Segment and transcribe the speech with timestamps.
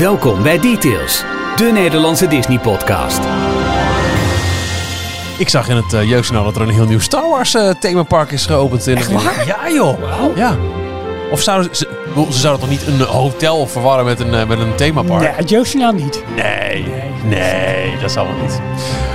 [0.00, 1.24] Welkom bij Details,
[1.56, 3.20] de Nederlandse Disney-podcast.
[5.38, 8.30] Ik zag in het uh, jeugdjournaal dat er een heel nieuw Star Wars uh, themapark
[8.30, 8.86] is geopend.
[8.86, 9.46] In Echt waar?
[9.46, 10.36] Ja joh.
[10.36, 10.56] Ja.
[11.30, 14.58] Of zouden ze, ze, ze zouden toch niet een hotel verwarren met een, uh, met
[14.58, 15.20] een themapark?
[15.20, 16.22] Nee, het jeugdjournaal niet.
[16.36, 16.84] Nee,
[17.24, 18.60] nee, nee, dat zal wel niet.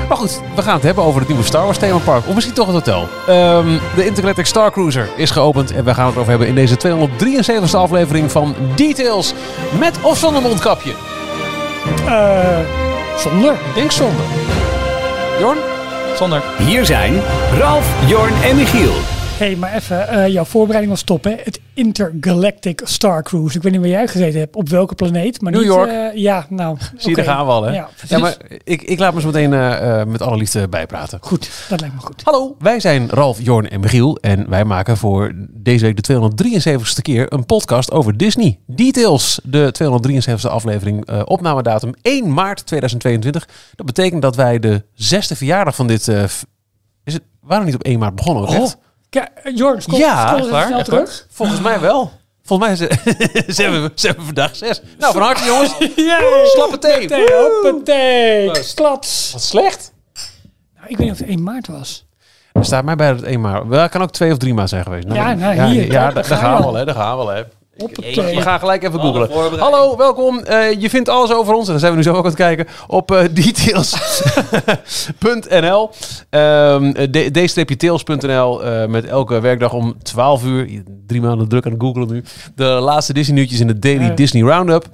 [0.07, 2.27] Maar goed, we gaan het hebben over het nieuwe Star Wars themapark.
[2.27, 3.07] Of misschien toch het hotel.
[3.29, 5.71] Um, de Intergalactic Star Cruiser is geopend.
[5.71, 9.33] En we gaan het over hebben in deze 273e aflevering van Details.
[9.79, 10.93] Met of zonder mondkapje?
[12.05, 12.59] Uh,
[13.17, 13.51] zonder.
[13.53, 14.25] Ik denk zonder.
[15.39, 15.57] Jorn?
[16.17, 16.43] Zonder.
[16.57, 17.21] Hier zijn
[17.59, 19.14] Ralf, Jorn en Michiel.
[19.35, 21.35] Hé, hey, maar even, uh, jouw voorbereiding was top, hè?
[21.43, 23.57] Het Intergalactic Star Cruise.
[23.57, 25.41] Ik weet niet waar jij gezeten hebt, op welke planeet.
[25.41, 25.91] Maar New niet, York.
[25.91, 26.77] Uh, ja, nou.
[26.79, 27.25] Zie je, okay.
[27.25, 27.73] daar gaan we al, hè?
[27.73, 31.19] Ja, ja maar ik, ik laat me zo meteen uh, met alle liefde bijpraten.
[31.21, 32.21] Goed, dat lijkt me goed.
[32.23, 34.17] Hallo, wij zijn Ralf, Jorn en Michiel.
[34.21, 38.59] En wij maken voor deze week de 273ste keer een podcast over Disney.
[38.67, 43.47] Details, de 273ste aflevering, opnamedatum 1 maart 2022.
[43.75, 46.07] Dat betekent dat wij de zesde verjaardag van dit...
[46.07, 48.71] is het, we niet op 1 maart begonnen, oh.
[49.15, 51.27] Ja, Jorn, kom, ja, waar, snel terug.
[51.31, 52.11] Volgens mij wel.
[52.43, 52.87] Volgens mij
[53.65, 54.81] hebben, ze hebben vandaag zes.
[54.97, 55.75] Nou, van harte jongens.
[55.95, 56.45] Yay.
[56.45, 57.07] Slappe thee.
[57.07, 58.51] thee hoppatee.
[58.75, 59.31] Klats.
[59.31, 59.93] Wat slecht.
[60.75, 62.05] Nou, ik weet niet of het 1 maart was.
[62.53, 63.67] Er staat mij bij dat het 1 maart.
[63.67, 65.07] Wel, kan ook 2 of 3 maart zijn geweest.
[65.07, 65.91] Nou, ja, nou, ja, hier.
[65.91, 66.85] Ja, daar, daar gaan we al, hè.
[66.85, 67.43] Daar gaan we al, hè.
[67.77, 69.59] We gaan gelijk even googlen.
[69.59, 70.43] Hallo, welkom.
[70.49, 72.35] Uh, je vindt alles over ons, en daar zijn we nu zo ook aan het
[72.35, 73.91] kijken, op uh, details.nl.
[76.29, 82.07] Um, d-tails.nl uh, met elke werkdag om 12 uur, drie maanden druk aan het googlen
[82.07, 82.23] nu,
[82.55, 84.85] de laatste Disney nieuwtjes in de Daily Disney Roundup.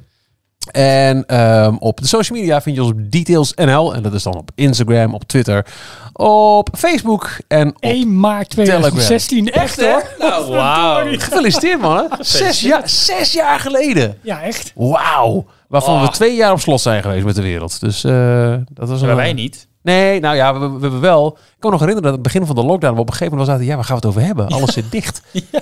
[0.71, 3.95] En um, op de social media vind je ons op details.nl.
[3.95, 5.65] En dat is dan op Instagram, op Twitter,
[6.13, 9.45] op Facebook en op 1 maart 2016.
[9.45, 9.63] Telegram.
[9.63, 10.29] Echt hoor.
[10.29, 11.05] Nou, wauw.
[11.05, 11.97] Gefeliciteerd man.
[11.97, 12.03] Hè?
[12.23, 14.17] Zes, jaar, zes jaar geleden.
[14.21, 14.71] Ja, echt.
[14.75, 15.45] Wauw.
[15.67, 16.05] Waarvan oh.
[16.05, 17.79] we twee jaar op slot zijn geweest met de wereld.
[17.79, 19.07] Dus uh, dat was een...
[19.07, 19.67] Maar wij niet.
[19.81, 21.27] Nee, nou ja, we, we, wel...
[21.27, 22.93] Ik kan me nog herinneren dat het begin van de lockdown...
[22.93, 23.65] we op een gegeven moment zaten...
[23.65, 24.47] Ja, waar gaan we het over hebben?
[24.47, 25.21] Alles zit dicht.
[25.51, 25.59] ja.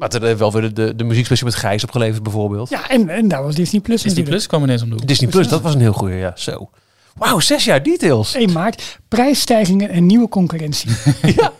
[0.00, 2.70] Maar er heeft wel weer de, de, de muziekspecial met Gijs opgeleverd bijvoorbeeld.
[2.70, 5.48] Ja, en, en daar was Disney Plus Disney Plus kwam ineens om de Disney Plus,
[5.48, 6.32] dat was een heel goede, ja.
[6.34, 6.70] Zo.
[7.14, 8.34] Wauw, zes jaar details.
[8.34, 10.90] 1 maart, prijsstijgingen en nieuwe concurrentie.
[11.36, 11.52] ja.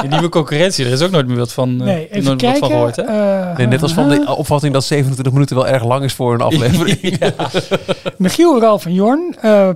[0.00, 2.70] De nieuwe concurrentie, er is ook nooit meer wat van, nee, even nooit kijken, wat
[2.70, 2.96] van gehoord.
[2.96, 3.02] Hè?
[3.50, 6.34] Uh, nee, net als van de opvatting dat 27 minuten wel erg lang is voor
[6.34, 6.98] een aflevering.
[7.18, 7.32] ja.
[8.16, 9.68] Michiel, Ralf en Jorn uh,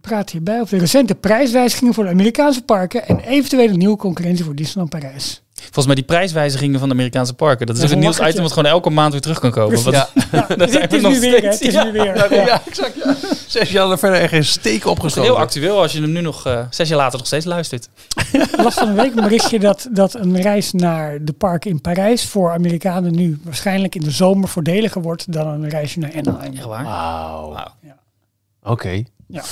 [0.00, 4.54] praat hierbij over de recente prijswijzigingen voor de Amerikaanse parken en eventuele nieuwe concurrentie voor
[4.54, 5.41] Disneyland Parijs.
[5.62, 7.66] Volgens mij die prijswijzigingen van de Amerikaanse parken.
[7.66, 9.82] Dat is ja, een nieuwsitem wat gewoon elke maand weer terug kan komen.
[9.82, 10.08] Wat, ja.
[10.32, 10.46] ja.
[10.56, 12.16] dat het is nu weer, het is nu weer.
[12.16, 12.96] Ja, ja exact.
[13.04, 13.16] Ja.
[13.46, 15.30] Zes jaar er verder echt geen steek opgestoken.
[15.30, 17.88] Heel actueel als je hem nu nog, uh, zes jaar later nog steeds luistert.
[18.56, 22.26] Last van een week een berichtje dat, dat een reis naar de parken in Parijs
[22.26, 26.54] voor Amerikanen nu waarschijnlijk in de zomer voordeliger wordt dan een reisje naar Anaheim.
[26.54, 26.84] Echt waar?
[26.84, 27.46] Wauw.
[27.46, 27.56] Wow.
[27.56, 27.96] Ja.
[28.62, 28.70] Oké.
[28.70, 29.06] Okay.
[29.32, 29.42] Ja.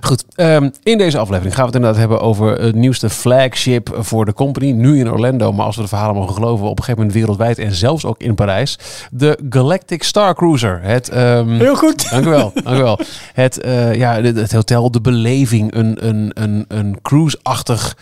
[0.00, 4.24] Goed, um, in deze aflevering gaan we het inderdaad hebben over het nieuwste flagship voor
[4.24, 4.70] de company.
[4.70, 7.58] Nu in Orlando, maar als we de verhalen mogen geloven, op een gegeven moment wereldwijd
[7.58, 8.78] en zelfs ook in Parijs.
[9.10, 10.80] De Galactic Star Cruiser.
[10.82, 12.10] Het, um, Heel goed.
[12.10, 12.52] Dank u wel.
[12.64, 12.98] dank u wel.
[13.32, 17.96] Het, uh, ja, het, het hotel, de beleving, een, een, een, een cruise-achtig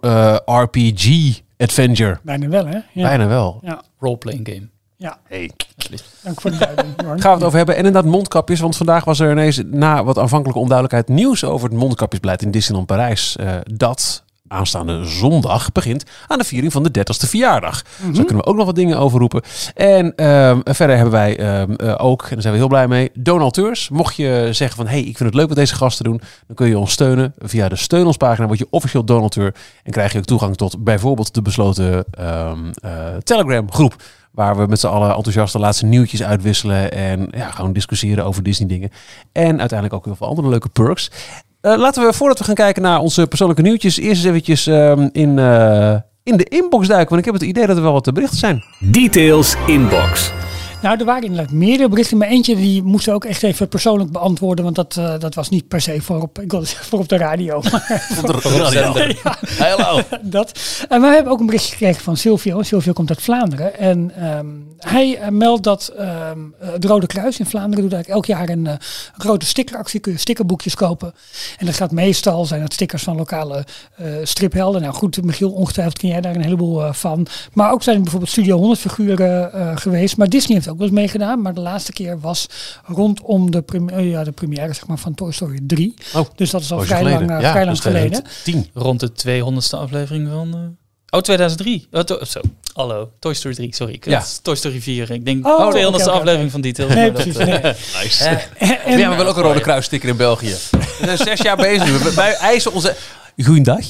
[0.00, 2.18] uh, RPG-adventure.
[2.22, 2.78] Bijna wel, hè?
[2.92, 3.02] Ja.
[3.08, 3.60] Bijna wel.
[3.62, 3.82] Ja.
[3.98, 4.68] Roleplaying game.
[5.02, 5.18] Ja.
[5.28, 5.50] Hey.
[6.22, 6.94] Dank voor de duiding.
[6.96, 7.76] Gaan we het over hebben.
[7.76, 8.60] En inderdaad mondkapjes.
[8.60, 12.86] Want vandaag was er ineens na wat aanvankelijke onduidelijkheid nieuws over het mondkapjesbeleid in Disneyland
[12.86, 13.36] Parijs.
[13.40, 17.82] Uh, dat aanstaande zondag begint aan de viering van de 30ste verjaardag.
[17.82, 18.14] Mm -hmm.
[18.14, 19.42] Zo kunnen we ook nog wat dingen overroepen.
[19.74, 23.10] En um, verder hebben wij um, uh, ook, en daar zijn we heel blij mee,
[23.14, 23.88] donateurs.
[23.88, 26.68] Mocht je zeggen van, hey, ik vind het leuk wat deze gasten doen, dan kun
[26.68, 27.34] je ons steunen.
[27.38, 30.84] Via de steun ons pagina word je officieel donateur en krijg je ook toegang tot
[30.84, 33.96] bijvoorbeeld de besloten um, uh, Telegram groep.
[34.32, 36.92] Waar we met z'n allen enthousiast de laatste nieuwtjes uitwisselen.
[36.92, 38.90] En ja, gewoon discussiëren over Disney dingen.
[39.32, 41.10] En uiteindelijk ook heel veel andere leuke perks.
[41.62, 45.08] Uh, laten we, voordat we gaan kijken naar onze persoonlijke nieuwtjes, eerst eens eventjes um,
[45.12, 47.08] in, uh, in de inbox duiken.
[47.08, 48.62] Want ik heb het idee dat er wel wat berichten zijn.
[48.80, 50.32] Details inbox.
[50.82, 54.64] Nou, er waren inderdaad meerdere berichten, maar eentje die moest ook echt even persoonlijk beantwoorden,
[54.64, 57.08] want dat, uh, dat was niet per se voor op, ik wilde zeggen voor op
[57.08, 57.60] de radio.
[58.14, 59.14] voor de radio.
[59.24, 60.02] ja, Hallo.
[60.22, 60.60] dat.
[60.88, 62.62] En we hebben ook een berichtje gekregen van Silvio.
[62.62, 67.46] Silvio komt uit Vlaanderen en um, hij uh, meldt dat um, het Rode Kruis in
[67.46, 68.72] Vlaanderen doet eigenlijk elk jaar een uh,
[69.16, 70.00] grote stickeractie.
[70.00, 71.14] Kun je stickerboekjes kopen.
[71.58, 73.64] En dat gaat meestal, zijn het stickers van lokale
[74.22, 74.82] striphelden.
[74.82, 77.26] Nou goed, Michiel, ongetwijfeld ken jij daar een heleboel van.
[77.52, 80.16] Maar ook zijn er bijvoorbeeld Studio 100 figuren geweest.
[80.16, 81.42] Maar Disney heeft ook wel eens meegedaan.
[81.42, 82.46] Maar de laatste keer was
[82.84, 85.94] rondom de, première, ja, de première zeg maar, van Toy Story 3.
[86.14, 87.26] Oh, dus dat is al oh, vrij geleden.
[87.26, 88.24] lang, ja, vrij lang geleden.
[88.44, 88.70] 10.
[88.74, 90.48] Rond de 200ste aflevering van...
[90.54, 90.60] Uh...
[91.10, 91.86] Oh, 2003.
[91.90, 92.40] Oh, to- zo.
[92.72, 93.10] Hallo.
[93.18, 93.74] Toy Story 3.
[93.74, 93.98] Sorry.
[94.00, 94.22] Ja.
[94.42, 95.10] Toy Story 4.
[95.10, 96.88] Ik denk Oh, 200ste oké, oké, aflevering van Detail.
[96.88, 97.36] Nee, precies.
[97.36, 97.60] eh, Nee.
[98.02, 98.24] Nice.
[98.24, 100.50] En, en- we hebben wel ook een Rode Kruis sticker in België.
[101.00, 102.02] We zijn zes jaar bezig.
[102.02, 102.96] We- Wij eisen onze...
[103.36, 103.84] Goeiedag.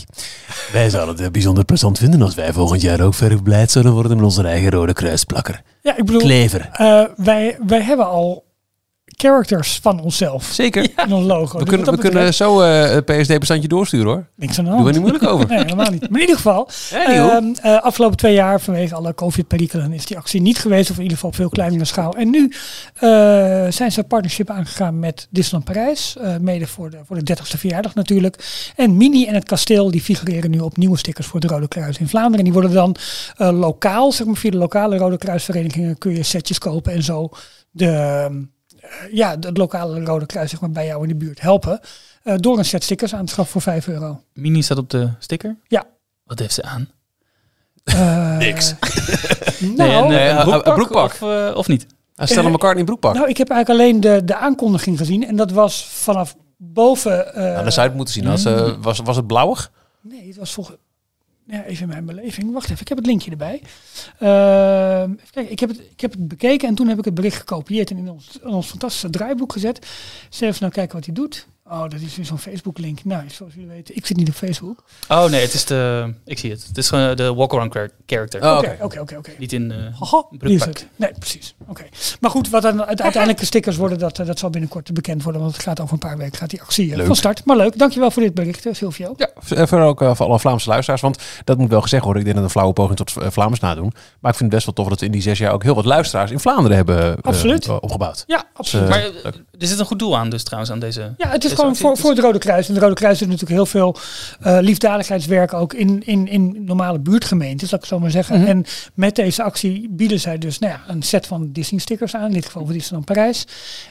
[0.73, 4.17] Wij zouden het bijzonder plezant vinden als wij volgend jaar ook verf blij zouden worden
[4.17, 5.63] met onze eigen Rode Kruisplakker.
[5.83, 6.69] ja, ik bedoel, Klever.
[6.73, 8.45] eh, wij, wij hebben al
[9.29, 10.91] characters van onszelf Zeker.
[11.07, 11.59] in ons logo.
[11.59, 14.27] We Dus kunnen, we kunnen zo eh, het PSD-bestandje doorsturen hoor.
[14.37, 14.85] niks aan de hand.
[14.85, 15.49] we niet moeilijk over.
[15.53, 16.01] Nee, helemaal niet.
[16.01, 16.69] Maar in ieder geval,
[17.07, 17.31] Anyhow.
[17.31, 20.91] ehm, eh, afgelopen twee jaar vanwege alle COVID-perikelen is die actie niet geweest.
[20.91, 22.15] Of in ieder geval op veel kleinere schaal.
[22.17, 22.53] En nu
[22.95, 23.11] eh,
[23.69, 26.17] zijn ze een partnership aangegaan met Disneyland Parijs.
[26.41, 28.71] mede voor de, voor de 30ste verjaardag natuurlijk.
[28.77, 31.99] En Mini en het kasteel die figureren nu op nieuwe stickers voor het Rode Kruis
[31.99, 32.39] in Vlaanderen.
[32.39, 32.97] En die worden dan
[33.55, 37.29] lokaal, zeg maar via de lokale Rode Kruisverenigingen kun je setjes kopen en zo
[37.71, 38.39] de, ehm, eh,
[39.13, 41.81] ja, het lokale Rode Kruis zeg maar, bij jou in de buurt helpen.
[42.23, 44.21] eh, door een set stickers aan te schaffen voor 5 euro.
[44.33, 45.57] Mini staat op de sticker.
[45.67, 45.85] Ja.
[46.25, 46.89] Wat heeft ze aan?
[47.85, 48.75] Eh, Niks.
[49.77, 51.05] Nou, nee, een, eh, broekpak, broekpak.
[51.13, 51.87] Of, eh, of niet?
[52.17, 53.15] Stel hem elkaar in broekpak.
[53.15, 55.27] nou, ik heb eigenlijk alleen de, de aankondiging gezien.
[55.27, 57.35] En dat was vanaf boven.
[57.35, 58.27] eh, Nou, dat zou je het moeten zien.
[58.27, 59.71] Als, eh, was, was het blauwig?
[60.01, 60.77] Nee, het was volgens.
[61.47, 62.53] Ja, even mijn beleving.
[62.53, 63.63] Wacht even, ik heb het linkje erbij.
[64.19, 67.37] Ehm, kijken, ik, heb het, ik heb het bekeken en toen heb ik het bericht
[67.37, 69.87] gekopieerd en in ons, ons fantastische draaiboek gezet.
[70.31, 71.47] Even nou kijken wat hij doet.
[71.71, 73.05] Oh, dat is weer zo'n Facebook-link.
[73.05, 74.85] Nou, zoals jullie weten, ik zit niet op Facebook.
[75.09, 76.13] Oh nee, het is de...
[76.25, 76.67] Ik zie het.
[76.67, 78.43] Het is gewoon de walk-around char- character.
[78.43, 79.01] Oh, Oké, oké.
[79.01, 79.31] oké, oké.
[79.39, 79.71] Niet in...
[79.71, 80.25] eh, Haha,
[80.65, 80.87] het.
[80.97, 81.55] Nee, precies.
[81.67, 81.83] Oké.
[82.21, 85.41] Maar goed, wat dan uiteindelijke stickers worden, dat, eh, dat zal binnenkort bekend worden.
[85.43, 87.07] Want het gaat over een paar weken gaat die actie eh, Leuk.
[87.07, 87.45] van start.
[87.45, 89.15] Maar leuk, dankjewel voor dit bericht, Silvio.
[89.17, 89.31] Ja,
[89.67, 91.01] voor ook eh, voor alle Vlaamse luisteraars.
[91.03, 92.21] Want dat moet wel gezegd worden.
[92.23, 93.93] Ik denk dat een flauwe poging tot Vlaams nadoen.
[94.21, 95.75] Maar ik vind het best wel tof dat we in die zes jaar ook heel
[95.75, 97.69] wat luisteraars in Vlaanderen hebben eh, Absoluut.
[97.69, 98.25] opgebouwd.
[98.27, 98.85] Ja, absoluut.
[98.85, 99.03] Eh, maar
[99.59, 101.15] er zit een goed doel aan dus trouwens aan deze...
[101.17, 102.69] Ja, het is Gewoon voor, voor het Rode Kruis.
[102.69, 103.97] En het Rode Kruis doet natuurlijk heel veel
[104.41, 108.41] eh, liefdadigheidswerk ook in, in, in normale buurtgemeentes, laat ik het zo maar zeggen.
[108.41, 108.49] Mhm.
[108.49, 108.65] En
[108.95, 112.33] met deze actie bieden zij dus nou ja, een set van Disney stickers aan, in
[112.33, 113.47] dit geval voor Disneyland Parijs.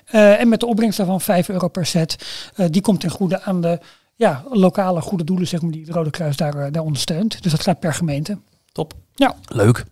[0.05, 2.15] Eh, en met de opbrengst daarvan 5 euro per set.
[2.55, 3.79] Eh, die komt ten goede aan de
[4.15, 7.43] ja, lokale goede doelen, zeg maar, die het Rode Kruis daar, daar ondersteunt.
[7.43, 8.37] Dus dat gaat per gemeente.
[8.71, 8.93] Top.
[9.15, 9.85] Ja, Leuk.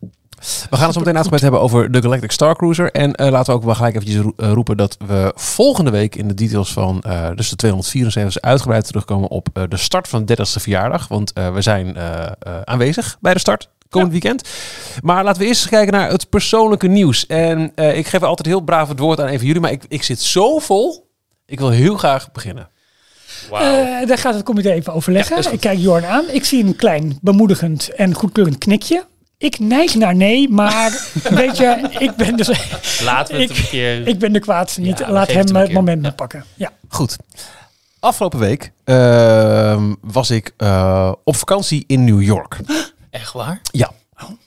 [0.69, 2.91] We gaan het zo meteen uitgebreid hebben over de Galactic Star Cruiser.
[2.91, 6.27] En eh, laten we ook wel gelijk eventjes eh, roepen dat we volgende week in
[6.27, 10.37] de details van eh, dus de 274 uitgebreid terugkomen op eh, de start van de
[10.37, 11.07] 30ste verjaardag.
[11.07, 11.97] Want eh, we zijn
[12.63, 13.69] aanwezig bij de start.
[13.89, 14.49] Komend weekend.
[15.03, 17.25] Maar laten we eerst eens kijken naar het persoonlijke nieuws.
[17.25, 19.61] En eh, ik geef altijd heel braaf het woord aan een van jullie.
[19.61, 21.09] Maar ik, ik zit zo vol.
[21.45, 22.69] Ik wil heel graag beginnen.
[23.51, 25.41] Eh, daar gaat het comité even overleggen.
[25.43, 26.23] Ja, ik kijk Jorn aan.
[26.31, 29.03] Ik zie een klein bemoedigend en goedkeurend knikje.
[29.39, 30.91] Ik neig naar nee, maar
[31.29, 32.47] weet je, ik ben, dus,
[33.03, 34.07] Laten we het Ik- een keer...
[34.07, 34.99] ik ben de kwaadste niet.
[34.99, 36.01] Ja, Laat het hem het moment Ja.
[36.01, 36.43] maar pakken.
[36.55, 36.71] Ja.
[36.89, 37.17] Goed.
[37.99, 42.57] Afgelopen week ehm, was ik eh, op vakantie in New York.
[43.09, 43.61] Echt waar?
[43.71, 43.91] Ja.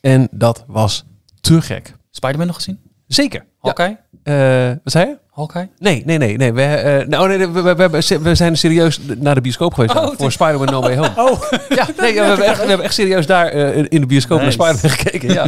[0.00, 1.04] En dat was
[1.40, 1.94] te gek.
[2.10, 2.80] Spider-Man nog gezien?
[3.06, 3.44] Zeker.
[3.62, 3.80] Eh,
[4.82, 5.16] wat zei je?
[5.32, 5.68] Hawkeye?
[5.78, 6.36] Nee, nee, nee.
[6.36, 6.52] nee.
[6.52, 10.14] We, eh, nou, nee, we, we, we, we zijn serieus naar de bioscoop geweest Oh,
[10.18, 11.10] voor Spider-Man No Way Home.
[11.30, 11.42] Oh,
[11.78, 14.40] Ja, nee, ja, we, hebben echt, we hebben echt serieus daar eh, in- de bioscoop
[14.40, 14.56] Nice.
[14.58, 15.32] naar Spider-Man gekeken.
[15.34, 15.46] Ja.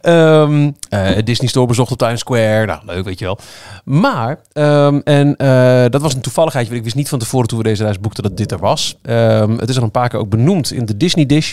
[0.00, 2.66] Ehm, eh, Disney Store bezocht op Times Square.
[2.66, 3.38] Nou, leuk, weet je wel.
[3.84, 6.70] Maar, ehm, en eh, dat was een toevalligheidje.
[6.72, 8.98] want Ik wist niet van tevoren toen we deze reis boekten dat dit er was.
[9.02, 11.52] Ehm, het is al een paar keer ook benoemd in de Disney Dish.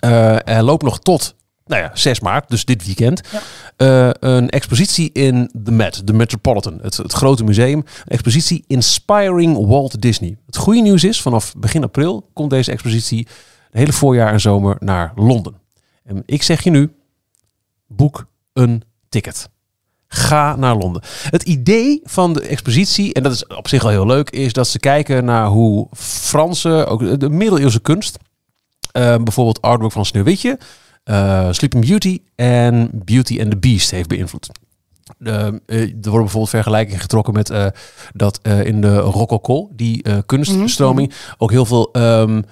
[0.00, 1.34] Eh loopt nog tot,
[1.68, 3.20] nou ja, 6 maart, dus dit weekend.
[3.32, 3.40] Ja.
[3.76, 7.78] Eh, een expositie in de Met, de Metropolitan, het, het grote museum.
[7.78, 10.36] Een expositie Inspiring Walt Disney.
[10.46, 13.26] Het goede nieuws is, vanaf begin april komt deze expositie
[13.70, 15.54] het hele voorjaar en zomer naar Londen.
[16.04, 16.92] En ik zeg je nu,
[17.86, 19.50] boek een ticket.
[20.08, 21.02] Ga naar Londen.
[21.30, 24.68] Het idee van de expositie, en dat is op zich al heel leuk, is dat
[24.68, 28.18] ze kijken naar hoe Franse, ook de middeleeuwse kunst,
[28.92, 30.58] eh, bijvoorbeeld artwork van Sneeuwwitje,
[31.08, 34.50] eh Sleeping Beauty en Beauty and the Beast heeft beïnvloed.
[35.18, 37.66] Eh, er worden bijvoorbeeld vergelijkingen getrokken met eh,
[38.12, 42.42] dat in de rococo, die kunststroming, ook heel veel ehm eh,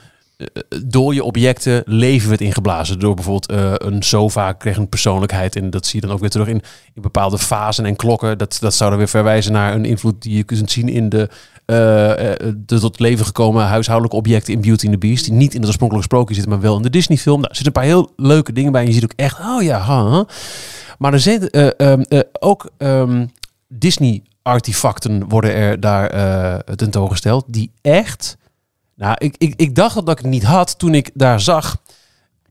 [0.84, 2.98] dode objecten leven werd ingeblazen.
[2.98, 5.56] Door bijvoorbeeld eh, een sofa kreeg een persoonlijkheid.
[5.56, 6.62] En dat zie je dan ook weer terug in,
[6.94, 8.38] bepaalde fasen en klokken.
[8.38, 11.28] Dat, dat zou dan weer verwijzen naar een invloed die je kunt zien in de,
[11.64, 15.24] eh, eh, de tot leven gekomen huishoudelijke objecten in Beauty and the Beast.
[15.24, 17.40] Die niet in het oorspronkelijke sprookje zitten, maar wel in de Disney film.
[17.40, 18.80] Nou, er zitten een paar heel leuke dingen bij.
[18.80, 20.26] En je ziet ook echt, oh ja, ha.
[20.98, 23.26] Maar er zijn eh, ehm, eh, ook ehm,
[23.68, 27.44] Disney artefacten worden er daar tentoongesteld.
[27.48, 28.36] Die echt...
[28.96, 31.82] Nou, ik, ik, ik dacht dat ik het niet had toen ik daar zag.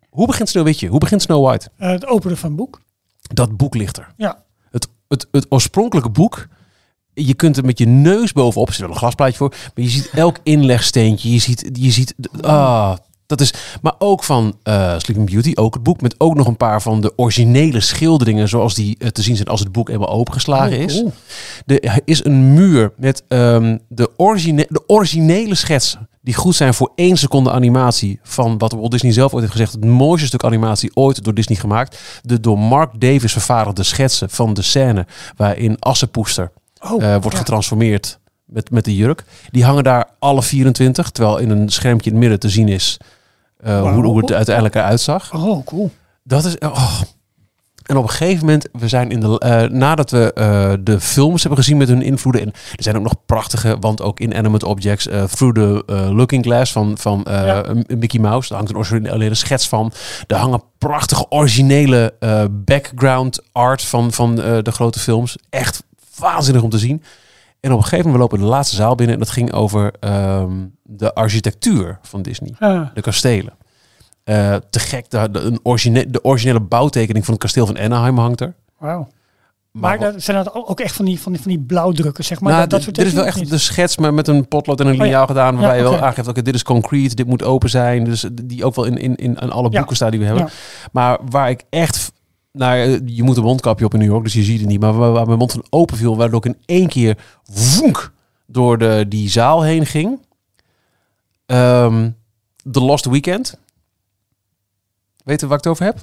[0.10, 0.88] Hoe begint Sneeuwwitje?
[0.88, 1.70] Hoe begint Snow White?
[1.78, 2.82] eh, het openen van het boek.
[3.22, 4.14] Dat boek ligt er.
[4.18, 4.44] Ja.
[4.72, 6.48] Het, het, het oorspronkelijke boek.
[7.14, 9.50] Je kunt er met je neus bovenop, er zit wel een glasplaatje voor.
[9.50, 11.32] Maar je ziet elk inlegsteentje.
[11.32, 12.96] Je ziet, je ziet ah,
[13.26, 16.58] Dat is, maar ook van eh Sleeping Beauty, ook het boek, met ook nog een
[16.58, 20.10] paar van de originele schilderingen zoals die eh, te zien zijn als het boek eenmaal
[20.10, 21.04] opengeslagen Oh, is.
[21.66, 26.10] Er is een muur met ehm, de, origine de originele schetsen.
[26.22, 28.20] Die goed zijn voor één seconde animatie.
[28.24, 29.72] Van wat Walt Disney zelf ooit heeft gezegd.
[29.72, 32.00] Het mooiste stuk animatie ooit door Disney gemaakt.
[32.22, 35.06] De door Mark Davis vervaardigde schetsen van de scène.
[35.36, 36.52] Waarin Assepoester
[36.82, 37.38] Oh, eh, wordt ja.
[37.38, 39.24] getransformeerd met, met de jurk.
[39.52, 41.10] Die hangen daar alle 24.
[41.10, 42.98] Terwijl in een schermpje in het midden te zien is.
[43.66, 45.34] Eh, hoe, hoe het uiteindelijk eruit zag.
[45.34, 45.92] Oh, cool.
[46.24, 46.58] Dat is.
[46.58, 47.02] Oh.
[47.86, 49.40] En op een gegeven moment, we zijn in de.
[49.40, 52.42] eh, nadat we eh, de films hebben gezien met hun invloeden.
[52.42, 55.08] En er zijn ook nog prachtige, want ook inanimate objects.
[55.08, 57.64] eh, through the eh, Looking Glass van, van eh, Ja.
[57.98, 58.48] Mickey Mouse.
[58.50, 59.92] Daar hangt een originele schets van.
[60.28, 65.38] Er hangen prachtige originele eh, background art van, van eh, de grote films.
[65.50, 65.84] Echt
[66.18, 67.04] waanzinnig om te zien.
[67.66, 69.16] En op een gegeven moment, we lopen de laatste zaal binnen.
[69.16, 70.52] En dat ging over ehm,
[70.84, 73.54] de architectuur van Disney Ah, de kastelen.
[74.24, 78.18] Eh, te gek, de, de, een origine, de originele bouwtekening van het kasteel van Anaheim
[78.18, 78.54] hangt er.
[78.78, 79.08] wauw.
[79.72, 82.54] Maar, dat zijn dat ook echt van die, van die, van die blauwdrukken, zeg maar?
[82.54, 84.80] nou, dat, dat dit- soort dit is wel echt de schets, maar met een potlood
[84.80, 85.02] en een ja.
[85.04, 88.04] liniaal gedaan, waarbij Ja, je wel aangeeft, oké, dit is concrete, dit moet open zijn.
[88.04, 89.78] Dus die ook wel in, in, in aan alle Ja.
[89.78, 90.44] boeken staat die we hebben.
[90.44, 90.52] Ja.
[90.92, 92.12] Maar waar ik echt,
[92.56, 94.80] nou, eh, je moet een mondkapje op in New York, dus je ziet het niet.
[94.80, 97.18] Maar waar, waar mijn mond van open viel, waardoor ik in één keer
[97.80, 98.12] woenk
[98.48, 100.20] door de, die zaal heen ging.
[101.46, 102.10] Ehm
[102.72, 103.58] The Lost Weekend.
[105.24, 105.98] Weet je waar ik het over heb?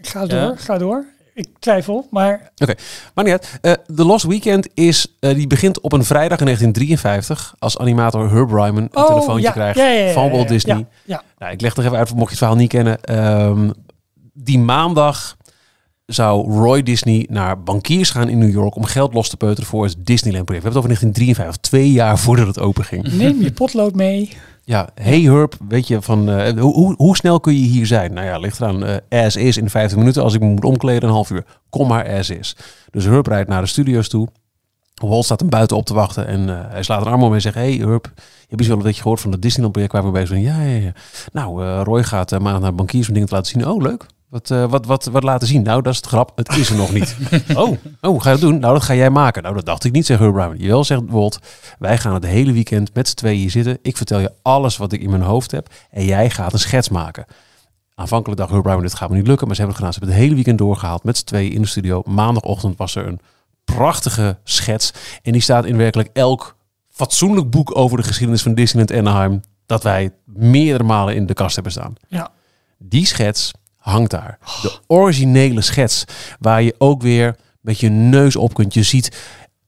[0.00, 0.54] Ga door, Ja.
[0.56, 1.04] ga door.
[1.34, 2.50] Ik twijfel, maar
[3.14, 3.58] Maar niet uit.
[3.60, 8.30] Eh, The Lost Weekend is, eh, die begint op een vrijdag in 1953 als animator
[8.30, 10.76] Herb Ryman een Oh, telefoontje ja, krijgt ja, ja, ja, van Walt Disney.
[10.76, 11.22] ja, ja.
[11.38, 13.00] Nou, ik leg nog even uit, mocht je het verhaal niet kennen.
[13.02, 13.70] Ehm,
[14.38, 15.36] die maandag
[16.06, 19.84] zou Roy Disney naar bankiers gaan in New York om geld los te peuteren voor
[19.84, 20.64] het Disneyland project.
[20.64, 23.12] We hebben het over 1953, twee jaar voordat het open ging.
[23.12, 24.32] neem je potlood mee.
[24.64, 28.12] Ja, hey Herb, weet je van eh, hoe, hoe, hoe snel kun je hier zijn?
[28.12, 28.84] Nou ja, ligt eraan.
[28.84, 30.22] eh as is in 50 minuten.
[30.22, 31.44] Als ik me moet omkleden, een half uur.
[31.70, 32.56] Kom maar as is.
[32.90, 34.28] Dus Herb rijdt naar de studio's toe.
[34.94, 37.40] Walt staat hem buiten op te wachten en eh, hij slaat een arm om en
[37.40, 40.04] zegt: Hey Herb, je hebt iets wel een beetje gehoord van het Disneyland project waar
[40.04, 40.42] we bezig zijn.
[40.42, 40.92] Ja, ja, ja.
[41.32, 43.68] Nou, Roy gaat maandag naar bankiers om dingen te laten zien.
[43.68, 44.06] Oh, leuk.
[44.28, 45.62] Wat, eh, wat, wat, wat laten zien?
[45.62, 46.32] Nou, dat is het grap.
[46.36, 47.16] Het is er nog niet.
[47.54, 48.58] Oh, oh, hoe ga je dat doen?
[48.58, 49.42] Nou, dat ga jij maken.
[49.42, 50.56] Nou, dat dacht ik niet, zegt Herb Brown.
[50.56, 51.38] Jawel, zegt Walt.
[51.78, 53.78] Wij gaan het hele weekend met z'n tweeën hier zitten.
[53.82, 55.68] Ik vertel je alles wat ik in mijn hoofd heb.
[55.90, 57.24] En jij gaat een schets maken.
[57.94, 59.46] Aanvankelijk dacht Herb Brown, dit gaat me niet lukken.
[59.46, 59.92] Maar ze hebben het gedaan.
[59.92, 62.02] Ze hebben het hele weekend doorgehaald met z'n tweeën in de studio.
[62.06, 63.20] Maandagochtend was er een
[63.64, 64.92] prachtige schets.
[65.22, 66.56] En die staat in werkelijk elk
[66.90, 69.40] fatsoenlijk boek over de geschiedenis van Disneyland Anaheim.
[69.66, 71.94] Dat wij meerdere malen in de kast hebben staan.
[72.08, 72.30] Ja.
[72.78, 73.52] Die schets
[73.88, 74.38] hangt daar.
[74.62, 76.04] De originele schets.
[76.40, 78.74] Waar je ook weer met je neus op kunt.
[78.74, 79.16] Je ziet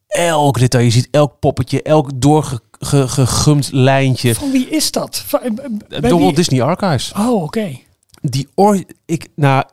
[0.06, 0.84] elk detail.
[0.84, 1.82] Je ziet elk poppetje.
[1.82, 4.34] Elk doorgegumd lijntje.
[4.34, 5.22] Van wie is dat?
[5.26, 5.48] Van, eh,
[5.88, 7.12] De wie- Walt Disney Archives.
[7.12, 7.78] Oh, oké.
[8.22, 9.64] Die or ik, nou,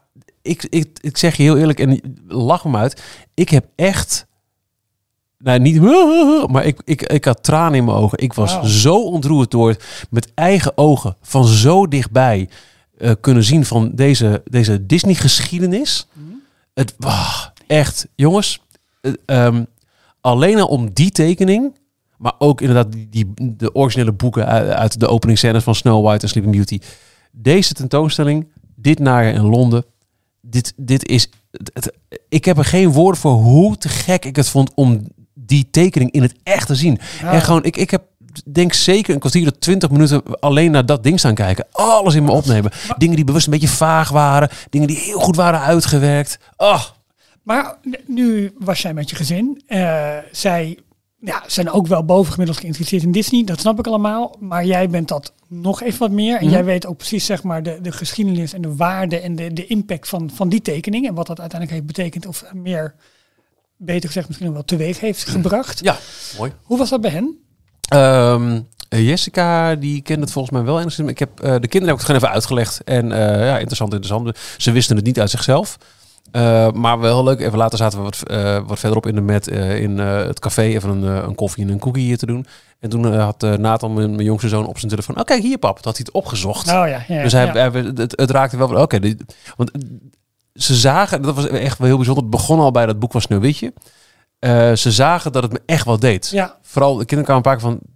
[0.41, 3.01] ik, ik, ik zeg je heel eerlijk en lach me uit.
[3.33, 4.25] Ik heb echt,
[5.37, 5.81] nou niet,
[6.51, 8.17] maar ik, ik, ik had tranen in mijn ogen.
[8.17, 8.65] Ik was Wauw.
[8.65, 12.49] zo ontroerd door het met eigen ogen van zo dichtbij
[12.97, 16.07] eh, kunnen zien van deze, deze Disney geschiedenis.
[16.73, 16.95] Het,
[17.67, 18.61] echt, jongens,
[19.01, 19.63] eh, ehm,
[20.21, 21.75] alleen al om die tekening.
[22.17, 26.05] Maar ook inderdaad die, die, de originele boeken uit, uit de opening scènes van Snow
[26.05, 26.79] White en Sleeping Beauty.
[27.31, 29.85] Deze tentoonstelling, dit najaar in Londen.
[30.41, 31.29] Dit, dit is.
[31.51, 31.97] Het, het-
[32.29, 36.11] ik heb er geen woorden voor hoe te gek ik het vond om die tekening
[36.11, 36.99] in het echt te zien.
[37.21, 37.31] Ja.
[37.33, 38.03] En gewoon, ik, ik heb
[38.53, 41.65] denk zeker een kwartier tot twintig minuten alleen naar dat ding staan kijken.
[41.71, 42.71] Alles in me opnemen.
[42.97, 44.49] Dingen die bewust een beetje vaag waren.
[44.69, 46.39] Dingen die heel goed waren uitgewerkt.
[46.57, 46.83] Oh,
[47.43, 49.61] Maar nu was jij met je gezin.
[49.67, 50.77] Eh, zij
[51.19, 53.43] ja, zijn ook wel bovengemiddeld geïnteresseerd in Disney.
[53.43, 54.35] Dat snap ik allemaal.
[54.39, 56.37] Maar jij bent dat nog even wat meer.
[56.37, 56.53] En Mhm.
[56.53, 59.65] jij weet ook precies zeg maar, de, de geschiedenis en de waarde en de, de
[59.65, 61.07] impact van, van die tekening.
[61.07, 62.25] En wat dat uiteindelijk heeft betekend.
[62.25, 62.95] Of meer,
[63.77, 65.79] beter gezegd, misschien wel teweeg heeft gebracht.
[65.83, 65.97] ja,
[66.37, 66.51] mooi.
[66.63, 67.37] Hoe was dat bij hen?
[67.87, 71.09] Ehm, eh, Jessica, die kende het volgens mij wel enigszins.
[71.09, 72.83] Ik heb eh, de kinderen heb ik het gewoon even uitgelegd.
[72.83, 74.37] En eh, ja, interessant, interessant.
[74.57, 75.77] Ze wisten het niet uit zichzelf.
[76.73, 77.39] Maar wel leuk.
[77.39, 78.23] Even later zaten we wat,
[78.67, 82.03] wat verderop in de met in het café even een, een koffie en een cookie
[82.03, 82.45] hier te doen.
[82.79, 85.17] En toen had Nathan, mijn, mijn jongste zoon, op zijn telefoon.
[85.17, 85.75] Oh, kijk hier, pap.
[85.75, 86.67] Dat had hij het opgezocht.
[86.67, 87.51] Oh ja, ja, dus hij, ja.
[87.71, 88.99] hij- het, het raakte wel oké.
[89.55, 89.71] want
[90.53, 92.23] ze zagen, dat was echt wel heel bijzonder.
[92.23, 93.73] Het begon al bij dat boek van Sneeuwwitje.
[94.39, 96.29] Eh, ze zagen dat het me echt wat deed.
[96.29, 96.57] ja.
[96.61, 97.95] Vooral de kinderen kwamen een paar keer van...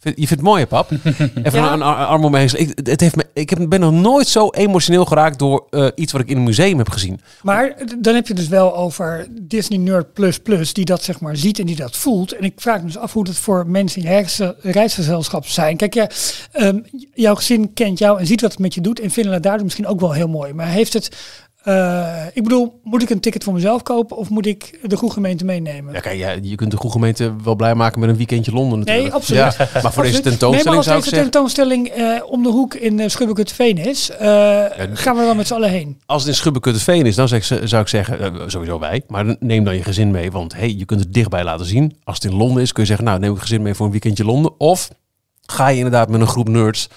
[0.00, 0.90] Vind- Je vindt het mooi, hè, pap?
[1.46, 1.72] Even Ja.
[1.72, 2.50] een ar- arm om me heen.
[2.60, 6.12] Ik, het heeft me, ik heb, ben nog nooit zo emotioneel geraakt door eh, iets
[6.12, 7.20] wat ik in een museum heb gezien.
[7.42, 11.36] Maar dan heb je dus wel over Disney Nerd Plus Plus, die dat zeg maar
[11.36, 12.32] ziet en die dat voelt.
[12.36, 14.24] En ik vraag me dus af hoe dat voor mensen in
[14.60, 15.76] reisgezelschap zijn.
[15.76, 16.08] Kijk, ja,
[16.52, 16.78] ehm,
[17.14, 19.64] jouw gezin kent jou en ziet wat het met je doet en vinden het daardoor
[19.64, 20.52] misschien ook wel heel mooi.
[20.52, 21.16] Maar heeft het,
[21.62, 25.14] eh, ik bedoel, moet ik een ticket voor mezelf kopen of moet ik de goede
[25.14, 25.94] gemeente meenemen?
[25.94, 28.78] Ja, kijk, ja, je kunt de goede gemeente wel blij maken met een weekendje Londen
[28.78, 29.06] natuurlijk.
[29.06, 29.40] Nee, absoluut.
[29.40, 30.12] Ja, maar voor Absoluut.
[30.12, 33.78] deze Nee, tentoonstelling maar als zou deze tentoonstelling eh, om de hoek in uh, Schubbekutveen
[33.78, 36.00] is, eh, gaan we dan met z'n allen heen.
[36.06, 39.02] Als het in Schubbekutveen is, dan zeg, zou ik zeggen, eh, sowieso wij.
[39.06, 41.96] Maar neem dan je gezin mee, want hey, je kunt het dichtbij laten zien.
[42.04, 43.92] Als het in Londen is, kun je zeggen, nou neem ik gezin mee voor een
[43.92, 44.60] weekendje Londen.
[44.60, 44.88] Of
[45.46, 46.88] ga je inderdaad met een groep nerds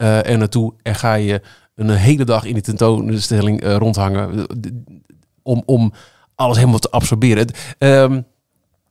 [0.00, 1.40] eh, er naartoe en ga je
[1.88, 4.38] een hele dag in die tentoonstelling eh, rondhangen.
[4.38, 4.70] eh,
[5.42, 5.92] Om, om
[6.34, 7.38] alles helemaal te absorberen.
[7.38, 8.20] Het, ehm,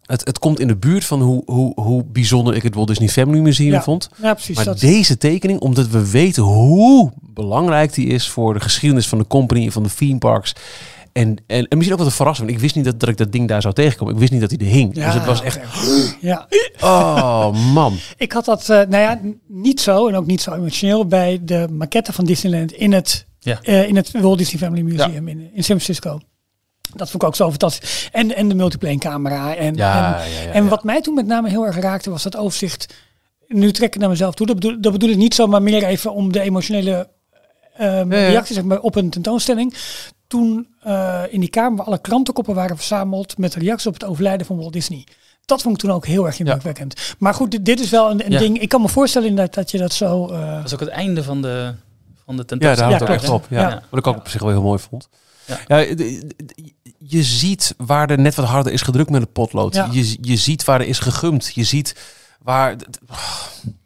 [0.06, 3.10] het, het komt in de buurt van hoe, hoe, hoe bijzonder ik het Walt Disney
[3.10, 3.82] Family Museum Ja.
[3.82, 4.10] vond.
[4.22, 4.56] Ja, precies.
[4.56, 4.80] Maar dat.
[4.80, 9.66] deze tekening, omdat we weten hoe belangrijk die is voor de geschiedenis van de company
[9.66, 10.54] en van de theme parks.
[11.14, 12.48] En, en, en misschien ook wat een verrassing.
[12.48, 14.14] want Ik wist niet dat, dat ik dat ding daar zou tegenkomen.
[14.14, 14.96] Ik wist niet dat hij er hing.
[14.96, 15.60] Ja, dus het was echt.
[16.22, 16.48] Ja,
[16.82, 17.98] Oh man.
[18.18, 21.68] ik had dat, eh, nou ja, niet zo en ook niet zo emotioneel bij de
[21.72, 23.60] maquette van Disneyland in het, Ja.
[23.62, 26.20] eh, in het Walt Disney Family Museum in, in San Francisco.
[26.96, 28.10] Dat vond ik ook zo fantastisch.
[28.12, 29.56] En, en de multiplane camera.
[29.56, 32.24] En, Ja, en, ja, ja, en wat mij toen met name heel erg raakte was
[32.24, 32.94] dat overzicht.
[33.48, 34.46] Nu trek ik naar mezelf toe.
[34.48, 37.10] Dat bedoel, dat bedoel ik niet zo, maar meer even om de emotionele
[37.78, 38.28] ehm, Ja, ja.
[38.28, 39.74] reactie zeg maar, op een tentoonstelling.
[40.30, 44.46] Toen eh, in die kamer waar alle krantenkoppen waren verzameld met reacties op het overlijden
[44.46, 45.04] van Walt Disney.
[45.46, 47.16] Dat vond ik toen ook heel erg indrukwekkend.
[47.20, 48.40] Maar goed, dit, dit is wel een, een Ja.
[48.40, 48.60] ding.
[48.60, 50.28] Ik kan me voorstellen dat, dat je dat zo.
[50.28, 51.74] eh, Dat is ook het einde van de,
[52.26, 52.80] van de Ja, daar tentoonstelling.
[52.98, 53.46] houdt het ook echt op.
[53.50, 53.70] Ja.
[53.70, 53.82] Ja.
[53.90, 55.10] Wat ik ook op zich wel heel mooi vond.
[55.46, 55.60] Ja.
[55.68, 55.78] Ja.
[56.98, 59.76] je ziet waar er net wat harder is gedrukt met het potlood.
[59.76, 59.88] Ja.
[59.92, 61.52] Je, je ziet waar er is gegumd.
[61.54, 61.96] Je ziet
[62.42, 62.76] waar...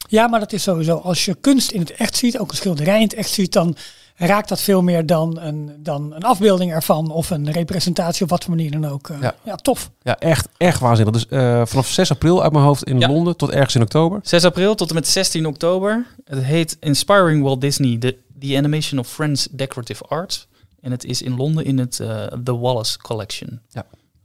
[0.07, 0.97] Ja, maar dat is sowieso.
[0.97, 3.75] Als je kunst in het echt ziet, ook een schilderij in het echt ziet, dan
[4.15, 8.43] raakt dat veel meer dan een, dan een afbeelding ervan of een representatie op wat
[8.43, 9.09] voor manier dan ook.
[9.09, 9.35] Eh, Ja.
[9.43, 9.55] ja.
[9.55, 9.89] tof.
[10.01, 11.13] Ja, echt, echt waanzinnig.
[11.13, 13.07] Dus eh, vanaf 6 april uit mijn hoofd in Ja.
[13.07, 14.19] Londen tot ergens in oktober.
[14.23, 16.05] 6 april tot en met 16 oktober.
[16.25, 20.47] Het heet Inspiring Walt Disney, the, the Animation of Friends Decorative Arts.
[20.81, 23.59] En het is in Londen in het eh, The Wallace Collection.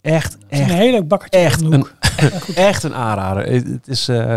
[0.00, 1.38] Echt, Het is een echt, heel leuk bakkertje.
[1.40, 1.60] echt.
[2.20, 2.54] Ja, goed.
[2.54, 3.46] echt een aanrader.
[3.52, 4.34] Het is, eh,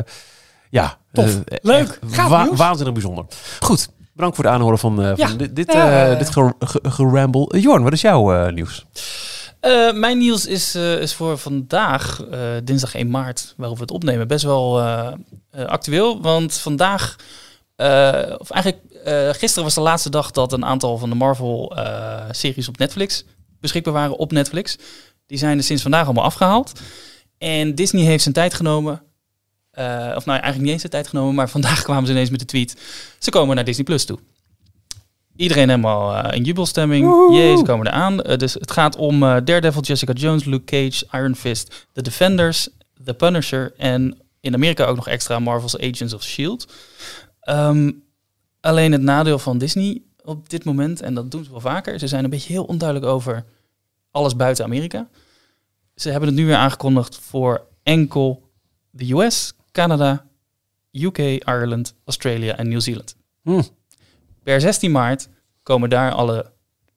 [0.70, 0.98] ja.
[1.12, 1.38] Tof.
[1.62, 1.88] Leuk.
[1.88, 2.58] echt Gaaf wa- nieuws.
[2.58, 3.26] waanzinnig bijzonder.
[3.60, 5.28] Goed, bedankt voor de aanhoren van, eh, Ja.
[5.28, 7.48] van dit, dit, Ja, eh, dit ge- ge- geramble.
[7.48, 8.86] Eh, Jorn, wat is jouw nieuws?
[9.94, 12.24] Mijn nieuws is, is voor vandaag,
[12.64, 14.82] dinsdag 1 maart, waarop we het opnemen, best wel
[15.52, 16.22] actueel.
[16.22, 17.16] Want vandaag,
[18.38, 18.78] of eigenlijk
[19.38, 23.24] gisteren was de laatste dag dat een aantal van de Marvel-series op Netflix
[23.60, 24.78] beschikbaar waren op Netflix.
[25.28, 26.72] Die zijn er sinds vandaag allemaal afgehaald.
[27.38, 29.02] En Disney heeft zijn tijd genomen.
[29.72, 32.40] Eh, of nou, eigenlijk niet eens zijn tijd genomen, maar vandaag kwamen ze ineens met
[32.40, 32.76] de tweet.
[33.20, 34.20] Ze komen naar Disney Plus toe.
[35.36, 37.34] Iedereen helemaal eh, in jubelstemming.
[37.34, 38.22] Jee, ze komen eraan.
[38.22, 42.70] Eh, dus het gaat om Daredevil, Jessica Jones, Luke Cage, Iron Fist, The Defenders,
[43.04, 46.68] The Punisher en in Amerika ook nog extra Marvel's Agents of S.H.I.E.L.D.
[47.42, 47.92] Ehm,
[48.60, 52.08] alleen het nadeel van Disney op dit moment, en dat doen ze wel vaker, ze
[52.08, 53.46] zijn een beetje heel onduidelijk over
[54.12, 55.10] alles buiten Amerika.
[55.96, 58.50] Ze hebben het nu weer aangekondigd voor enkel
[58.90, 60.26] de US, Canada,
[60.92, 63.16] UK, Ireland, Australia en Nieuw-Zeeland.
[63.44, 63.62] Hm.
[64.44, 65.30] Per 16 maart
[65.64, 66.46] komen daar alle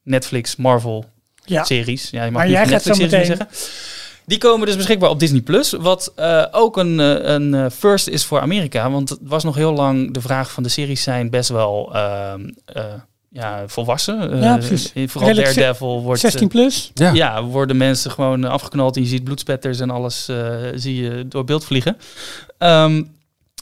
[0.02, 1.04] Netflix, Marvel
[1.44, 1.64] Ja.
[1.64, 2.10] series.
[2.10, 3.82] Ja, je mag Maar niet jij gaat Netflix zo series meteen- zeggen.
[4.26, 5.72] Die komen dus beschikbaar op Disney Plus.
[5.72, 8.90] Wat eh, ook een, eh, een eh, first is voor Amerika.
[8.90, 12.50] Want het was nog heel lang de vraag van de series zijn best wel ehm,
[12.64, 12.84] eh,
[13.30, 14.32] ja, volwassen.
[14.32, 14.92] Eh, Ja, precies.
[15.10, 16.24] Vooral Redelijk Daredevil wordt.
[16.24, 16.90] eh, 16 plus.
[16.94, 17.12] Ja.
[17.12, 21.44] ja, worden mensen gewoon afgeknald en je ziet bloedspetters en alles eh, zie je door
[21.44, 21.96] beeld vliegen.
[22.64, 23.02] Ehm,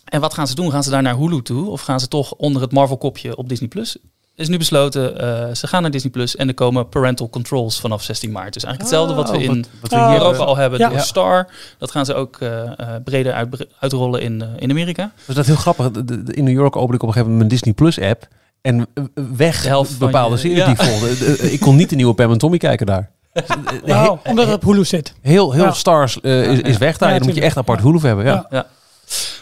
[0.04, 0.70] en wat gaan ze doen?
[0.70, 1.70] Gaan ze daar naar Hulu toe?
[1.70, 3.96] Of gaan ze toch onder het Marvel-kopje op Disney Plus?
[4.34, 8.02] Is nu besloten, eh, ze gaan naar Disney Plus en er komen parental controls vanaf
[8.02, 8.52] 16 maart.
[8.54, 10.78] Dus eigenlijk hetzelfde wat we Oh, in wat we Oh, hier Europa ook al hebben
[10.78, 10.88] Ja.
[10.88, 11.48] door Star.
[11.78, 15.12] Dat gaan ze ook eh, eh, breder uit, uitrollen in, eh, in Amerika.
[15.26, 15.90] Dus dat is heel grappig.
[15.90, 18.28] De- de- In New York opende ik op een gegeven moment mijn Disney Plus app.
[18.60, 19.04] En eh,
[19.36, 20.64] weg De helft bepaalde je- series ja.
[20.64, 21.08] die ik volgde.
[21.18, 23.10] De- de- Ik kon niet de nieuwe Pam en Tommy kijken daar.
[23.86, 25.14] Wauw, omdat het op Hulu zit.
[25.20, 25.72] Heel, heel Ja.
[25.72, 27.12] Stars eh, is, is weg daar.
[27.12, 27.80] Ja, dan moet je echt apart.
[27.80, 28.24] Hulu hebben.
[28.24, 28.66] Ja.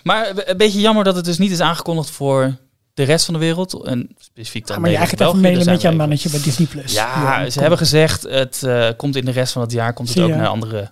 [0.03, 2.55] Maar een beetje jammer dat het dus niet is aangekondigd voor
[2.95, 3.83] de rest van de wereld.
[3.85, 6.93] En specifiek dan Ja, maar Nederland, gaat even mailen met jouw mannetje bij Disney plus.
[6.93, 7.61] Ja, ze kom.
[7.61, 10.33] hebben gezegd, het eh, komt in de rest van het jaar komt het Zie ook
[10.33, 10.37] je.
[10.37, 10.91] naar andere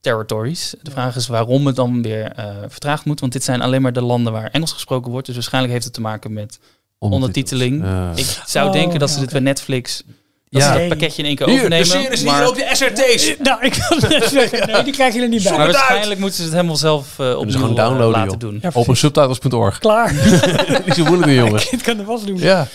[0.00, 0.74] territories.
[0.82, 3.20] De vraag is waarom het dan weer eh, vertraagd moet.
[3.20, 5.26] Want dit zijn alleen maar de landen waar Engels gesproken wordt.
[5.26, 6.58] Dus waarschijnlijk heeft het te maken met
[6.98, 7.84] ondertiteling.
[8.14, 10.02] Ik zou Oh, denken dat ze dit bij Netflix
[10.48, 10.78] Dat Ja.
[10.78, 11.84] dat pakketje in één keer Hier, overnemen.
[11.88, 13.34] de series maar, hier ook de SRT's.
[13.38, 15.52] Nou, ik kan net zeggen, nee, die krijgen jullie niet bij.
[15.52, 15.84] maar het uit.
[15.84, 18.38] waarschijnlijk moeten ze het helemaal zelf uh, opnieuw ze gewoon eh, downloaden, laten joh.
[18.38, 18.58] doen.
[18.62, 19.78] Ja, Op een subtitles.org.
[19.78, 20.12] Klaar.
[20.86, 21.68] Niet zo moeilijk jongens.
[21.68, 22.38] Kind kan de was doen.
[22.38, 22.68] Ja.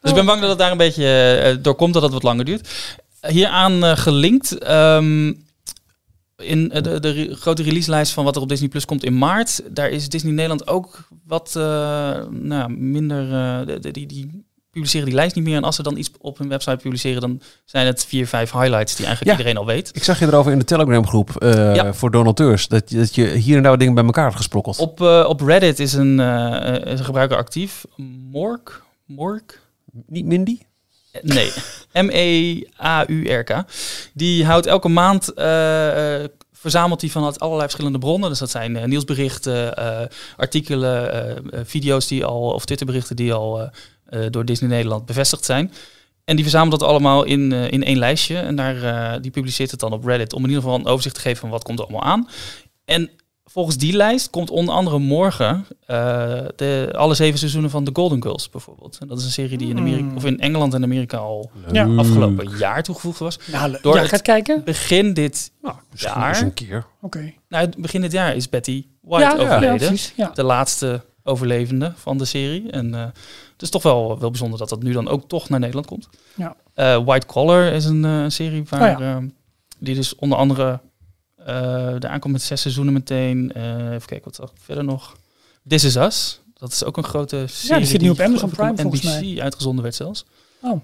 [0.00, 2.22] Dus ik ben bang dat het daar een beetje eh, door komt dat het wat
[2.22, 2.68] langer duurt.
[3.28, 4.58] Hieraan eh, gelinkt.
[4.58, 5.32] ehm,
[6.36, 9.18] in eh, de, de re- grote releaselijst van wat er op Disney Plus komt in
[9.18, 11.62] maart, daar is Disney Nederland ook wat eh,
[12.30, 13.32] nou, minder.
[13.32, 14.46] eh, de- de- die, die
[14.78, 15.56] publiceren die lijst niet meer.
[15.56, 18.96] En als ze dan iets op hun website publiceren, dan zijn het vier, vijf highlights
[18.96, 19.44] die eigenlijk Ja.
[19.44, 19.90] iedereen al weet.
[19.92, 21.92] Ik zag je erover in de Telegram groep eh, Ja.
[21.94, 22.68] voor donateurs.
[22.68, 24.78] Dat, je- dat je hier en daar wat dingen bij elkaar hebt gesprokkeld.
[24.78, 27.84] Op, eh, op Reddit is een, eh, is een gebruiker actief.
[28.30, 28.82] Mork.
[29.06, 29.60] Mork.
[30.06, 30.58] Niet Mindy?
[31.22, 31.50] Nee,
[32.06, 33.64] M-E-A-U-R-K.
[34.14, 35.32] Die houdt elke maand,
[36.60, 38.28] verzamelt hij vanuit allerlei verschillende bronnen.
[38.28, 41.12] Dus dat zijn eh, nieuwsberichten, eh, artikelen,
[41.52, 43.70] eh, video's die al, of Twitterberichten die al
[44.30, 45.72] door Disney Nederland bevestigd zijn.
[46.24, 48.36] En die verzamelt dat allemaal in, in één lijstje.
[48.36, 51.20] En daar, die publiceert het dan op Reddit om in ieder geval een overzicht te
[51.20, 52.28] geven van wat komt er allemaal aan.
[52.84, 53.10] En
[53.50, 55.96] volgens die lijst komt onder andere morgen eh,
[56.56, 58.98] de, alle zeven seizoenen van The Golden Girls bijvoorbeeld.
[59.00, 60.16] En dat is een serie die in, Amerika, Hmm.
[60.16, 61.86] of in Engeland en Amerika al Ja.
[61.96, 63.38] afgelopen jaar toegevoegd was.
[63.52, 64.64] Nou, Door het- gaat kijken?
[64.64, 66.28] Begin dit, Nou, Jaar.
[66.28, 66.86] eens een keer.
[67.00, 67.32] Oké.
[67.48, 69.76] nou, begin dit jaar is Betty White Ja, ja, overleden.
[69.76, 70.12] precies.
[70.16, 70.30] Ja.
[70.34, 72.70] de laatste overlevende van de serie.
[72.70, 73.00] En eh,
[73.52, 76.08] het is toch wel, wel bijzonder dat dat nu dan ook toch naar Nederland komt.
[76.34, 76.56] Ja.
[76.74, 79.16] Eh, White Collar is een eh, serie waar, Oh ja.
[79.16, 79.22] eh,
[79.78, 80.80] die dus onder andere
[81.98, 83.52] de aankomt met zes seizoenen meteen.
[83.52, 85.16] Eh, even kijken, wat zag ik verder nog?
[85.68, 86.40] This Is Us.
[86.54, 87.84] Dat is ook een grote serie.
[87.84, 90.24] zit nu op Amazon Prime, op volgens NBC uitgezonden werd zelfs.
[90.60, 90.80] Oh.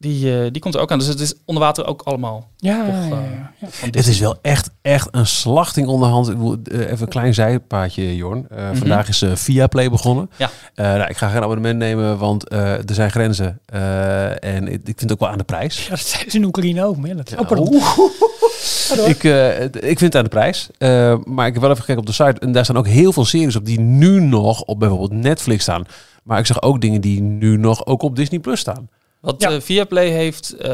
[0.00, 0.98] Die, eh, die komt er ook aan.
[0.98, 3.86] Dus het is onder water ook allemaal Ja, Toch, ja, ja, eh, ja.
[3.86, 6.28] Het is wel echt, echt een slachting onderhand.
[6.28, 8.46] Eh, even een klein zijpaadje, Jorn.
[8.48, 10.30] Eh, Vandaag is eh Viaplay begonnen.
[10.36, 10.50] Ja.
[10.74, 13.60] Eh, nou, ik ga geen abonnement nemen, want eh, er zijn grenzen.
[13.66, 15.84] Eh, en ik, ik vind het ook wel aan de prijs.
[15.84, 16.96] Ja, dat zijn ze in Oekraïne ook.
[16.96, 17.16] Man.
[17.16, 19.08] Dat, oh, door.
[19.08, 20.68] Ik, eh, het- ik vind het aan de prijs.
[20.78, 22.40] Eh, maar ik heb wel even gekeken op de site.
[22.40, 25.84] En daar staan ook heel veel series op die nu nog op bijvoorbeeld Netflix staan.
[26.22, 28.88] Maar ik zag ook dingen die nu nog ook op Disney Plus staan.
[29.20, 29.50] Wat Ja.
[29.50, 30.68] eh, Viaplay heeft, eh,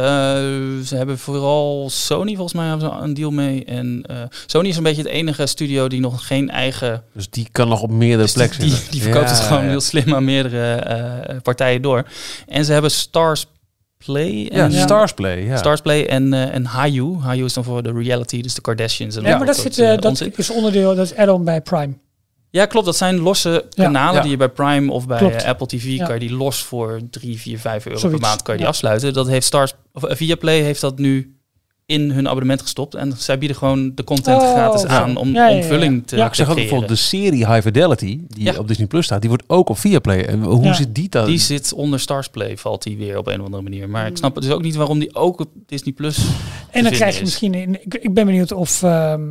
[0.84, 3.64] ze hebben vooral Sony volgens mij hebben ze een deal mee.
[3.64, 7.02] En eh, Sony is een beetje het enige studio die nog geen eigen...
[7.12, 9.68] Dus die kan nog op meerdere dus plekken die, verkoopt Ja, het gewoon ja.
[9.68, 12.04] heel slim aan meerdere eh, partijen door.
[12.46, 13.46] En ze hebben Stars
[14.04, 14.32] Play.
[14.32, 14.82] Ja, En, Ja.
[14.82, 15.44] Starsplay.
[15.44, 15.56] Ja.
[15.56, 17.18] Stars Play en, eh en Hayu.
[17.20, 19.16] Hayu is dan voor de reality, dus de Kardashians.
[19.16, 21.94] En Ja, maar dat, zit, dat is onderdeel, dat is add-on bij Prime.
[22.54, 22.86] Ja, klopt.
[22.86, 24.20] Dat zijn losse kanalen Ja.
[24.20, 25.44] die je bij Prime of bij Klopt.
[25.44, 26.04] Apple TV Ja.
[26.04, 28.68] kan je die los voor 3, 4, 5 euro Zoiets, per maand kan je die
[28.68, 28.72] ja.
[28.72, 29.12] afsluiten.
[29.12, 31.36] Dat heeft Stars of eh, Viaplay heeft dat nu
[31.86, 35.48] in hun abonnement gestopt en zij bieden gewoon de content Oh, gratis aan om Ja,
[35.48, 36.26] ja, ja, omvulling te, ja.
[36.26, 38.58] Ik zeg ook bijvoorbeeld de serie High Fidelity, die Ja.
[38.58, 40.24] op Disney Plus staat, die wordt ook op Viaplay.
[40.24, 40.72] En hoe Ja.
[40.72, 41.26] zit die dan?
[41.26, 43.88] Die zit onder Stars Play, valt die weer op een of andere manier.
[43.88, 44.10] Maar Hmm.
[44.10, 46.18] ik snap dus ook niet waarom die ook op Disney Plus.
[46.70, 47.24] En dan krijg je is.
[47.24, 49.22] misschien, in, ik, ik ben benieuwd of ehm,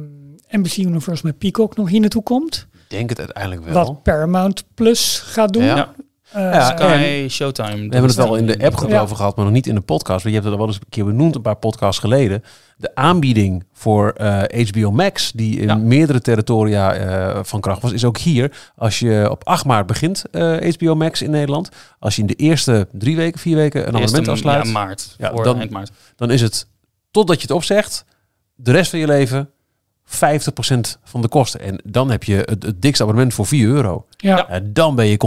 [0.50, 2.68] NBC Universal met Peacock nog hier naartoe komt.
[2.94, 3.74] Ik denk het uiteindelijk wel.
[3.86, 5.64] Wat Paramount Plus gaat doen.
[5.64, 5.94] Ja.
[6.32, 7.68] Eh, Ja, Sky, Showtime.
[7.76, 9.00] We hebben het wel in de app Ja.
[9.02, 10.24] over gehad, maar nog niet in de podcast.
[10.24, 12.44] Want je hebt het al wel eens een keer benoemd, een paar podcasts geleden.
[12.78, 15.76] De aanbieding voor eh, HBO Max, die in Ja.
[15.76, 18.52] meerdere territoria eh, van kracht was, is ook hier.
[18.76, 21.70] Als je op 8 maart begint, eh, HBO Max in Nederland.
[22.00, 25.16] Als je in de eerste drie weken, vier weken een abonnement afsluit, Ja, maart.
[25.18, 25.92] Ja, voor dan- eind maart.
[26.16, 26.68] dan is het
[27.12, 28.06] totdat je het opzegt,
[28.56, 29.50] de rest van je leven
[30.16, 30.18] 50%
[31.04, 31.60] van de kosten.
[31.60, 34.06] En dan heb je het, het dikste abonnement voor 4 euro.
[34.18, 34.48] ja.
[34.50, 35.18] En dan ben je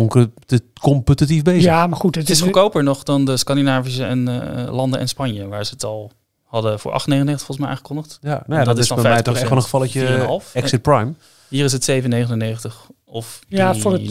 [0.80, 1.62] competitief bezig.
[1.62, 2.14] ja, maar goed.
[2.14, 4.28] Het, Het is goedkoper nog dan de Scandinavische en,
[4.66, 6.12] eh, landen en Spanje, waar ze het al
[6.44, 8.18] hadden voor 8,99 volgens mij aangekondigd.
[8.20, 9.64] Ja, nou ja, dat, Dat is is dan bij mij toch echt wel een 5%,
[9.64, 10.06] gevalletje
[10.50, 10.54] 4,5.
[10.54, 11.12] Exit Prime.
[11.48, 14.02] Hier is het 7,99 of 3,99 Ja, voor het-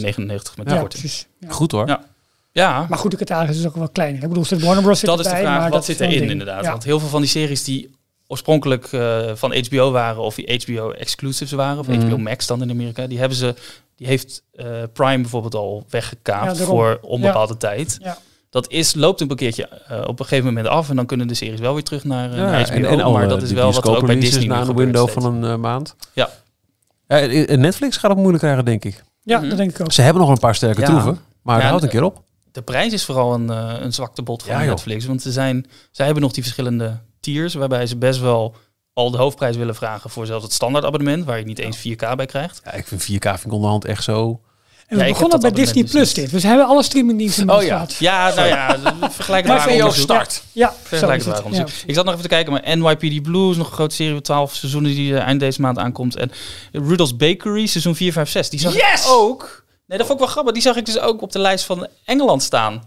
[0.56, 0.88] met Ja, korting.
[0.88, 1.26] precies.
[1.40, 1.48] Ja.
[1.50, 1.86] Goed hoor.
[1.88, 2.00] Ja.
[2.52, 4.22] Ja, Maar goed, de catalogus is ook wel kleiner.
[4.22, 5.00] Ik bedoel, zit Warner Bros.
[5.00, 5.42] dat is de vraag.
[5.44, 6.30] maar Wat dat zit erin ding.
[6.30, 6.64] inderdaad?
[6.64, 6.70] Ja.
[6.70, 7.90] Want heel veel van die series die
[8.28, 12.00] oorspronkelijk eh, van HBO waren of die HBO exclusives waren, of Mhm.
[12.06, 13.54] HBO Max dan in Amerika, die hebben ze,
[13.96, 17.98] die heeft eh, Prime bijvoorbeeld al weggekaapt Ja, voor onbepaalde tijd.
[18.02, 18.18] Ja.
[18.50, 21.34] Dat is, loopt een keertje eh, op een gegeven moment af en dan kunnen de
[21.34, 22.74] series wel weer terug naar, Ja, naar HBO.
[22.74, 25.24] en, en maar dat is wel wat er ook bij Disney na een window steeds.
[25.24, 25.96] van een maand.
[26.12, 26.30] Ja.
[27.56, 29.04] Netflix gaat het moeilijk krijgen, denk ik.
[29.22, 29.48] Ja, Mhm.
[29.48, 29.92] dat denk ik ook.
[29.92, 32.24] Ze hebben nog een paar sterke troeven, maar Ja, houd een en- keer op.
[32.52, 33.48] De prijs is vooral een,
[33.84, 34.66] een zwakte bot van.
[34.66, 35.04] Netflix.
[35.06, 38.54] Want ze zijn, zij hebben nog die verschillende tiers, waarbij ze best wel
[38.92, 42.14] al de hoofdprijs willen vragen voor zelfs het standaard abonnement, waar je niet eens 4K
[42.16, 42.60] bij krijgt.
[42.64, 44.40] Ja, ik vind 4K vind ik onderhand echt zo...
[44.86, 46.30] En we begonnen dat bij Disney abonnement Plus dus dit.
[46.30, 47.74] Dus we hebben alle streamingdiensten Oh oh, ja.
[47.74, 47.94] gehad.
[47.94, 48.78] Ja, nou ja,
[49.60, 49.92] VO onderzoek.
[49.92, 50.42] start.
[50.52, 50.74] Ja,
[51.44, 51.68] onderzoek.
[51.68, 51.74] Ja.
[51.86, 54.24] Ik zat nog even te kijken, maar NYPD Blue is nog een grote serie met
[54.24, 56.16] 12 seizoenen die eh, eind deze maand aankomt.
[56.16, 56.30] En
[56.72, 58.50] Rudolph's Bakery, seizoen 4, 5, 6.
[58.50, 59.64] Die zag ik ook.
[59.86, 60.52] Nee, dat vond ik wel grappig.
[60.52, 62.82] Die zag ik dus ook op de lijst van Engeland staan.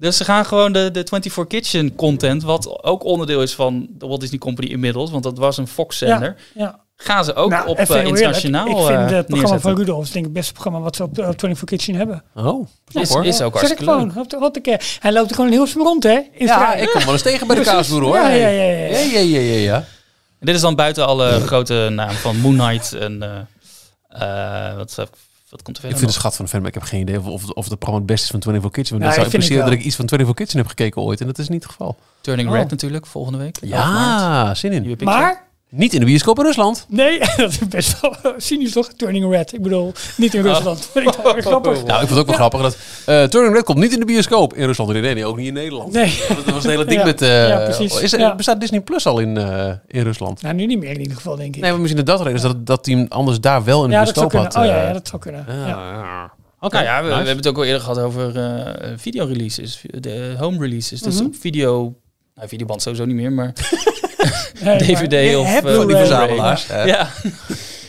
[0.00, 4.06] Dus ze gaan gewoon de, de 24 Kitchen content, wat ook onderdeel is van de
[4.06, 6.80] Walt Disney Company inmiddels, want dat was een Fox-zender, Ja.
[6.96, 10.04] gaan ze ook Nou, op eh, internationaal eerlijk, Ik vind eh, het programma van Rudolf
[10.04, 12.22] denk ik het beste programma wat ze op eh, 24 Kitchen hebben.
[12.34, 13.24] Oh, Is, hoor.
[13.24, 14.06] is ook ik hartstikke gewoon.
[14.06, 14.14] leuk.
[14.14, 16.20] Wat, wat ik, eh, hij loopt er gewoon heel veel rond, hè?
[16.32, 18.14] In Ja, ik kom wel eens tegen bij de kaasboer hoor.
[18.16, 18.98] Ja, ja, ja, ja, ja.
[18.98, 19.74] ja, ja, ja, ja, ja.
[20.38, 24.96] En dit is dan buiten alle grote namen van Moon Knight en eh, eh, wat,
[25.50, 26.32] wat komt er Ik verder vind het nog?
[26.32, 28.06] schat van de fan, maar ik heb geen idee of, of, of het programma het
[28.06, 28.98] beste is van 24 Kitchen.
[28.98, 31.02] Want Ja, dat zou vind ik impliceren dat ik iets van 24 Kitchen heb gekeken
[31.02, 31.20] ooit.
[31.20, 31.96] En dat is niet het geval.
[32.20, 32.54] Turning Oh.
[32.54, 33.56] Red natuurlijk, volgende week.
[33.56, 34.20] 11 maart.
[34.20, 34.96] Ja, zin in.
[35.04, 36.86] Maar, Niet in de bioscoop in Rusland.
[36.88, 38.92] nee, dat is best wel eh, cynisch toch?
[38.96, 39.52] Turning Red.
[39.52, 40.86] Ik bedoel, niet in Rusland.
[40.92, 41.84] Vind ik dat grappig.
[41.84, 42.76] Nou, ik vond het ook wel grappig dat
[43.08, 44.92] uh, Turning Red komt niet in de bioscoop in Rusland.
[44.92, 45.92] Nee, nee, ook niet in Nederland.
[45.92, 46.18] Nee.
[46.28, 47.06] Dat was het hele ding Ja.
[47.06, 47.22] met...
[47.22, 48.00] eh, Ja, precies.
[48.00, 48.34] Is Ja.
[48.34, 50.42] Bestaat Disney Plus al in, eh, in Rusland?
[50.42, 51.60] Nou, nu niet meer in ieder geval, denk ik.
[51.62, 53.96] Nee, maar misschien dat dat reden is dat, dat team anders daar wel in de
[53.96, 54.56] bioscoop had.
[54.56, 55.44] Oh ja, eh, ja, dat zou kunnen.
[55.48, 55.66] ja, Ja.
[55.66, 56.32] ja.
[56.60, 57.16] Oké, ja, we, we nice.
[57.16, 61.00] hebben het ook al eerder gehad over eh video-releases, de home releases.
[61.00, 61.94] Dus op video,
[62.34, 63.52] nou, videoband sowieso niet meer, maar
[64.64, 66.66] Nee, DVD of, eh, Van die verzamelaars.
[66.66, 67.08] ja,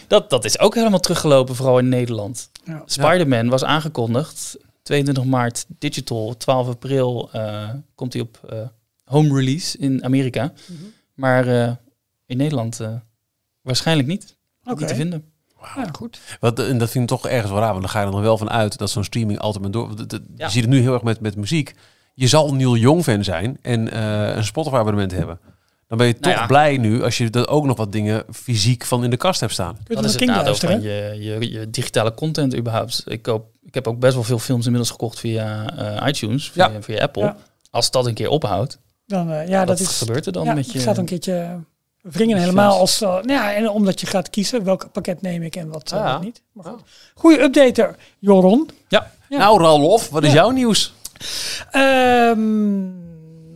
[0.08, 2.50] dat, dat is ook helemaal teruggelopen, vooral in Nederland.
[2.64, 2.82] Ja.
[2.86, 8.58] Spider-Man was aangekondigd, 22 maart digital, 12 april eh, komt hij op eh,
[9.04, 10.44] home release in Amerika.
[10.68, 10.80] Mhm.
[11.14, 11.72] Maar eh,
[12.26, 12.90] in Nederland eh,
[13.62, 14.38] waarschijnlijk niet.
[14.64, 14.80] Oké.
[14.80, 15.24] Niet te vinden.
[15.76, 16.20] Ja, goed.
[16.40, 18.22] Wat, en dat vind ik toch ergens wel raar, want dan ga je er nog
[18.22, 19.90] wel van uit dat zo'n streaming altijd maar door.
[19.98, 20.46] Ja.
[20.46, 21.76] Je ziet het nu heel erg met, met muziek.
[22.14, 25.40] Je zal Neil Young fan zijn en eh, een Spotify abonnement hebben.
[25.92, 26.48] Dan ben je Nou toch ja.
[26.48, 29.52] blij nu als je er ook nog wat dingen fysiek van in de kast hebt
[29.54, 29.74] staan.
[29.74, 33.04] Kun je Dat is het nadeel van je, je, je digitale content überhaupt.
[33.06, 35.66] Ik, koop, ik heb ook best wel veel films inmiddels gekocht via
[36.00, 36.82] eh, iTunes, via, Ja.
[36.82, 37.24] via Apple.
[37.24, 37.38] Ja.
[37.70, 39.98] Als dat een keer ophoudt, Dan, eh, ja, wat dat is...
[39.98, 40.80] gebeurt er dan ja, met je...
[40.80, 41.60] gaat een keertje
[42.02, 43.02] wringen helemaal als...
[43.02, 46.14] eh, nou ja, en omdat je gaat kiezen welk pakket neem ik en wat, Ja.
[46.14, 46.42] wat niet.
[46.52, 46.82] Maar goed.
[47.14, 48.70] Goeie updater, Joron.
[48.88, 49.38] Ja, Ja.
[49.38, 50.36] Nou, Ralof, wat is Ja.
[50.36, 50.94] jouw nieuws?
[51.72, 53.10] Ehm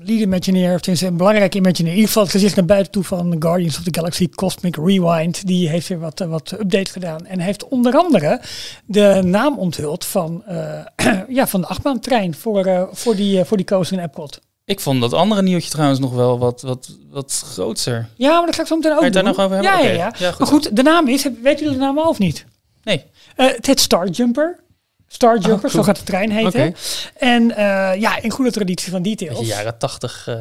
[0.06, 1.91] lead Imagineer, of tenminste een belangrijke Imagineer.
[1.91, 5.48] In ieder geval het gezicht naar buiten toe van Guardians of the Galaxy Cosmic Rewind.
[5.48, 7.26] Die heeft weer wat, eh, wat update gedaan.
[7.26, 8.41] En heeft onder andere
[8.86, 10.86] de naam onthuld van, eh,
[11.38, 14.39] ja, van de achtbaantrein voor, eh, voor, die, voor die coaster in Epcot.
[14.65, 18.10] ik vond dat andere nieuwtje trouwens nog wel wat, wat, wat groter.
[18.15, 19.72] Ja, maar dat ga ik zo meteen ook Ga je het daar nog over hebben?
[19.72, 20.13] Ja, ja, ja.
[20.18, 20.39] Ja, goed.
[20.39, 22.46] Maar goed, de naam is, weet jullie de naam al of niet?
[22.84, 23.04] Nee,
[23.36, 24.63] het heet Starjumper.
[25.08, 25.84] Starjumper, Oh, zo cool.
[25.84, 26.76] gaat de trein heten.
[27.18, 29.48] En eh, ja, in goede traditie van details.
[29.48, 30.36] jaren 80, eh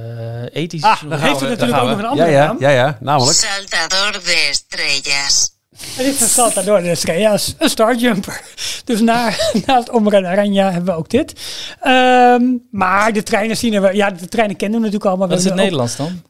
[0.63, 0.83] ethisch.
[0.83, 1.91] Ah, Heeft we, het natuurlijk ook we.
[1.91, 2.57] nog een andere ja, ja, naam?
[2.61, 3.37] ja, ja, namelijk.
[3.39, 5.53] Saltador de estrellas.
[5.97, 8.41] En dit is een Saltador de Estrellas, een Starjumper.
[8.85, 9.31] Dus na,
[9.67, 11.33] naast Omra Aranya hebben we ook dit.
[11.81, 13.93] Ehm, maar de treinen zien wel...
[13.93, 15.29] Ja, de treinen kennen we natuurlijk allemaal.
[15.29, 16.23] Wat is We het Nederlands dan?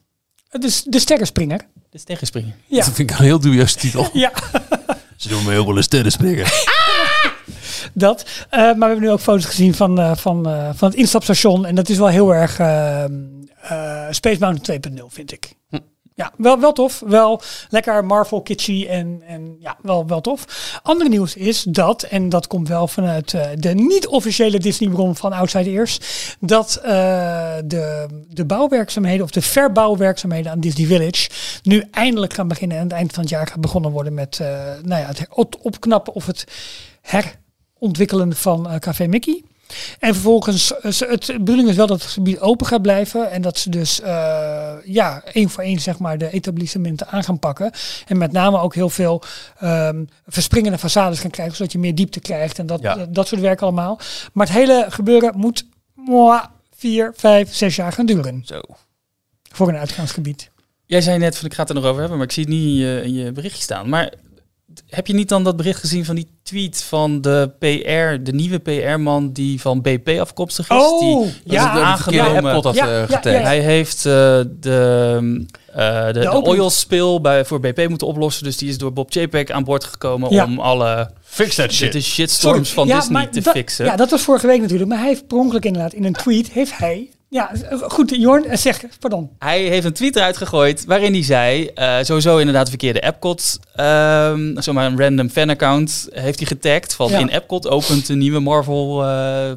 [0.49, 1.57] Het is de Sterrenspringer.
[1.57, 2.55] Dit is tegenspringen.
[2.67, 2.75] Ja.
[2.85, 4.09] Dat vind ik een heel dubieuze titel.
[4.13, 4.31] Ja,
[5.17, 6.45] Ze doen me heel wel een sterrenspringen.
[7.93, 8.25] dat.
[8.49, 11.65] Eh, maar we hebben nu ook foto's gezien van, eh, van, eh, van het instapstation.
[11.65, 12.53] En dat is wel heel erg
[14.09, 15.53] Space Mountain 2.0, vind ik.
[15.69, 15.77] Hm.
[16.13, 17.01] Ja, wel, wel tof.
[17.05, 20.45] Wel lekker Marvel kitschy en, en ja, wel, wel tof.
[20.83, 25.99] Andere nieuws is dat, en dat komt wel vanuit de niet-officiële Disney-bron van Outside Ears,
[26.39, 26.79] dat
[27.65, 31.29] de, de bouwwerkzaamheden of de verbouwwerkzaamheden aan Disney Village
[31.63, 32.77] nu eindelijk gaan beginnen.
[32.77, 34.39] En aan het eind van het jaar gaat begonnen worden met
[34.81, 36.45] nou ja, het her- op- opknappen of het
[37.85, 39.43] herontwikkelen van eh, Café Mickey.
[39.99, 43.31] En vervolgens, eh, het de bedoeling is wel dat het gebied open gaat blijven.
[43.31, 47.39] En dat ze dus eh, ja, één voor één zeg maar, de etablissementen aan gaan
[47.39, 47.71] pakken.
[48.07, 49.21] En met name ook heel veel
[49.59, 51.55] ehm, verspringende façades gaan krijgen.
[51.55, 52.95] Zodat je meer diepte krijgt en dat, Ja.
[52.95, 53.99] dat, dat soort werk allemaal.
[54.33, 56.43] Maar het hele gebeuren moet mwah,
[56.75, 58.41] vier, vijf, zes jaar gaan duren.
[58.45, 58.61] Zo.
[59.51, 60.49] Voor een uitgaansgebied.
[60.85, 62.53] Jij zei net van ik ga het er nog over hebben, maar ik zie het
[62.53, 63.89] niet in je, in je berichtje staan.
[63.89, 64.13] Maar
[64.89, 68.59] heb je niet dan dat bericht gezien van die tweet van de PR, de nieuwe
[68.59, 70.75] PR-man die van BP afkomstig is?
[70.77, 71.73] Oh, die, ja.
[71.73, 72.63] dat de verkeerde aangenomen.
[72.63, 73.39] Had Ja, eh, ja, ja, ja.
[73.41, 78.43] Hij heeft eh, de, eh, de, de, oil spill bij, voor BP moeten oplossen.
[78.43, 80.43] Dus die is door Bob Chapek aan boord gekomen Ja.
[80.45, 83.85] om alle Fix that de shitstorms van Ja, Disney maar te dat- fixen.
[83.85, 84.89] Ja, dat was vorige week natuurlijk.
[84.89, 87.09] Maar hij heeft per ongeluk inderdaad in een tweet, heeft hij...
[87.35, 89.29] Ja, goed, Jorn, eh, zeg, pardon.
[89.39, 94.61] Hij heeft een tweet eruit gegooid waarin hij zei, eh, sowieso inderdaad verkeerde Epcot, ehm
[94.61, 97.19] zomaar een random fanaccount heeft hij getagd van Ja.
[97.19, 99.51] in Epcot opent een nieuwe Marvel eh,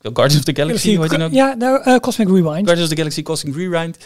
[0.00, 1.32] Guardians of the Galaxy, hoe heet die nou?
[1.32, 2.46] Ja, nou, eh, Cosmic Rewind.
[2.54, 3.98] Guardians of the Galaxy Cosmic Rewind,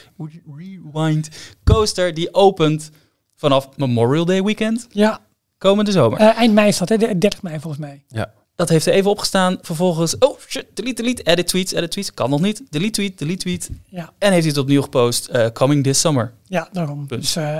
[0.57, 1.29] Rewind
[1.65, 2.91] coaster die opent
[3.37, 5.19] vanaf Memorial Day weekend Ja,
[5.59, 6.19] komende zomer.
[6.19, 6.97] eh, eind mei is dat, hè?
[6.97, 8.05] de 30 mei volgens mij.
[8.09, 8.33] Ja.
[8.57, 9.59] Dat heeft er even opgestaan.
[9.63, 12.15] Vervolgens, oh shit, delete, delete, edit tweets, edit tweets.
[12.15, 12.63] Kan nog niet.
[12.71, 13.71] Delete tweet, delete tweet.
[13.89, 16.33] Ja, En heeft hij het opnieuw gepost, eh, coming this summer.
[16.49, 17.07] ja daarom.
[17.07, 17.21] Punt.
[17.21, 17.57] Dus, eh,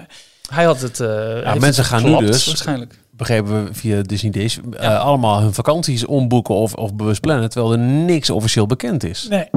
[0.51, 1.01] Hij had het.
[1.01, 1.09] eh,
[1.43, 2.99] heeft mensen het gaan nu dus- Waarschijnlijk.
[3.11, 7.79] begrepen we via Disney Days, allemaal hun vakanties omboeken of, of bewust plannen, terwijl er
[7.79, 9.27] niks officieel bekend is.
[9.29, 9.49] nee.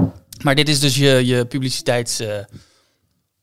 [0.43, 2.21] Maar dit is dus je, je publiciteits...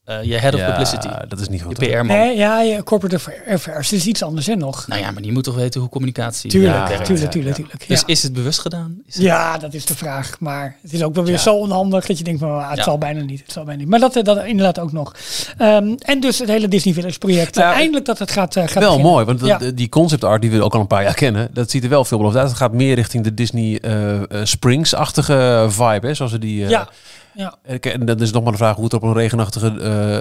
[0.07, 1.09] eh, eh, je head of Ja, publicity.
[1.29, 1.81] dat is niet Je goed.
[1.81, 1.87] hè?
[1.87, 2.07] PR-man.
[2.07, 3.21] Nee, ja, je corporate
[3.53, 3.91] affairs.
[3.91, 4.87] Het is iets anders, hè, nog.
[4.87, 7.57] Nou ja, maar die moet toch weten hoe communicatie Tuurlijk, eh, ja, tuurlijk, ja, tuurlijk,
[7.57, 7.63] ja.
[7.63, 7.89] tuurlijk.
[7.89, 8.97] Dus is het bewust gedaan?
[9.07, 10.37] Is het- Ja, dat is de vraag.
[10.41, 11.39] Maar het is ook wel weer Ja.
[11.41, 12.83] zo onhandig dat je denkt van ah, het Ja.
[12.85, 13.41] zal bijna niet.
[13.43, 13.89] Het zal bijna niet.
[13.91, 15.15] Maar dat, eh, dat inderdaad ook nog.
[15.59, 17.55] Ehm, en dus het hele Disney Village project.
[17.57, 19.11] Ja, Eindelijk dat het gaat, eh, gaat Wel beginnen.
[19.13, 21.71] mooi, want dat- die concept art die we ook al een paar jaar kennen, dat
[21.71, 22.51] ziet er wel veelbelovend uit.
[22.51, 26.65] Het gaat meer richting de Disney eh, eh, Springs-achtige vibe, hè, zoals we die...
[26.65, 26.89] eh, Ja.
[27.37, 29.67] Ja, En dan is nog maar de vraag hoe het op een regenachtige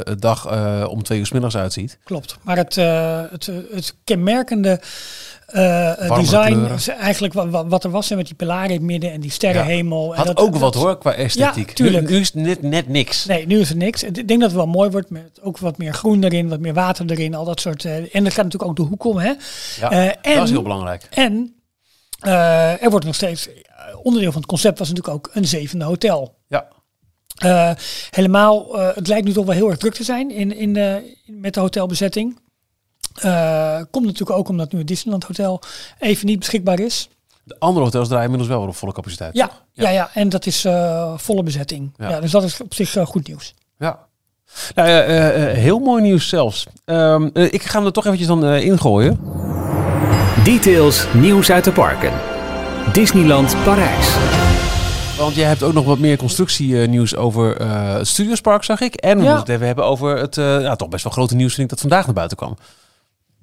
[0.05, 1.97] eh, dag eh, om twee uur 's middags uitziet.
[2.03, 2.37] klopt.
[2.41, 4.79] Maar het, eh, het, het kenmerkende
[6.15, 9.31] design is eigenlijk wat, wat, er was met die pilaren in het midden en die
[9.31, 10.11] sterrenhemel.
[10.11, 11.67] En Had dat- ook dat- wat hoor, qua esthetiek.
[11.67, 12.07] Ja, tuurlijk.
[12.09, 13.25] Nu, nu is het net, net niks.
[13.25, 14.03] Nee, nu is het niks.
[14.03, 16.73] Ik denk dat het wel mooi wordt met ook wat meer groen erin, wat meer
[16.73, 17.85] water erin, al dat soort.
[17.85, 19.33] en er gaat natuurlijk ook de hoek om, hè?
[19.79, 21.07] Ja, en, dat is heel belangrijk.
[21.09, 21.55] En
[22.81, 23.49] er wordt nog steeds,
[24.03, 26.37] onderdeel van het concept was natuurlijk ook een zevende hotel.
[27.35, 27.71] Eh,
[28.09, 31.15] helemaal, eh, het lijkt nu toch wel heel erg druk te zijn in, in de,
[31.25, 32.39] met de hotelbezetting.
[33.15, 35.61] Eh, komt natuurlijk ook omdat nu het Disneyland Hotel
[35.99, 37.09] even niet beschikbaar is.
[37.43, 39.35] De andere hotels draaien inmiddels wel weer op volle capaciteit.
[39.35, 39.89] Ja, ja.
[39.89, 41.93] ja, en dat is eh, volle bezetting.
[41.97, 42.09] Ja.
[42.09, 42.19] Ja.
[42.19, 43.53] dus dat is op zich goed nieuws.
[43.77, 44.07] Ja.
[44.75, 46.65] Nou, eh, eh, heel mooi nieuws zelfs.
[46.85, 49.19] Ehm, eh, ik ga hem er toch eventjes dan eh, ingooien.
[50.43, 52.11] Details nieuws uit de parken.
[52.93, 54.15] Disneyland Parijs.
[55.17, 58.95] Want jij hebt ook nog wat meer constructienieuws over eh het Studiospark, zag ik.
[58.95, 59.29] En we Ja.
[59.35, 61.69] moeten het even hebben over het eh, ja, toch best wel grote nieuws, vind ik,
[61.69, 62.57] dat vandaag naar buiten kwam.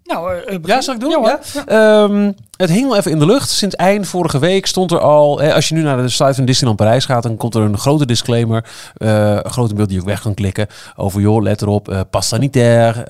[0.05, 0.59] Nou, eh.
[0.63, 1.11] Ja, zal ik doen?
[1.11, 1.41] Ja.
[1.67, 3.51] Ehm, het hing al even in de lucht.
[3.51, 5.39] Sinds eind vorige week stond er al...
[5.41, 7.23] Hè, als je nu naar de site van Disneyland Parijs gaat...
[7.23, 8.65] dan komt er een grote disclaimer.
[8.97, 10.67] eh, een grote beeld die je ook weg kan klikken.
[10.97, 11.89] Over, joh, let erop.
[11.89, 13.05] eh pas sanitair.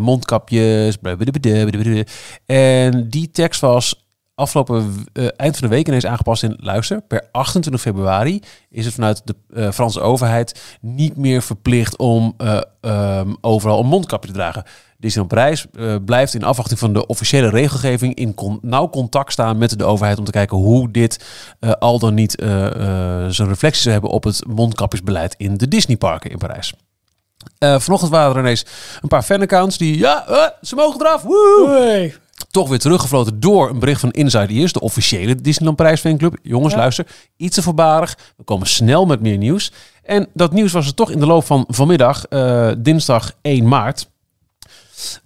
[0.00, 0.96] mondkapjes.
[0.96, 2.02] blablabla.
[2.46, 4.07] En die tekst was
[4.38, 6.56] afgelopen eh, eind van de week ineens aangepast in...
[6.60, 10.78] Luister, per 28 februari is het vanuit de eh, Franse overheid...
[10.80, 14.64] niet meer verplicht om eh, ehm, overal een mondkapje te dragen.
[14.98, 15.66] Disneyland Parijs
[16.04, 20.24] blijft in afwachting van de officiële regelgeving in nauw contact staan met de overheid om
[20.24, 21.24] te kijken hoe dit
[21.78, 22.32] al dan niet
[23.28, 26.74] zijn reflectie zou hebben op het mondkapjesbeleid in de Disneyparken in Parijs.
[27.58, 28.64] Vanochtend waren er ineens
[29.00, 30.24] een paar fanaccounts die, ja,
[30.62, 31.22] ze mogen eraf.
[32.50, 36.36] Toch weer teruggefloten door een bericht van Inside Ears, de officiële Disneyland Parijs fanclub.
[36.42, 36.78] Jongens, Ja.
[36.78, 38.18] luister, iets te voorbarig.
[38.36, 39.72] We komen snel met meer nieuws.
[40.02, 44.08] En dat nieuws was er toch in de loop van vanmiddag, eh, dinsdag 1 maart.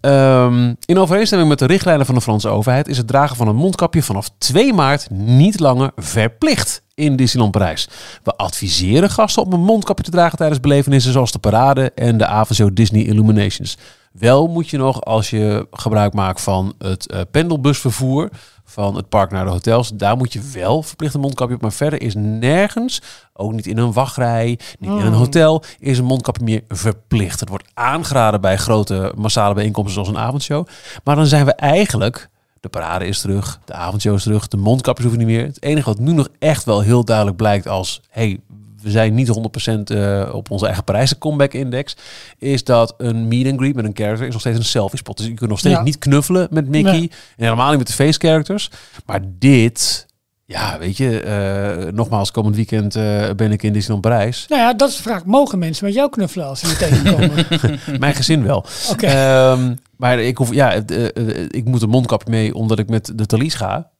[0.01, 3.57] Ehm, in overeenstemming met de richtlijnen van de Franse overheid is het dragen van een
[3.57, 7.89] mondkapje vanaf 2 maart niet langer verplicht in Disneyland Parijs.
[8.23, 12.27] We adviseren gasten om een mondkapje te dragen tijdens belevenissen zoals de parade en de
[12.27, 13.77] avondshow Disney Illuminations.
[14.13, 18.29] Wel moet je nog, als je gebruik maakt van het eh, pendelbusvervoer
[18.65, 21.61] van het park naar de hotels, daar moet je wel verplicht een mondkapje op.
[21.61, 26.05] Maar verder is nergens, ook niet in een wachtrij, niet in een hotel, is een
[26.05, 27.41] mondkapje meer verplicht.
[27.41, 30.67] Het wordt aangeraden bij grote massale bijeenkomsten zoals een avondshow.
[31.05, 32.29] Maar dan zijn we eigenlijk,
[32.61, 35.47] de parade is terug, de avondshow is terug, de mondkapjes hoeven niet meer.
[35.47, 38.41] Het enige wat nu nog echt wel heel duidelijk blijkt als, hey,
[38.83, 39.33] we zijn niet 100%
[39.85, 41.97] eh, op onze eigen Parijse comeback index,
[42.39, 45.17] is dat een meet and greet met een character is nog steeds een selfie spot.
[45.17, 45.83] Dus je kunt nog steeds Ja.
[45.83, 47.11] niet knuffelen met Mickey Nee.
[47.37, 48.71] en helemaal niet met de face characters.
[49.07, 50.07] Maar dit,
[50.45, 54.47] ja, weet je, eh, nogmaals, komend weekend eh, ben ik in Disneyland Parijs.
[54.49, 55.25] Nou ja, dat is de vraag.
[55.25, 57.47] Mogen mensen met jou knuffelen als ze je tegenkomen?
[58.01, 58.65] Mijn gezin wel.
[58.91, 59.07] Oké.
[59.07, 60.73] Ehm, maar ik, hoef, ja,
[61.49, 63.91] ik moet een mondkapje mee omdat ik met de Thalys ga.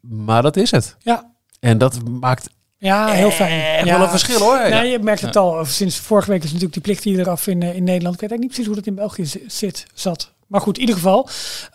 [0.00, 0.96] Maar dat is het.
[0.98, 1.32] Ja.
[1.60, 2.48] En dat maakt
[2.80, 3.60] Ja, heel fijn.
[3.76, 3.92] echt ja.
[3.94, 4.84] wel een verschil hoor.
[4.84, 5.64] Je merkt het al.
[5.64, 8.14] Sinds vorige week is natuurlijk die plicht hier eraf in, eh, in Nederland.
[8.14, 10.32] Ik weet eigenlijk niet precies hoe dat in België zi- zit, zat.
[10.46, 11.28] Maar goed, in ieder geval.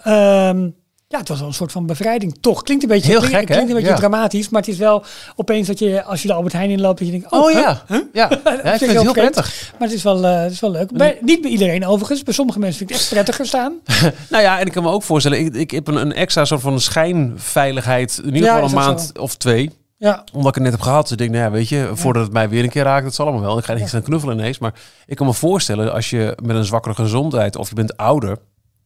[0.03, 0.69] ehm,
[1.07, 2.37] ja, het was wel een soort van bevrijding.
[2.41, 3.43] Toch, klinkt een beetje, Heel gek, hè?
[3.43, 3.95] klinkt een beetje Ja.
[3.95, 4.49] dramatisch.
[4.49, 5.03] Maar het is wel
[5.35, 7.61] opeens dat je, als je de Albert Heijn inloopt, dat je denkt, oh, Oh huh?
[7.61, 7.83] ja.
[7.87, 7.99] ja.
[8.45, 9.71] ja, ik vind het heel prettig.
[9.79, 10.91] Maar het is wel, eh, het is wel leuk.
[10.91, 12.23] Bij, niet bij iedereen overigens.
[12.23, 13.73] Bij sommige mensen vind ik het echt prettiger staan.
[14.29, 16.61] Nou ja, en ik kan me ook voorstellen, ik, ik heb een, een extra soort
[16.61, 18.21] van schijnveiligheid.
[18.23, 19.71] In ieder geval een maand of twee.
[19.97, 21.01] Ja, Omdat ik het net heb gehad.
[21.01, 23.15] Dus ik denk, nou ja, weet je, voordat het mij weer een keer raakt, het
[23.15, 23.57] zal allemaal wel.
[23.57, 24.57] Ik ga niet gaan knuffelen ineens.
[24.57, 24.73] Maar
[25.05, 28.37] ik kan me voorstellen, als je met een zwakkere gezondheid of je bent ouder,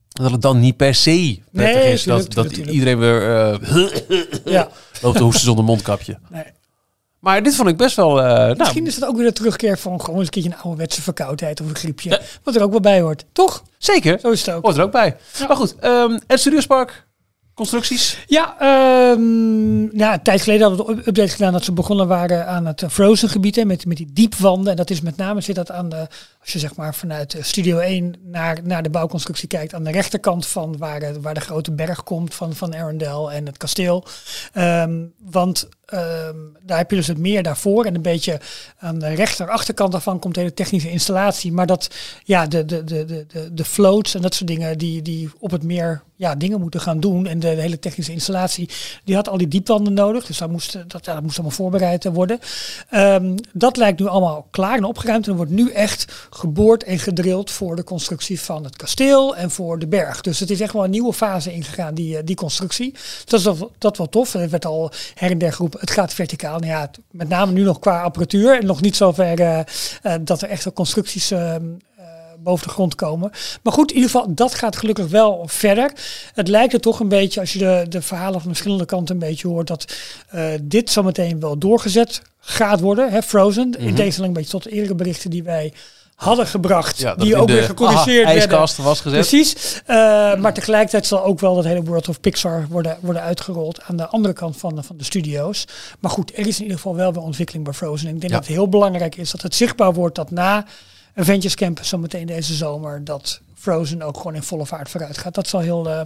[0.09, 3.21] dat het dan niet per se prettig Nee, is tuurlijk, dat, dat tuurlijk, iedereen weer
[3.21, 4.67] eh, ja.
[5.01, 6.19] loopt te hoesten zonder mondkapje.
[6.29, 6.43] Nee.
[7.19, 8.21] Maar dit vond ik best wel...
[8.21, 10.57] eh, nou, Misschien is het ook weer de terugkeer van gewoon eens een keertje een
[10.57, 12.21] ouderwetse verkoudheid of een griepje.
[12.43, 13.25] Wat er ook wel bij hoort.
[13.31, 13.63] Toch?
[13.77, 14.19] zeker.
[14.19, 14.63] Zo is het ook.
[14.63, 15.17] Hoort er ook bij.
[15.47, 17.07] Maar goed, ehm het Studiospark
[17.59, 18.17] constructies?
[18.27, 22.47] Ja, ehm, ja, een tijd geleden hadden we een update gedaan dat ze begonnen waren
[22.47, 24.71] aan het eh, Frozen gebied hè, met, met die diepwanden.
[24.71, 26.07] En dat is met name zit dat aan de,
[26.41, 29.91] als je zeg maar vanuit eh, Studio 1 naar, naar de bouwconstructie kijkt, aan de
[29.91, 34.05] rechterkant van waar, eh, waar de grote berg komt van, van Arendelle en het kasteel.
[34.53, 38.39] Ehm, want ehm, daar heb je dus het meer daarvoor en een beetje
[38.77, 41.51] aan de rechter achterkant daarvan komt de hele technische installatie.
[41.51, 45.01] Maar dat, ja, de, de, de, de, de, de floats en dat soort dingen die,
[45.01, 47.27] die op het meer ja, dingen moeten gaan doen.
[47.27, 48.69] En de, hele technische installatie,
[49.03, 50.25] die had al die diepwanden nodig.
[50.25, 52.39] Dus daar moest, dat, ja, dat moest allemaal voorbereid worden.
[52.89, 55.25] Ehm, dat lijkt nu allemaal klaar en opgeruimd.
[55.25, 59.51] En er wordt nu echt geboord en gedrild voor de constructie van het kasteel en
[59.51, 60.21] voor de berg.
[60.21, 62.93] Dus het is echt wel een nieuwe fase ingegaan, die, eh, die constructie.
[63.25, 64.33] Dat is wel, dat wel tof.
[64.33, 66.59] Er werd al her en der geroepen, het gaat verticaal.
[66.59, 68.59] Nou ja, met name nu nog qua apparatuur.
[68.59, 71.61] En nog niet zover eh, dat er echt wel constructies ehm, eh,
[72.43, 73.31] boven de grond komen.
[73.63, 75.91] Maar goed, in ieder geval, dat gaat gelukkig wel verder.
[76.33, 79.15] Het lijkt er toch een beetje, als je de, de verhalen van de verschillende kanten
[79.15, 79.93] een beetje hoort, dat
[80.29, 83.11] eh, dit zometeen wel doorgezet gaat worden.
[83.11, 85.73] Hè, Frozen, in tegenstelling een beetje tot de eerdere berichten die wij
[86.15, 88.83] hadden gebracht, Ja, die ook de weer gecorrigeerd aha, werden.
[88.83, 89.11] was gezet.
[89.27, 89.81] Precies.
[89.85, 89.95] Eh,
[90.35, 94.07] maar tegelijkertijd zal ook wel dat hele World of Pixar worden, worden uitgerold aan de
[94.07, 95.65] andere kant van de, van de studio's.
[95.99, 98.07] Maar goed, er is in ieder geval wel weer ontwikkeling bij Frozen.
[98.07, 98.37] En ik denk Ja.
[98.37, 100.65] dat het heel belangrijk is dat het zichtbaar wordt dat na
[101.15, 105.33] Avengers Campus zometeen deze zomer, dat Frozen ook gewoon in volle vaart vooruit gaat.
[105.33, 106.01] Dat zal heel, eh,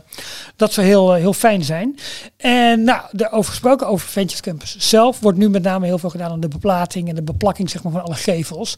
[0.55, 1.99] dat zal heel, eh, heel fijn zijn.
[2.37, 6.31] En nou, daarover gesproken, over Avengers Campus zelf, wordt nu met name heel veel gedaan
[6.31, 8.77] aan de beplating en de beplakking zeg maar, van alle gevels.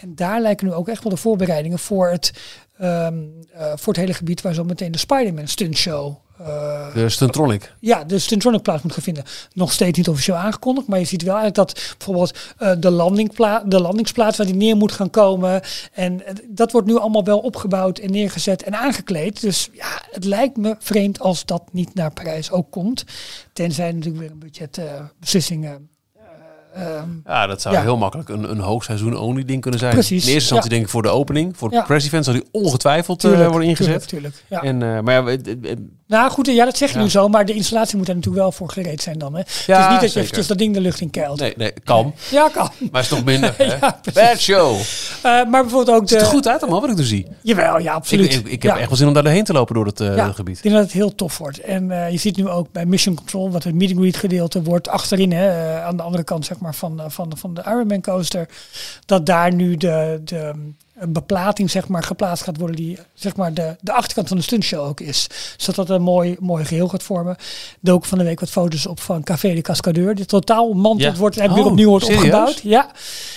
[0.00, 2.32] En daar lijken nu ook echt wel de voorbereidingen voor het,
[2.78, 7.72] ehm, eh, voor het hele gebied waar zo meteen de Spider-Man stuntshow eh, De Stuntronic.
[7.80, 9.24] ja, de Stuntronic plaats moet gaan vinden.
[9.52, 13.62] Nog steeds niet officieel aangekondigd, maar je ziet wel eigenlijk dat bijvoorbeeld eh, de, landingpla
[13.66, 15.60] de landingsplaats waar die neer moet gaan komen.
[15.92, 19.40] En eh, dat wordt nu allemaal wel opgebouwd en neergezet en aangekleed.
[19.40, 23.04] Dus ja, het lijkt me vreemd als dat niet naar Parijs ook komt.
[23.52, 25.72] Tenzij natuurlijk weer een budgetbeslissing eh
[26.74, 27.80] ehm, Ja, dat zou Ja.
[27.82, 29.92] heel makkelijk een, een hoogseizoen only ding kunnen zijn.
[29.92, 30.74] Precies, In eerste instantie ja.
[30.74, 31.56] denk ik voor de opening.
[31.56, 31.84] Voor het Ja.
[31.84, 34.08] press event zal die ongetwijfeld tuurlijk, worden ingezet.
[34.08, 34.88] Tuurlijk, tuurlijk, ja.
[34.88, 37.02] En, maar ja, we- Nou goed, ja, dat zeg je Ja.
[37.02, 39.32] nu zo, maar de installatie moet er natuurlijk wel voor gereed zijn dan.
[39.32, 39.38] Hè.
[39.38, 41.40] het Ja, is niet dat je eventjes dat ding de lucht in keilt.
[41.40, 42.14] nee, nee, kan.
[42.30, 42.70] Ja, kan.
[42.90, 43.54] Maar is toch minder.
[43.58, 43.76] hè?
[44.12, 44.76] Bad show.
[44.76, 46.08] Eh, maar bijvoorbeeld ook de...
[46.08, 47.26] Ziet er goed uit allemaal wat ik er zie.
[47.42, 48.34] Jawel, ja, absoluut.
[48.34, 50.56] ik, ik heb echt wel zin om daar doorheen te lopen door het eh, gebied.
[50.56, 51.60] Ik denk dat het heel tof wordt.
[51.60, 54.62] En eh, je ziet nu ook bij Mission Control, wat het meet and greet gedeelte
[54.62, 58.48] wordt, achterin, hè, aan de andere kant zeg maar, van, van, van de Ironman coaster,
[59.06, 60.52] dat daar nu de, de
[61.08, 64.86] beplating zeg maar, geplaatst gaat worden, die zeg maar, de, de achterkant van de stuntshow
[64.86, 65.26] ook is.
[65.56, 67.36] Zodat dat een mooi, mooi geheel gaat vormen.
[67.82, 70.14] Er ook van de week wat foto's op van Café de Cascadeur.
[70.14, 71.18] Die totaal manteld Ja.
[71.20, 72.24] wordt en weer Oh, opnieuw wordt serieus?
[72.24, 72.60] opgebouwd.
[72.62, 72.90] Ja,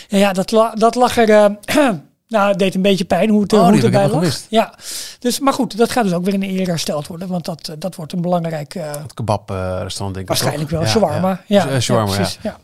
[0.08, 1.30] ja, ja dat, la- dat lag er...
[1.30, 1.90] eh,
[2.28, 4.12] Nou, het deed een beetje pijn hoe het, Oh, hoe het erbij lag.
[4.12, 4.46] gemist.
[4.50, 4.74] Ja,
[5.20, 7.28] dus, maar goed, dat gaat dus ook weer in de eer hersteld worden.
[7.28, 8.76] Want dat, eh, dat wordt een belangrijk...
[8.76, 11.42] eh, Het kebab-restaurant denk ik waarschijnlijk wel, Ja, shawarma.
[11.48, 12.16] Ja, Eh, shawarma, ja.
[12.18, 12.58] precies, ja.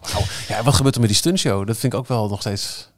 [0.47, 1.67] Ja, wat gebeurt er met die stuntshow?
[1.67, 2.89] Dat vind ik ook wel nog steeds...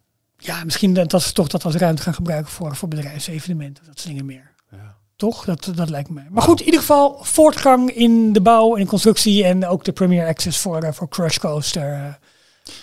[0.42, 3.86] Ja, misschien dat, dat ze toch dat als ruimte gaan gebruiken voor, voor bedrijfsevenementen.
[3.86, 4.52] Dat soort dingen meer.
[4.72, 4.96] Ja.
[5.16, 5.46] Toch?
[5.46, 6.22] Dat, dat lijkt me.
[6.30, 9.44] Maar goed, in ieder geval voortgang in de bouw en constructie.
[9.44, 11.94] En ook de Premier Access voor, eh, voor Crush Coaster.
[11.94, 12.14] eh,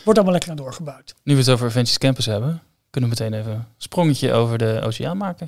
[0.04, 1.14] wordt allemaal lekker aan doorgebouwd.
[1.22, 4.80] Nu we het over Adventures Campus hebben, kunnen we meteen even een sprongetje over de
[4.84, 5.46] oceaan maken.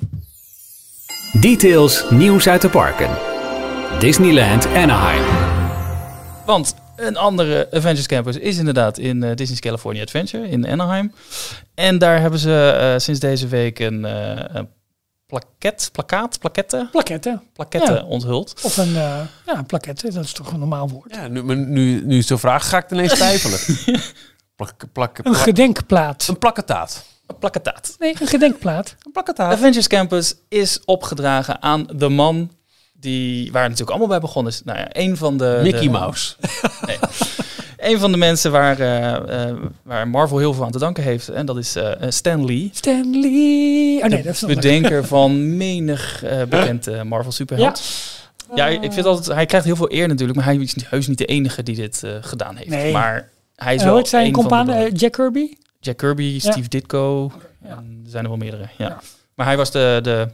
[1.33, 3.09] Details nieuws uit de parken.
[3.99, 5.25] Disneyland Anaheim.
[6.45, 11.13] Want een andere Avengers Campus is inderdaad in eh, Disney's California Adventure in Anaheim.
[11.75, 14.69] En daar hebben ze eh, sinds deze week een, eh een
[15.25, 17.41] plaket, plakkaat, plaketten, Plaketten.
[17.53, 18.03] plaketten Ja.
[18.03, 18.53] onthuld.
[18.63, 20.11] Of een, eh ja, een plaquette.
[20.13, 21.15] Dat is toch een normaal woord.
[21.15, 23.59] Ja, nu, nu, nu is zo'n vraag, ga ik ineens twijfelen.
[24.55, 26.27] plak, plak, Een gedenkplaat.
[26.27, 27.05] een plakketaat.
[27.27, 27.95] Een plakketaat.
[27.99, 28.95] Nee, een gedenkplaat.
[29.05, 29.53] Een plakketaat.
[29.53, 32.51] Avengers Campus is opgedragen aan de man
[32.99, 34.61] die, waar het natuurlijk allemaal bij begonnen is.
[34.65, 35.59] Nou ja, een van de...
[35.63, 36.35] Mickey de- Mouse.
[37.77, 41.29] Een van de mensen waar, eh, eh, waar Marvel heel veel aan te danken heeft.
[41.29, 42.69] En dat is eh, Stan Lee.
[42.73, 43.99] Stanley.
[44.03, 47.81] Oh nee, dat is bedenker van menig eh bekende Marvel superheld.
[48.55, 51.07] Ja, ik vind altijd, hij krijgt heel veel eer natuurlijk, maar hij is niet- heus
[51.07, 52.69] niet de enige die dit eh, gedaan heeft.
[52.69, 52.91] Nee.
[52.93, 54.89] Maar hij is Uh, wel zijn een van de compaan?
[54.93, 55.53] Jack Kirby?
[55.79, 57.31] Jack Kirby, Steve Ditko,
[57.63, 57.69] Ja.
[57.69, 58.63] en er zijn er wel meerdere.
[58.77, 58.87] Ja.
[58.87, 58.99] Ja.
[59.35, 60.27] Maar hij was de, de,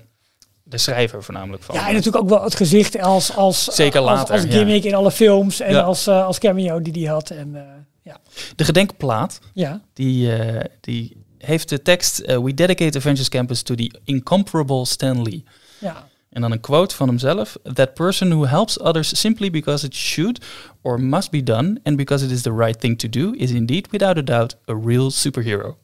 [0.67, 1.75] de schrijver voornamelijk van.
[1.75, 4.51] Ja, en natuurlijk ook wel het gezicht als, als, Zeker als, later, als ja.
[4.51, 5.81] gimmick in alle films en Ja.
[5.81, 7.29] als, eh, als cameo die hij had.
[7.29, 7.61] En, eh,
[8.01, 8.19] ja.
[8.55, 13.99] De gedenkplaat, ja, die, eh, die heeft de tekst We dedicate Avengers Campus to the
[14.03, 15.43] incomparable Stan Lee.
[15.79, 16.07] ja.
[16.29, 17.57] En dan een quote van hemzelf.
[17.73, 20.45] That person who helps others simply because it should
[20.81, 23.87] or must be done and because it is the right thing to do is indeed
[23.91, 25.77] without a doubt a real superhero.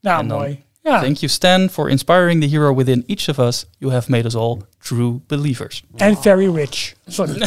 [0.00, 0.62] Nou, mooi.
[0.88, 1.00] Ja.
[1.00, 3.66] Thank you Stan for inspiring the hero within each of us.
[3.78, 5.82] You have made us all true believers.
[5.96, 6.94] En very rich.
[7.06, 7.46] Sorry.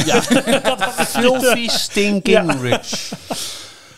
[1.20, 3.12] Filthy stinking rich.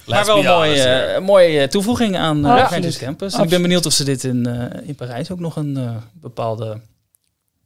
[0.06, 2.66] maar wel een mooie, eh, mooie toevoeging aan uh, Absoluut.
[2.66, 3.34] Avengers Campus.
[3.34, 5.96] En ik ben benieuwd of ze dit in, eh, in Parijs ook nog een eh,
[6.12, 6.80] bepaalde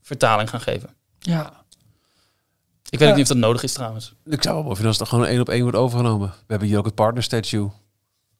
[0.03, 0.89] vertaling gaan geven.
[1.19, 1.53] Ja.
[2.91, 3.09] Ik weet Ja.
[3.09, 4.13] ook niet of dat nodig is trouwens.
[4.25, 6.29] Ik zou wel mooi vinden als het gewoon één op één wordt overgenomen.
[6.29, 7.71] We hebben hier ook het partner statue.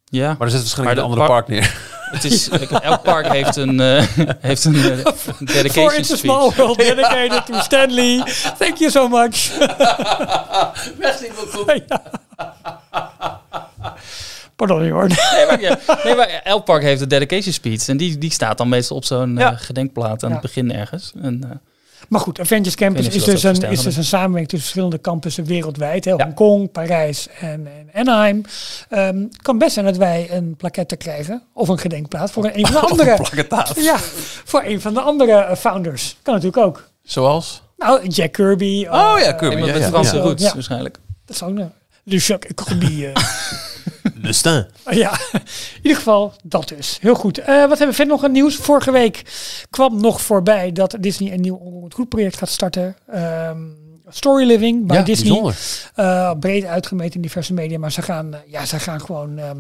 [0.05, 1.97] Ja, Maar er zit waarschijnlijk Maar een de andere par- park neer.
[2.11, 2.49] Het is,
[2.83, 4.05] elk park heeft een, eh,
[4.41, 6.17] heeft een eh, For dedication It's a.
[6.17, 8.23] Small World dedicated to Stanley.
[8.59, 9.51] Thank you so much.
[11.89, 12.03] Ja.
[14.57, 15.09] Pardon hoor.
[15.09, 17.89] Nee, maar, ja, nee, maar elk park heeft een dedication speech.
[17.89, 20.35] En die, die staat dan meestal op zo'n eh, gedenkplaat aan Ja.
[20.35, 21.13] het begin ergens.
[21.23, 21.61] En,
[22.09, 26.05] Maar goed, Avengers Campus is dus, een, is dus een samenwerking tussen verschillende campussen wereldwijd.
[26.05, 26.13] Hè?
[26.13, 28.43] Hongkong, Parijs en, en Anaheim.
[28.89, 31.43] Ehm, het kan best zijn dat wij een plaquette krijgen.
[31.53, 33.15] Of een gedenkplaat voor een, een van de andere.
[33.15, 33.73] Plaketaat.
[33.77, 33.97] ja,
[34.45, 36.17] voor een van de andere eh, founders.
[36.23, 36.89] Kan natuurlijk ook.
[37.03, 37.63] Zoals?
[37.77, 38.85] Nou, Jack Kirby.
[38.85, 39.55] Oh ja, eh, Kirby.
[39.55, 40.23] iemand ja, met ja, Franse ja.
[40.23, 40.55] roots Ja.
[40.55, 40.99] waarschijnlijk.
[41.25, 41.73] Dat is ook een...
[42.03, 43.07] Le Jacques Kirby.
[44.19, 44.25] eh.
[44.25, 44.67] Le Stin.
[44.91, 45.41] Ja, in
[45.83, 46.99] ieder geval dat dus.
[47.01, 47.39] Heel goed.
[47.39, 48.57] Eh, wat hebben we verder nog aan nieuws?
[48.57, 49.23] Vorige week
[49.71, 52.97] kwam nog voorbij dat Disney een nieuw onroerend goed project gaat starten.
[53.13, 53.59] Ehm,
[54.11, 55.53] Story Living bij Ja, Disney.
[55.95, 57.79] Eh, breed uitgemeten in diverse media.
[57.79, 59.57] Maar ze gaan, eh, ja, ze gaan gewoon ehm,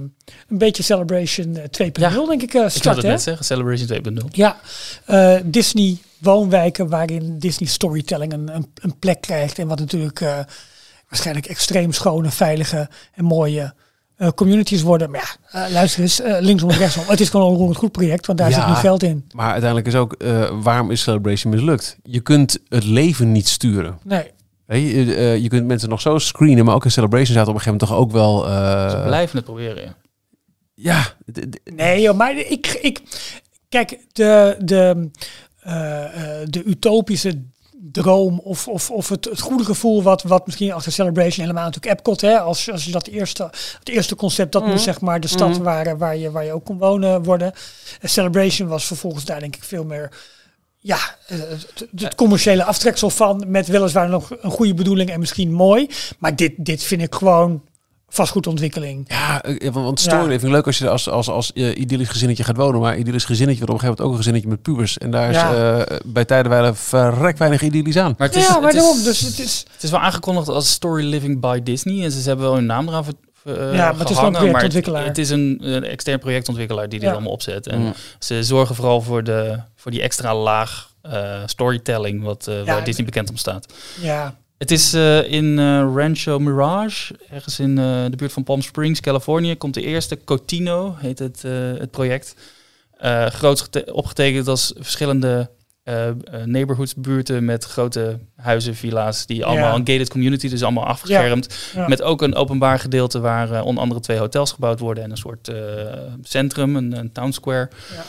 [0.49, 3.05] een beetje Celebration eh, 2.0 Ja, denk ik eh, Ik wilde starten.
[3.09, 4.29] net zeggen, Celebration 2.0.
[4.31, 4.57] Ja,
[5.05, 9.59] eh, Disney woonwijken waarin Disney storytelling een, een, een plek krijgt.
[9.59, 10.39] En wat natuurlijk eh,
[11.09, 13.75] waarschijnlijk extreem schone, veilige en mooie
[14.19, 15.11] eh, communities worden.
[15.11, 17.05] Maar ja, eh, luister eens, eh, linksom of rechtsom.
[17.07, 18.55] Het is gewoon een goed project, want daar Ja.
[18.59, 19.25] zit nu geld in.
[19.35, 21.97] Maar uiteindelijk is ook, eh, waarom is Celebration mislukt?
[22.03, 23.99] Je kunt het leven niet sturen.
[24.05, 24.25] Nee,
[24.67, 27.61] je, eh, je kunt mensen nog zo screenen, maar ook in Celebration zaten op een
[27.61, 28.47] gegeven moment toch ook wel...
[28.49, 29.95] eh, Ze blijven het proberen.
[30.75, 31.07] Ja.
[31.75, 33.01] nee joh, maar ik, ik
[33.69, 35.11] kijk, de, de,
[35.61, 37.43] eh, eh, de utopische
[37.81, 41.99] droom of, of, of het, het goede gevoel wat, wat misschien achter Celebration helemaal natuurlijk
[41.99, 43.43] Epcot, hè, als, als je dat eerste,
[43.79, 46.65] het eerste concept, dat moest zeg maar de stad waar, waar, je, waar je ook
[46.65, 47.53] kon wonen worden.
[48.01, 50.11] En Celebration was vervolgens daar denk ik veel meer
[50.81, 55.53] ja, eh, het, het commerciële aftreksel van, met weliswaar nog een goede bedoeling en misschien
[55.53, 55.89] mooi.
[56.19, 57.63] Maar dit, dit vind ik gewoon
[58.09, 59.05] vastgoedontwikkeling.
[59.09, 62.81] Ja, eh, want, storyliving leuk als je als, als, als eh, idyllisch gezinnetje gaat wonen.
[62.81, 64.99] Maar idyllisch gezinnetje wordt op een gegeven moment ook een gezinnetje met pubers.
[64.99, 65.85] En daar is Ja.
[65.85, 68.15] eh, bij tijdenwijle verrek weinig idyllisch aan.
[68.19, 69.03] Maar het is, ja, maar het, is, daarom.
[69.03, 72.05] Dus het is, het is wel aangekondigd als Story Living by Disney.
[72.05, 73.15] En ze hebben wel hun naam eraan ver,
[73.75, 75.05] Ja, maar het is wel een het, projectontwikkelaar.
[75.05, 77.15] het is een, een extern projectontwikkelaar die dit Ja.
[77.15, 77.67] allemaal opzet.
[77.67, 77.93] En Mm.
[78.19, 83.05] ze zorgen vooral voor, de, voor die extra laag eh, storytelling wat, eh, waar Disney
[83.05, 83.73] bekend om staat.
[84.01, 88.63] ja, Het is eh, in eh, Rancho Mirage, ergens in eh, de buurt van Palm
[88.63, 91.43] Springs, Californië, komt de eerste Cotino, heet het,
[91.79, 92.35] het project.
[93.29, 95.51] Groots gete- opgetekend als verschillende
[95.83, 96.09] eh,
[96.45, 99.75] neighborhoodsbuurten met grote huizen, villa's, die allemaal Ja.
[99.75, 101.71] een gated community, dus allemaal afgeschermd.
[101.75, 101.89] ja.
[101.89, 105.51] Met ook een openbaar gedeelte waar onder andere twee hotels gebouwd worden en een soort
[106.23, 107.71] centrum, een, een town square.
[107.95, 108.05] Ja.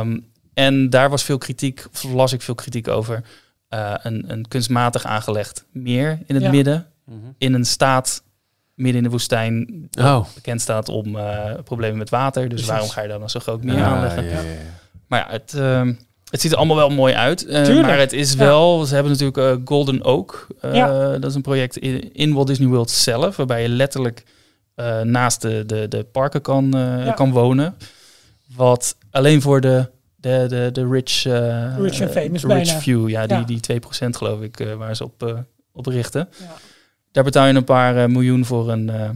[0.00, 0.18] Ehm,
[0.54, 3.22] en daar was veel kritiek, of las ik veel kritiek over.
[3.68, 6.50] Eh, een, een kunstmatig aangelegd meer in het Ja.
[6.50, 6.86] midden,
[7.38, 8.22] in een staat
[8.74, 10.24] midden in de woestijn, Oh.
[10.34, 12.42] bekend staat om eh, problemen met water.
[12.42, 12.68] Dus Precies.
[12.68, 14.24] waarom ga je daar dan zo groot meer Ja, aanleggen?
[14.24, 14.56] ja, ja, ja.
[15.06, 15.92] Maar ja, het, ehm,
[16.30, 17.46] het ziet er allemaal wel mooi uit.
[17.46, 18.38] eh, maar het is Ja.
[18.38, 20.46] wel, ze hebben natuurlijk Golden Oak.
[20.60, 21.18] eh, Ja.
[21.18, 24.24] Dat is een project in, in Walt Disney World zelf, waarbij je letterlijk
[24.74, 27.12] eh, naast de, de, de parken kan, Ja.
[27.12, 27.74] kan wonen.
[28.56, 29.90] Wat alleen voor de,
[30.20, 32.80] de, de, de rich, eh, Rich and famous de rich bijna.
[32.80, 33.44] view, ja, die, Ja.
[33.44, 35.38] die 2% geloof ik, eh, waar ze op, eh,
[35.72, 36.28] op richten.
[36.38, 36.46] Ja.
[37.12, 39.10] Daar betaal je een paar eh, miljoen voor een, eh,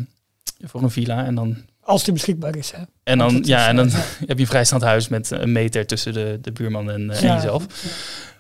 [0.63, 1.25] voor een villa.
[1.25, 2.71] En dan, Als die beschikbaar is.
[2.71, 2.83] Hè.
[3.03, 3.95] en dan, ja, en dan eh,
[4.27, 7.35] heb je een vrijstaand huis met een meter tussen de, de buurman en, eh, en
[7.35, 7.67] jezelf.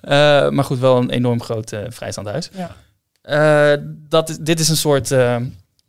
[0.01, 2.51] Eh, maar goed, wel een enorm groot eh, vrijstaand huis.
[2.55, 2.77] Ja.
[3.23, 5.37] Eh, dat dit is een soort eh,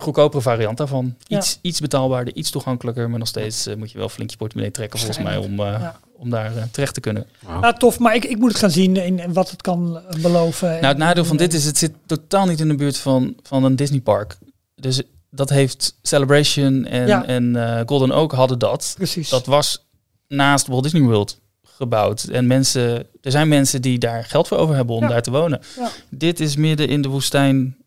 [0.04, 1.16] goedkopere variant daarvan.
[1.24, 1.38] Ja.
[1.38, 3.10] Iets, iets betaalbaarder, iets toegankelijker.
[3.10, 5.66] Maar nog steeds eh, moet je wel flink je portemonnee trekken volgens mij om, eh,
[5.66, 6.00] Ja.
[6.18, 7.26] om daar eh, terecht te kunnen.
[7.48, 10.70] Nou, tof, maar ik, ik moet het gaan zien in, in wat het kan beloven.
[10.70, 13.64] Nou, het nadeel van dit is, het zit totaal niet in de buurt van, van
[13.64, 14.38] een Disney park.
[14.76, 17.26] Dus dat heeft Celebration en, Ja.
[17.26, 18.94] en eh, Golden Oak hadden dat.
[18.98, 19.30] Precies.
[19.30, 19.86] Dat was
[20.28, 22.24] naast Walt Disney World gebouwd.
[22.24, 25.08] En mensen, er zijn mensen die daar geld voor over hebben om Ja.
[25.08, 25.62] daar te wonen.
[25.78, 25.90] Ja.
[26.10, 27.78] Dit is midden in de woestijn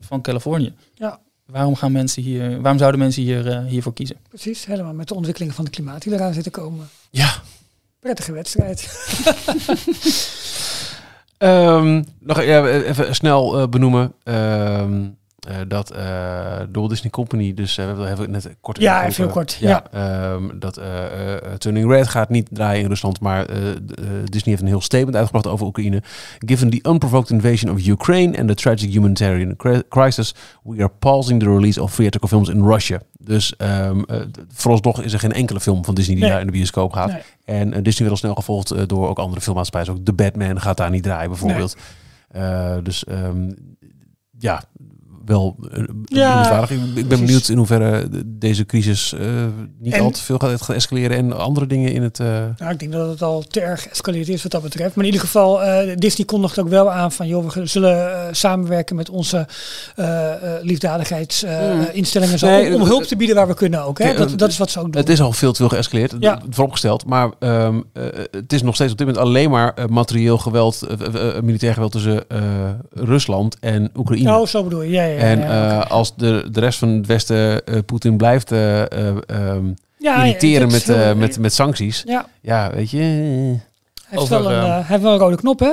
[0.00, 0.72] van Californië.
[0.94, 1.20] Ja.
[1.52, 4.16] Waarom, gaan mensen hier, waarom zouden mensen hier, eh, hiervoor kiezen?
[4.28, 6.88] Precies, helemaal met de ontwikkelingen van het klimaat die eraan zitten komen.
[7.10, 7.34] Ja.
[8.00, 8.88] Prettige wedstrijd.
[11.38, 14.12] Ehm, nog ja, even snel eh, benoemen.
[14.22, 15.08] Ehm,
[15.48, 15.98] eh, dat eh,
[16.58, 19.56] de Walt Disney Company, dus eh, we hebben het net kort Ja, even heel kort,
[19.60, 23.76] Ja, ehm, dat eh, eh, Turning Red gaat niet draaien in Rusland, maar eh, eh,
[24.24, 26.02] Disney heeft een heel statement uitgebracht over Oekraïne.
[26.38, 31.40] Given the unprovoked invasion of Ukraine and the tragic humanitarian cri- crisis, we are pausing
[31.40, 33.00] the release of theatrical films in Russia.
[33.18, 36.32] Dus eh, d- vooralsnog is er geen enkele film van Disney die Nee.
[36.32, 37.08] daar in de bioscoop gaat.
[37.10, 37.20] Nee.
[37.44, 39.98] En eh, Disney werd al snel gevolgd eh, door ook andere filmmaatschappijen.
[39.98, 41.76] Ook The Batman gaat daar niet draaien bijvoorbeeld.
[42.28, 43.50] Eh, dus ehm,
[44.38, 44.62] ja,
[45.24, 49.20] wel uh, Ja, Ik, ben benieuwd in hoeverre de- deze crisis eh,
[49.78, 52.20] niet En- al te veel gaat, escaleren en andere dingen in het...
[52.20, 52.26] eh,
[52.58, 54.94] Nou, ik denk dat het al te erg geëscaleerd is wat dat betreft.
[54.94, 57.26] Maar in ieder geval, eh, Disney kondigt ook wel aan van...
[57.26, 59.46] joh, we zullen eh, samenwerken met onze
[59.96, 62.38] eh eh liefdadigheidsinstellingen...
[62.40, 63.98] Nee, om, om eh, hulp te bieden waar we kunnen ook.
[63.98, 64.14] Hè?
[64.14, 65.00] Dat, eh, dat is wat ze ook doen.
[65.00, 66.40] Het is al veel te veel geëscaleerd, Ja.
[66.50, 67.06] vooropgesteld.
[67.06, 70.82] Maar ehm, eh, het is nog steeds op dit moment alleen maar eh, materieel geweld,
[70.82, 72.40] eh, eh, eh, militair geweld tussen eh,
[72.90, 74.38] Rusland en Oekraïne.
[74.38, 74.90] Oh, zo bedoel je.
[74.90, 78.16] Ja, ja, ja, en ja, eh, als de, de rest van het Westen eh, Poetin
[78.16, 82.90] blijft eh, eh, ehm, ja, irriteren met, heel- eh, met, met sancties, Ja, ja, weet
[82.90, 82.98] je...
[82.98, 83.60] hij
[84.18, 85.72] heeft, wel een, ehm, eh, hij heeft wel een rode knop, hè?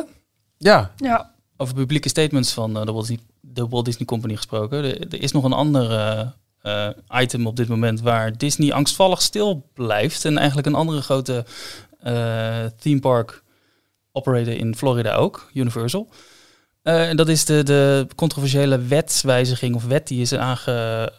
[0.57, 1.31] ja, Ja.
[1.57, 4.77] Over publieke statements van de, Walt Disney, de Walt Disney Company gesproken.
[4.83, 5.91] Er, er is nog een ander
[6.61, 6.87] eh,
[7.21, 10.25] item op dit moment waar Disney angstvallig stil blijft.
[10.25, 11.45] En eigenlijk een andere grote
[12.03, 13.43] eh theme park
[14.11, 16.09] operator in Florida ook, Universal.
[16.81, 20.33] Eh, en dat is de, de controversiële wetswijziging of wet die is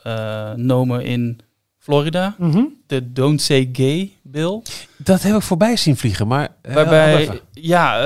[0.04, 1.38] aangenomen in
[1.78, 2.34] Florida.
[2.38, 2.62] Mhm.
[2.86, 4.62] De Don't Say Gay bill.
[4.96, 6.48] dat heb ik voorbij zien vliegen, maar...
[6.62, 8.00] eh, Waarbij, ja,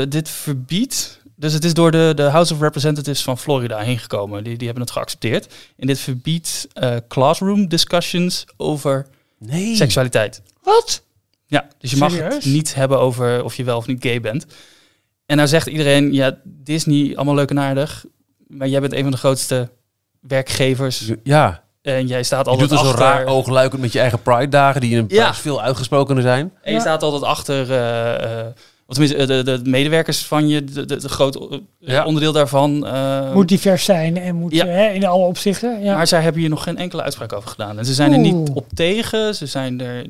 [0.00, 1.20] eh, dit verbiedt.
[1.38, 4.44] Dus het is door de, de House of Representatives van Florida heen gekomen.
[4.44, 5.54] Die, die hebben het geaccepteerd.
[5.76, 9.06] En dit verbiedt eh, classroom discussions over
[9.38, 9.76] Nee.
[9.76, 10.42] seksualiteit.
[10.62, 11.02] Wat?
[11.46, 14.46] Ja, dus je mag het niet hebben over of je wel of niet gay bent.
[15.26, 18.04] En nou zegt iedereen, ja, Disney, allemaal leuk en aardig.
[18.46, 19.68] Maar jij bent een van de grootste
[20.20, 21.10] werkgevers.
[21.22, 23.04] Ja, En jij staat je altijd doet er zo achter...
[23.06, 25.22] raar oogluikend met je eigen Pride-dagen, die in een Ja.
[25.22, 26.40] prijs veel uitgesprokener zijn.
[26.40, 26.80] En je Ja.
[26.80, 28.46] staat altijd achter, eh, eh,
[28.86, 32.04] of tenminste, eh, de, de, de medewerkers van je, de, de, de groot Ja.
[32.04, 32.86] onderdeel daarvan.
[32.86, 34.66] eh, Moet divers zijn en moet Ja.
[34.66, 35.82] hè, in alle opzichten.
[35.82, 35.94] Ja.
[35.94, 37.78] Maar zij hebben hier nog geen enkele uitspraak over gedaan.
[37.78, 40.06] En ze zijn er niet op tegen, ze zijn er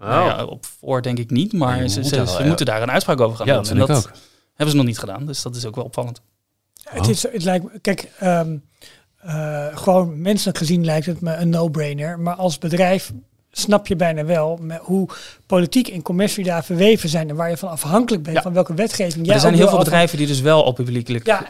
[0.00, 0.08] Oh.
[0.08, 1.52] nou ja, op voor, denk ik niet.
[1.52, 3.62] Maar Nee, je ze, moet ze, moeten daar een uitspraak over gaan Ja, doen.
[3.62, 4.18] dat en vind ik dat ook.
[4.58, 6.20] Hebben ze nog niet gedaan, dus dat is ook wel opvallend.
[6.88, 8.56] Het, is, het lijkt me, kijk, ehm,
[9.18, 12.18] eh, gewoon menselijk gezien lijkt het me een no-brainer.
[12.20, 13.12] Maar als bedrijf
[13.50, 15.08] snap je bijna wel hoe
[15.46, 18.42] politiek en commercie daar verweven zijn en waar je van afhankelijk bent Ja.
[18.42, 21.26] van welke wetgeving Maar jij er zijn heel veel bedrijven die dus wel op publiekelijk
[21.26, 21.46] Ja,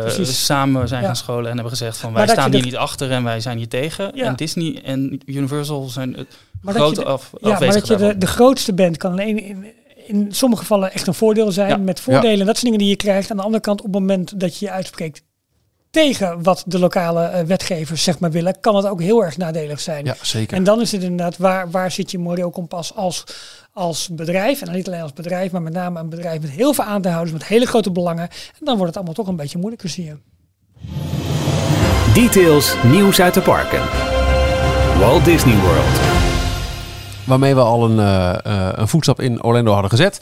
[0.00, 0.44] precies.
[0.44, 1.06] samen zijn Ja.
[1.06, 3.58] gaan scholen en hebben gezegd van Maar wij staan hier niet achter en wij zijn
[3.58, 4.10] hier tegen.
[4.14, 4.24] Ja.
[4.24, 7.86] En Disney en Universal zijn het Maar dat grote je de- af, Ja, maar afwezig
[7.86, 9.66] dat je de, de grootste bent kan alleen
[10.08, 11.68] in, sommige gevallen echt een voordeel zijn.
[11.68, 11.76] Ja.
[11.76, 13.30] Met voordelen, dat zijn dingen die je krijgt.
[13.30, 15.22] Aan de andere kant, op het moment dat je je uitspreekt
[15.90, 19.80] tegen wat de lokale eh, wetgevers zeg maar willen, kan het ook heel erg nadelig
[19.80, 20.04] zijn.
[20.04, 20.56] Ja, zeker.
[20.56, 23.24] En dan is het inderdaad, waar, waar zit je moreel kompas als,
[23.72, 24.60] als bedrijf?
[24.60, 27.38] En dan niet alleen als bedrijf, maar met name een bedrijf met heel veel aandeelhouders,
[27.38, 28.28] met hele grote belangen.
[28.28, 30.16] En dan wordt het allemaal toch een beetje moeilijker, zie je.
[32.14, 33.82] Details, nieuws uit de parken.
[34.98, 36.07] Walt Disney World.
[37.28, 40.20] Waarmee we al een, eh, eh, een voetstap in Orlando hadden gezet.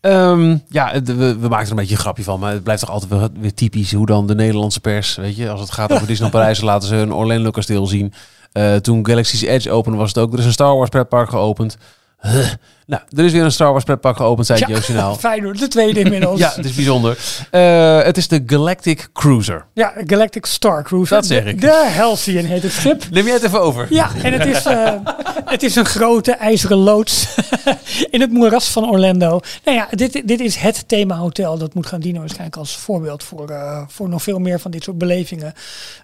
[0.00, 2.90] Ehm, ja, we, we maken er een beetje een grapje van, maar het blijft toch
[2.90, 6.32] altijd weer typisch hoe dan de Nederlandse pers, weet je, als het gaat over Disneyland
[6.32, 8.12] Parijs, laten ze een Orlando kasteel zien.
[8.52, 11.76] Eh, toen Galaxy's Edge opende was het ook, er is een Star Wars pretpark geopend.
[12.20, 12.46] Huh.
[12.90, 15.14] Nou, er is weer een Star Wars pretpark geopend, zei het Ja.
[15.14, 16.38] Fijn hoor, de tweede inmiddels.
[16.38, 17.18] Ja, het is bijzonder.
[17.50, 19.66] Eh, het is de Galactic Cruiser.
[19.74, 21.16] Ja, Galactic Star Cruiser.
[21.16, 21.60] Dat zeg De- ik.
[21.60, 23.02] De Halcyon heet het schip.
[23.10, 23.86] Neem jij het even over?
[23.90, 24.92] Ja, en het is, eh,
[25.44, 27.34] het is een grote ijzeren loods
[28.10, 29.40] in het moeras van Orlando.
[29.64, 31.58] Nou ja, dit, dit is het themahotel.
[31.58, 34.82] Dat moet gaan dienen waarschijnlijk als voorbeeld voor, eh, voor nog veel meer van dit
[34.84, 35.52] soort belevingen.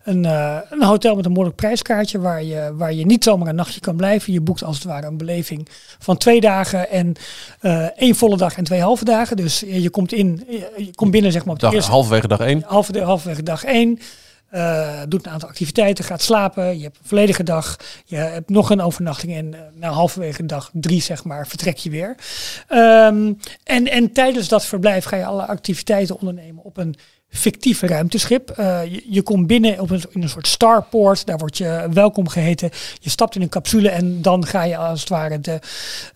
[0.04, 0.24] Een,
[0.70, 3.96] een hotel met een moeilijk prijskaartje waar je, waar je niet zomaar een nachtje kan
[3.96, 4.32] blijven.
[4.32, 5.68] Je boekt als het ware een beleving
[5.98, 7.14] van twee dagen en
[7.60, 9.36] eh, één volle dag en twee halve dagen.
[9.36, 11.90] Dus je, je komt in, je, je komt binnen zeg maar op de Dag, eerste
[11.90, 12.62] halverwege dag één.
[12.66, 13.98] halve, halverwege dag één.
[14.50, 16.76] eh, doet een aantal activiteiten, gaat slapen.
[16.76, 17.76] Je hebt een volledige dag.
[18.04, 21.90] Je hebt nog een overnachting en uh, na halverwege dag drie, zeg maar, vertrek je
[21.90, 22.14] weer.
[22.68, 23.32] Ehm,
[23.64, 26.96] en, en tijdens dat verblijf ga je alle activiteiten ondernemen op een
[27.28, 28.50] fictieve ruimteschip.
[28.50, 31.26] Eh, je, je komt binnen op een, in een soort starport.
[31.26, 32.70] Daar word je welkom geheten.
[33.00, 35.58] Je stapt in een capsule en dan ga je als het ware de,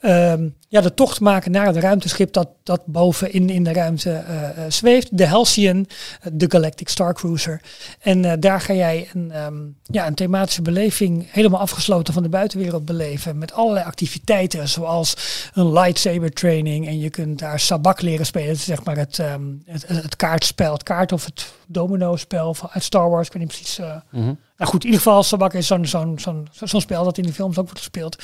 [0.00, 4.10] ehm, ja, de tocht maken naar het ruimteschip dat, dat boven in, in de ruimte
[4.10, 5.16] eh, eh, zweeft.
[5.18, 5.86] De Halcyon,
[6.20, 7.60] eh, de Galactic Star Cruiser.
[8.00, 12.84] En daar ga jij een, ehm, ja, een thematische beleving helemaal afgesloten van de buitenwereld
[12.84, 13.38] beleven.
[13.38, 15.16] Met allerlei activiteiten zoals
[15.54, 16.86] een lightsaber training.
[16.86, 18.56] En je kunt daar sabak leren spelen.
[18.56, 22.84] Zeg maar het, ehm, het, het kaartspel, het kaart of het domino spel van, uit
[22.84, 23.26] Star Wars.
[23.26, 23.80] Ik weet niet precies...
[24.10, 24.32] Mhm.
[24.60, 26.18] Nou goed, in ieder geval, Sabak is zo'n zo'n
[26.52, 28.16] zo'n spel dat in de films ook wordt gespeeld.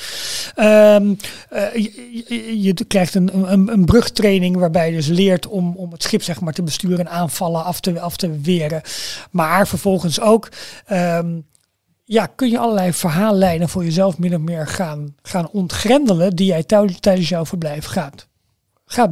[1.49, 6.03] Eh, je, je- krijgt een, een, een brugtraining waarbij je dus leert om, om het
[6.03, 8.81] schip zeg maar, te besturen en aanvallen af te, af te weren.
[9.31, 10.49] Maar vervolgens ook
[10.85, 11.39] ehm,
[12.03, 16.63] ja, kun je allerlei verhaallijnen voor jezelf min of meer gaan, gaan ontgrendelen die jij
[16.63, 18.27] tij- tijdens jouw verblijf gaat,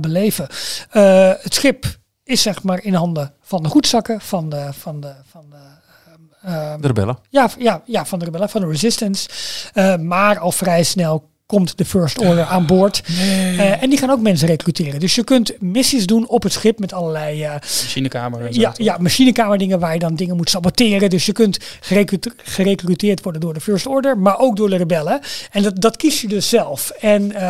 [0.01, 0.47] beleven.
[0.89, 1.85] Eh, het schip
[2.23, 5.74] is zeg maar in handen van de goedzakken, van de, van de, van de
[6.79, 7.17] De rebellen.
[7.29, 9.29] ja, ja, ja, van de rebellen, van de resistance.
[9.73, 13.03] Eh, maar al vrij snel komt de First Order aan boord.
[13.07, 14.99] Eh, en die gaan ook mensen recruteren.
[14.99, 18.59] Dus je kunt missies doen op het schip met allerlei eh, Machinekamer en zo.
[18.61, 21.09] ja, ja, machinekamer waar je dan dingen moet saboteren.
[21.09, 25.19] Dus je kunt gerecrute- gerecruiteerd worden door de First Order, maar ook door de rebellen.
[25.51, 26.89] En dat, dat kies je dus zelf.
[26.89, 27.41] En eh,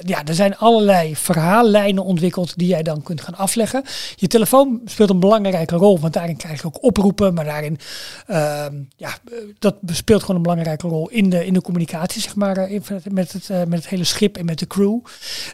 [0.00, 3.82] ja, er zijn allerlei verhaallijnen ontwikkeld die jij dan kunt gaan afleggen.
[4.16, 7.78] Je telefoon speelt een belangrijke rol, want daarin krijg je ook oproepen, maar daarin,
[8.26, 9.10] ehm, ja,
[9.58, 12.68] dat speelt gewoon een belangrijke rol in de, in de communicatie, zeg maar,
[13.04, 14.98] met, het, eh, met het hele schip en met de crew.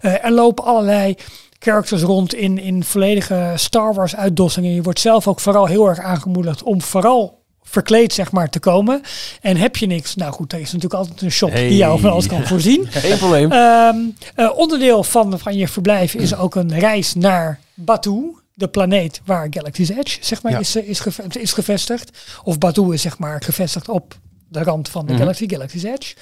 [0.01, 1.15] Eh, er lopen allerlei
[1.59, 4.75] characters rond in, in volledige Star Wars uitdossingen.
[4.75, 9.01] Je wordt zelf ook vooral heel erg aangemoedigd om vooral verkleed zeg maar te komen.
[9.41, 11.69] En heb je niks, nou goed, er is natuurlijk altijd een shop Hey.
[11.69, 12.87] die jou van alles kan voorzien.
[12.91, 13.53] Geen probleem.
[13.53, 13.97] Ehm,
[14.35, 18.37] eh, onderdeel van, van je verblijf is ook een reis naar Batuu.
[18.55, 20.59] De planeet waar Galaxy's Edge zeg maar, Ja.
[20.59, 22.19] is, eh, is, geve- is gevestigd.
[22.45, 24.15] Of Batuu is zeg maar gevestigd op
[24.51, 25.21] de rand van de Mhm.
[25.21, 26.15] Galaxy, Galaxy's Edge.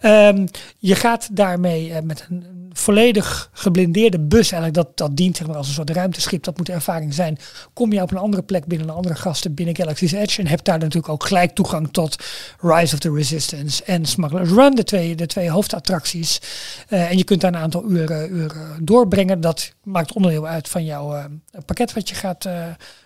[0.00, 0.46] Ehm,
[0.78, 5.56] je gaat daarmee eh, met een, volledig geblindeerde bus, eigenlijk dat, dat dient zeg maar,
[5.56, 7.38] als een soort ruimteschip, dat moet de ervaring zijn.
[7.72, 10.64] Kom je op een andere plek binnen een andere gasten binnen Galaxy's Edge en hebt
[10.64, 12.16] daar natuurlijk ook gelijk toegang tot
[12.60, 16.40] Rise of the Resistance en Smuggler's Run, de twee, de twee hoofdattracties.
[16.88, 19.40] Eh, en je kunt daar een aantal uren, uren doorbrengen.
[19.40, 21.24] Dat maakt onderdeel uit van jouw eh,
[21.66, 22.48] pakket wat je gaat,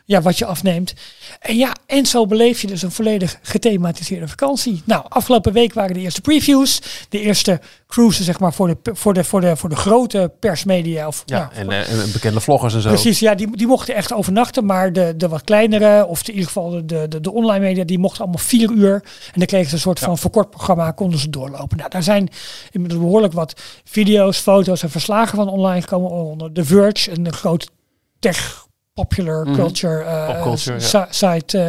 [0.07, 0.94] ja, wat je afneemt.
[1.40, 4.82] En ja, en zo beleef je dus een volledig gethematiseerde vakantie.
[4.84, 9.14] Nou, afgelopen week waren de eerste previews, de eerste cruises zeg maar voor de, voor
[9.14, 11.07] de, voor de, voor de grote persmedia.
[11.07, 12.88] Of, Ja, nou, en, eh, en bekende vloggers en zo.
[12.88, 14.64] Precies, ja, die, die mochten echt overnachten.
[14.64, 17.98] Maar de, de wat kleinere, of in ieder geval de, de, de online media, die
[17.98, 18.94] mochten allemaal vier uur.
[18.94, 21.76] En dan kregen ze een soort van verkort programma, konden ze doorlopen.
[21.76, 22.28] Nou, daar zijn
[22.70, 26.11] inmiddels behoorlijk wat video's, foto's en verslagen van online gekomen.
[26.11, 27.70] Onder The Verge, een groot
[28.18, 28.65] tech
[28.97, 29.55] popular Mhm.
[29.55, 31.59] culture, eh, site.
[31.59, 31.66] eh.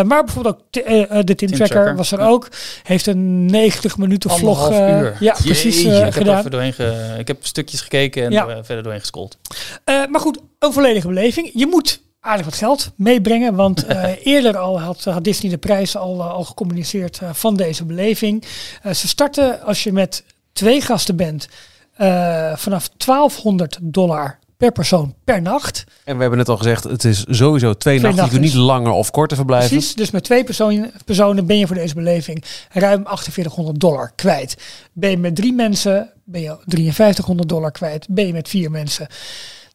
[0.00, 2.26] Eh, maar bijvoorbeeld ook de Team, Tracker Tracker, was er ja.
[2.26, 2.48] ook.
[2.82, 5.16] Heeft een 90 minuten vlog Anderhalf eh, uur.
[5.20, 8.46] ja, precies Jeetje, ik heb, er ge- ik heb stukjes gekeken en Ja.
[8.64, 9.36] verder doorheen gescrolld.
[9.84, 11.50] Eh, maar goed, een volledige beleving.
[11.54, 13.54] Je moet aardig wat geld meebrengen.
[13.54, 17.84] Want eh, eerder al had, had Disney de prijs al, al gecommuniceerd eh, van deze
[17.84, 18.44] beleving.
[18.82, 21.48] Eh, ze starten als je met twee gasten bent
[21.96, 25.84] eh, vanaf 1200 dollar per persoon per nacht.
[26.04, 28.24] En we hebben net al gezegd, het is sowieso twee, nachten.
[28.24, 29.68] Je kunt niet langer of korter verblijven.
[29.68, 34.56] Precies, dus met twee personen, personen ben je voor deze beleving ruim 4800 dollar kwijt.
[34.92, 38.06] Ben je met drie mensen, ben je 5300 dollar kwijt.
[38.08, 39.06] Ben je met vier mensen,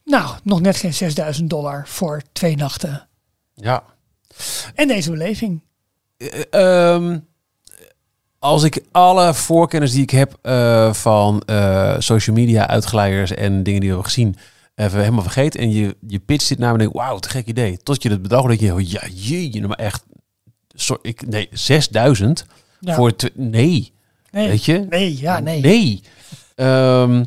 [0.03, 3.07] nou, nog net geen 6000 dollar voor twee nachten.
[3.53, 3.83] Ja.
[4.75, 5.61] En deze beleving.
[6.17, 7.17] Eh, ehm,
[8.39, 13.79] als ik alle voorkennis die ik heb eh, van eh, social media uitglijders en dingen
[13.79, 14.35] die we hebben gezien,
[14.75, 15.59] even helemaal vergeten.
[15.59, 17.77] En je, je pitcht dit naar en denk, wauw, te gek idee.
[17.77, 20.03] Tot je het bedacht, dat je, oh, ja, jee, maar echt,
[20.73, 22.45] sorry, ik, nee, 6000
[22.79, 22.95] Ja.
[22.95, 23.93] voor, nee,
[24.31, 24.47] nee.
[24.47, 24.85] weet je?
[24.89, 25.61] Nee, ja, nee.
[25.61, 26.01] Nee.
[26.55, 27.23] Ehm,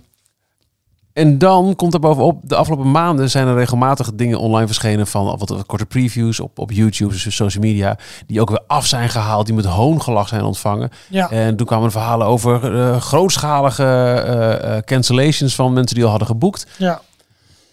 [1.19, 5.25] en dan komt er bovenop, de afgelopen maanden zijn er regelmatig dingen online verschenen van
[5.25, 9.09] wat, wat korte previews op, op YouTube, dus social media, die ook weer af zijn
[9.09, 10.91] gehaald, die met hoongelach zijn ontvangen.
[11.09, 11.31] Ja.
[11.31, 16.11] En toen kwamen er verhalen over eh, grootschalige eh, eh, cancellations van mensen die al
[16.11, 16.67] hadden geboekt.
[16.77, 17.01] ja.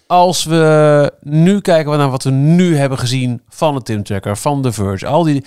[0.06, 4.62] Als we nu kijken naar wat we nu hebben gezien van de Tim Tracker, van
[4.62, 5.44] The Verge, al die,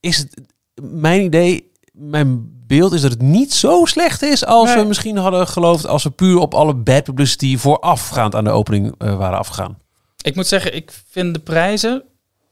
[0.00, 0.40] is het
[0.82, 4.78] mijn idee, mijn beeld is dat het niet zo slecht is als Nee.
[4.82, 8.94] we misschien hadden geloofd als we puur op alle bad publicity voorafgaand aan de opening
[8.98, 9.78] eh, waren afgegaan.
[10.22, 12.02] Ik moet zeggen, ik vind de prijzen...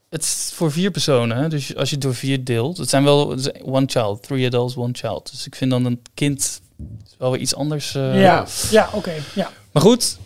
[0.09, 2.77] Het is voor vier personen, hè, dus als je het door vier deelt...
[2.77, 5.31] Het zijn wel one child, three adults, one child.
[5.31, 6.61] Dus ik vind dan een kind
[7.05, 7.95] is wel weer iets anders.
[7.95, 8.21] eh.
[8.21, 9.13] Ja, ja oké.
[9.35, 9.49] Ja.
[9.71, 10.17] Maar goed,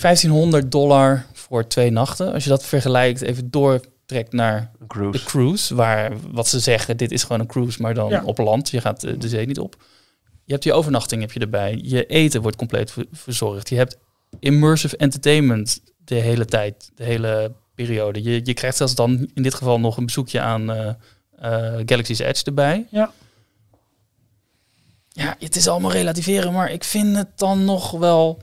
[0.00, 2.32] 1500 dollar voor twee nachten.
[2.32, 5.18] Als je dat vergelijkt, even doortrekt naar cruise.
[5.18, 8.22] de cruise, waar wat ze zeggen, dit is gewoon een cruise, maar dan Ja.
[8.24, 8.70] op land.
[8.70, 9.76] Je gaat eh, de zee niet op.
[10.44, 11.78] Je hebt je overnachting heb je erbij.
[11.82, 13.68] Je eten wordt compleet ver- verzorgd.
[13.68, 13.96] Je hebt
[14.40, 18.22] immersive entertainment de hele tijd, de hele periode.
[18.22, 20.88] Je, je krijgt zelfs dan in dit geval nog een bezoekje aan eh,
[21.38, 22.86] eh, Galaxy's Edge erbij.
[22.90, 23.12] Ja.
[25.08, 28.42] Ja, het is allemaal relativeren, maar ik vind het dan nog wel...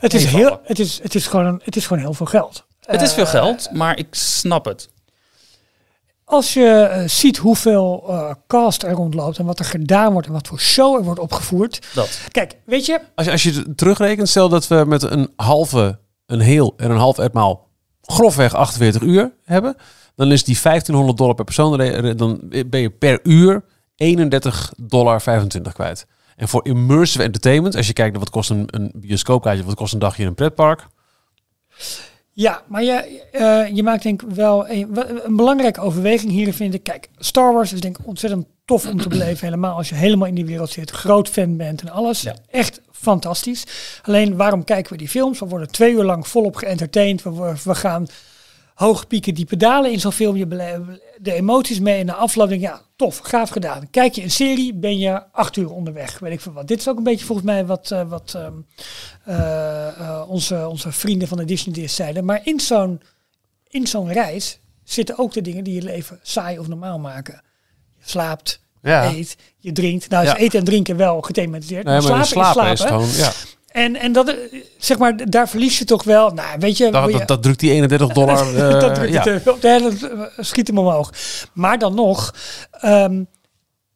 [0.00, 2.64] Het is, heel, het, is, het, is gewoon, het is gewoon heel veel geld.
[2.80, 4.88] Het is veel Eh, geld, maar ik snap het.
[6.24, 10.32] Als je eh, ziet hoeveel eh, cast er rondloopt en wat er gedaan wordt en
[10.32, 11.86] wat voor show er wordt opgevoerd.
[11.94, 12.20] Dat.
[12.30, 15.98] Kijk, weet je, Als je, als je het terugrekent, stel dat we met een halve,
[16.26, 17.68] een heel en een half etmaal
[18.02, 19.76] grofweg 48 uur hebben.
[20.14, 21.78] Dan is die 1500 dollar per persoon,
[22.16, 23.64] dan ben je per uur
[23.96, 26.06] 31 dollar 25 kwijt.
[26.40, 29.92] En voor immersive entertainment, als je kijkt naar wat kost een, een bioscoopkaartje, wat kost
[29.92, 30.86] een dagje in een pretpark.
[32.32, 34.88] Ja, maar je, eh, je maakt denk ik wel een,
[35.36, 36.82] belangrijke overweging hier vind ik.
[36.82, 39.44] Kijk, Star Wars is denk ik ontzettend tof om te beleven.
[39.44, 42.22] Helemaal als je helemaal in die wereld zit, groot fan bent en alles.
[42.22, 42.34] Ja.
[42.50, 43.66] Echt fantastisch.
[44.02, 45.38] Alleen waarom kijken we die films?
[45.38, 47.22] We worden twee uur lang volop geëntertained.
[47.64, 48.06] We gaan
[48.80, 50.36] hoge pieken, diepe dalen in zo'n film.
[50.36, 50.46] Je
[51.18, 53.90] de emoties mee en de je, ja, tof, gaaf gedaan.
[53.90, 56.18] Kijk je een serie, ben je acht uur onderweg.
[56.18, 56.68] Weet ik veel wat.
[56.68, 58.52] Dit is ook een beetje volgens mij wat, eh, wat ehm,
[59.24, 62.24] eh, eh, onze, onze vrienden van de Disney zeiden.
[62.24, 63.00] Maar in zo'n,
[63.68, 67.42] in zo'n reis zitten ook de dingen die je leven saai of normaal maken.
[67.96, 69.12] Je slaapt, Ja.
[69.12, 70.08] eet, je drinkt.
[70.08, 70.36] Nou is Ja.
[70.36, 71.84] eten en drinken wel gethematiseerd.
[71.84, 73.08] Nee, maar slapen, slapen, is is slapen.
[73.08, 73.32] gewoon, ja.
[73.70, 74.34] En, en dat, eh,
[74.78, 76.30] zeg maar, daar verlies je toch wel.
[76.30, 78.54] Nou, weet je, Dat, je- dat, dat drukt die 31 dollar.
[78.54, 79.22] eh, dat drukt ja.
[79.22, 81.12] het ja, dat eh, schiet hem omhoog.
[81.52, 82.34] Maar dan nog,
[82.70, 83.22] ehm,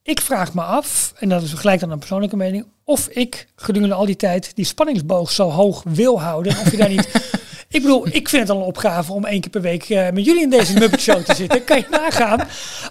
[0.02, 3.94] ik vraag me af, en dat is gelijk dan een persoonlijke mening, of ik gedurende
[3.94, 6.52] al die tijd die spanningsboog zo hoog wil houden.
[6.52, 7.08] Of je daar niet.
[7.74, 10.24] Ik bedoel, ik vind het al een opgave om één keer per week eh, met
[10.24, 11.64] jullie in deze Muppet Show te zitten.
[11.64, 12.40] Kan je nagaan?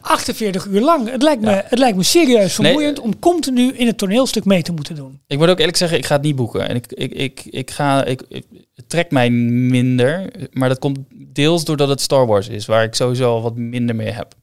[0.01, 1.09] 48 uur lang.
[1.09, 4.71] Het lijkt me, het lijkt me serieus vermoeiend om continu in het toneelstuk mee te
[4.71, 5.19] moeten doen.
[5.27, 6.67] Ik moet ook eerlijk zeggen, ik ga het niet boeken.
[6.69, 10.31] En ik, ik, ik, ik ga, ik, ik- het trekt mij minder.
[10.51, 13.95] Maar dat komt deels doordat het Star Wars is, waar ik sowieso al wat minder
[13.95, 14.33] mee heb.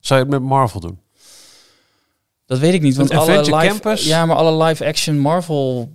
[0.00, 0.98] Zou je het met Marvel doen?
[2.46, 2.96] Dat weet ik niet.
[2.96, 4.04] Want Een alle live, Campus?
[4.04, 5.92] Ja, maar alle live-action Marvel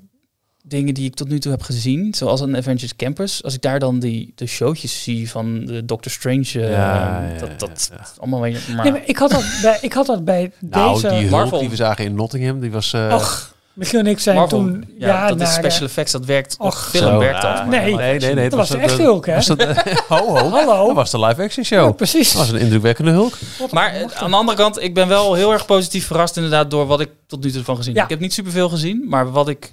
[0.64, 3.80] dingen die ik tot nu toe heb gezien, zoals een Avengers Campus, als ik daar
[3.80, 7.96] dan die de showtjes zie van de Doctor Strange, eh, Ja, ja, dat, dat ja,
[7.98, 8.02] ja.
[8.04, 8.62] is allemaal weer.
[8.76, 11.16] Maar, Nee, maar ik, had dat bij, ik had dat bij Nou, deze...
[11.16, 11.60] die Marvel.
[11.60, 12.94] die we zagen in Nottingham, die was...
[12.94, 14.86] eh, Och, Michiel en ik zijn Marvel, toen...
[14.98, 16.56] ja, dat is special eh, effects, dat werkt.
[16.60, 17.18] Och, film zo.
[17.20, 17.54] werkt dat.
[17.56, 17.96] Maar nee.
[17.96, 19.34] nee, nee, Dat was de het, echte eh, Hulk, hè?
[19.36, 20.50] was dat, eh, ho, ho.
[20.50, 20.86] Hallo.
[20.88, 21.86] Dat was de live action show.
[21.86, 22.32] Ja, precies.
[22.32, 23.34] Dat was een indrukwekkende hulk.
[23.72, 26.86] Maar eh, aan de andere kant, ik ben wel heel erg positief verrast inderdaad door
[26.88, 28.00] wat ik tot nu toe van gezien Ja.
[28.00, 28.10] heb.
[28.10, 29.72] Ik heb niet superveel gezien, maar wat ik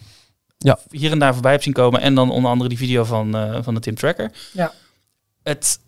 [0.58, 0.78] Ja.
[0.90, 2.00] hier en daar voorbij heb zien komen.
[2.00, 4.32] En dan onder andere die video van, eh, van de Tim Tracker.
[4.52, 4.72] Ja.
[5.42, 5.78] Het,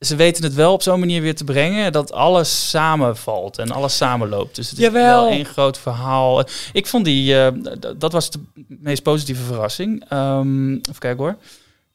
[0.00, 3.96] ze weten het wel op zo'n manier weer te brengen dat alles samenvalt en alles
[3.96, 4.54] samenloopt.
[4.56, 5.22] Dus het is Jawel.
[5.22, 6.44] wel één groot verhaal.
[6.72, 7.52] Ik vond die, eh,
[7.96, 10.04] dat was de meest positieve verrassing.
[10.08, 11.36] Ehm, even kijken hoor.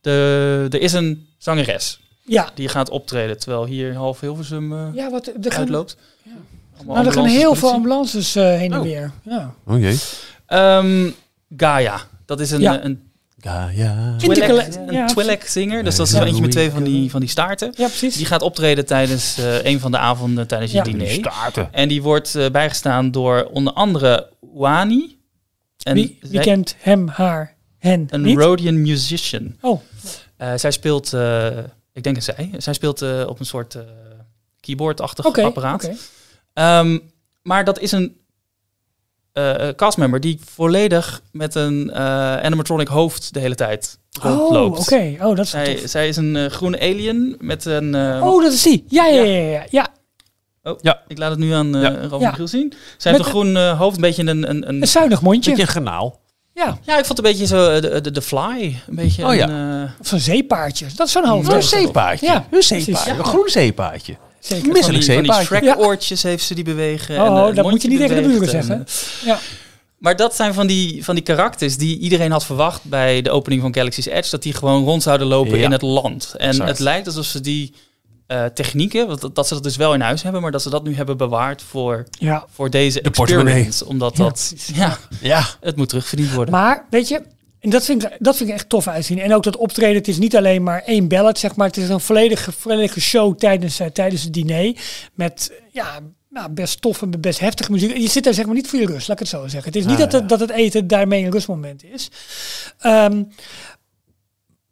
[0.02, 2.50] De, er is een zangeres Ja.
[2.56, 5.98] die gaat optreden, terwijl hier half Hilversum eh, Ja, wat, er gaan, uitloopt.
[6.24, 6.32] Ja.
[6.78, 8.84] Allemaal nou, er gaan heel veel ambulances eh, heen en Oh.
[8.84, 9.12] weer.
[9.24, 9.54] Ja.
[9.66, 9.98] Oh jee.
[10.46, 11.10] Ehm,
[11.58, 12.02] Gaia.
[12.26, 12.78] Dat is een, Ja.
[12.80, 14.16] eh, een Gaia.
[14.18, 15.06] Twi'lek, een ja.
[15.06, 15.84] Twi'lek zinger.
[15.84, 17.74] Dus dat is zo eentje met twee van die, van die staarten.
[17.78, 18.16] ja, precies.
[18.16, 21.08] Die gaat optreden tijdens eh, een van de avonden tijdens je diner.
[21.10, 21.74] Staarten.
[21.74, 25.18] En die wordt eh, bijgestaan door onder andere Wani.
[25.84, 28.38] En wie, wie zij- kent hem, haar, hen een niet?
[28.38, 29.56] Rhodian musician.
[29.62, 29.82] Oh,
[30.38, 31.48] Eh, zij speelt, eh,
[31.94, 33.82] ik denk het zij, zij speelt eh, op een soort eh,
[34.60, 35.44] keyboardachtig oké.
[35.44, 35.84] apparaat.
[35.86, 35.96] oké.
[36.54, 37.00] Ehm,
[37.42, 38.18] maar dat is een
[39.34, 42.02] eh, eh, castmember die volledig met een eh,
[42.42, 44.80] animatronic hoofd de hele tijd Oh, rondloopt.
[44.80, 45.16] oké.
[45.22, 45.90] Oh, dat is Zij, tof.
[45.90, 47.96] zij is een groene alien met een...
[47.96, 48.86] eh, Oh, dat is die.
[48.88, 49.42] Ja, ja, ja.
[49.50, 49.88] ja, ja.
[50.82, 51.02] ja.
[51.08, 51.90] Ik laat het nu aan uh, Ja.
[52.10, 52.30] Ralf Ja.
[52.30, 52.74] Michiel zien.
[52.98, 54.50] Zij Met heeft een groen eh, hoofd, een beetje een...
[54.50, 55.50] een, een Een zuinig mondje.
[55.50, 56.20] Beetje een genaal.
[56.54, 58.62] Ja, ja, ik vond het een beetje zo de, de, de fly.
[58.88, 59.50] Een beetje Oh, ja.
[59.50, 60.86] een, eh, of zo'n zeepaardje.
[60.96, 61.52] Dat is zo'n hoofd.
[61.52, 62.26] Een zeepaardje.
[62.26, 63.12] Ja, een zeepaardje.
[63.14, 63.18] Ja.
[63.18, 64.16] Een groen zeepaardje.
[64.40, 64.72] Zeker.
[64.72, 65.46] Misselijk van die, van die.
[65.46, 67.16] Shrek-oortjes heeft ze die bewegen.
[67.22, 68.86] Oh, en, eh, dat moet je niet tegen de buren zeggen.
[69.26, 69.40] Ja.
[69.98, 73.62] Maar dat zijn van die, van die karakters die iedereen had verwacht bij de opening
[73.62, 74.30] van Galaxy's Edge.
[74.30, 75.64] Dat die gewoon rond zouden lopen Ja.
[75.64, 76.34] in het land.
[76.38, 76.70] En Exact.
[76.70, 77.74] het lijkt alsof ze die
[78.28, 80.70] eh, technieken, want dat, dat ze dat dus wel in huis hebben, maar dat ze
[80.70, 82.46] dat nu hebben bewaard voor, ja.
[82.50, 83.54] voor deze De portemonnee.
[83.54, 83.86] experience.
[83.86, 85.46] Omdat Ja, dat, ja, Ja.
[85.62, 86.54] het moet terugverdiend worden.
[86.54, 87.22] Maar, weet je,
[87.60, 89.20] en dat vind, ik, dat vind ik echt tof uitzien.
[89.20, 91.68] En ook dat optreden, het is niet alleen maar één ballad, zeg maar.
[91.68, 94.76] Het is een volledige, volledige show tijdens, eh, tijdens het diner.
[95.14, 96.00] Met, ja,
[96.30, 97.94] nou, best tof en best heftige muziek.
[97.94, 99.72] En je zit daar zeg maar niet voor je rust, laat ik het zo zeggen.
[99.72, 100.28] Het is niet Ah, dat, het, ja.
[100.28, 102.10] dat het eten daarmee een rustmoment is.
[102.80, 103.24] Ehm,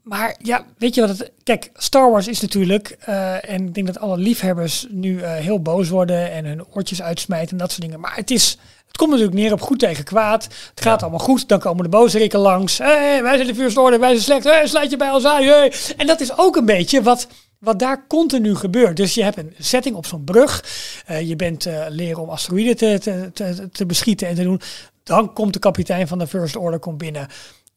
[0.01, 1.31] maar ja, weet je wat het...
[1.43, 2.95] Kijk, Star Wars is natuurlijk...
[2.99, 6.31] eh, en ik denk dat alle liefhebbers nu eh, heel boos worden...
[6.31, 7.99] en hun oortjes uitsmijten en dat soort dingen.
[7.99, 8.57] Maar het is
[8.87, 10.43] Het komt natuurlijk neer op goed tegen kwaad.
[10.43, 11.47] Het gaat allemaal goed.
[11.47, 12.77] Dan komen de bozerikken langs.
[12.77, 14.43] Hey, wij zijn de First Order, wij zijn slecht.
[14.43, 15.43] Hey, sluit je bij ons aan.
[15.43, 15.73] Hey.
[15.97, 17.27] En dat is ook een beetje wat,
[17.59, 18.97] wat daar continu gebeurt.
[18.97, 20.63] Dus je hebt een setting op zo'n brug.
[21.05, 24.61] Eh, je bent eh, leren om asteroïden te, te, te, te beschieten en te doen.
[25.03, 27.27] Dan komt de kapitein van de First Order komt binnen.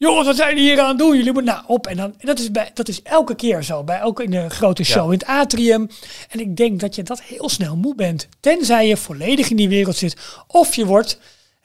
[0.02, 1.16] Jongens, wat zijn jullie hier aan het doen?
[1.16, 1.86] Jullie moeten nou op.
[1.86, 3.84] En, dan, en dat, is bij, dat is elke keer zo.
[3.84, 5.88] Bij elke in de grote show in het atrium.
[6.28, 8.28] En ik denk dat je dat heel snel moe bent.
[8.40, 10.16] Tenzij je volledig in die wereld zit.
[10.46, 11.18] Of je wordt,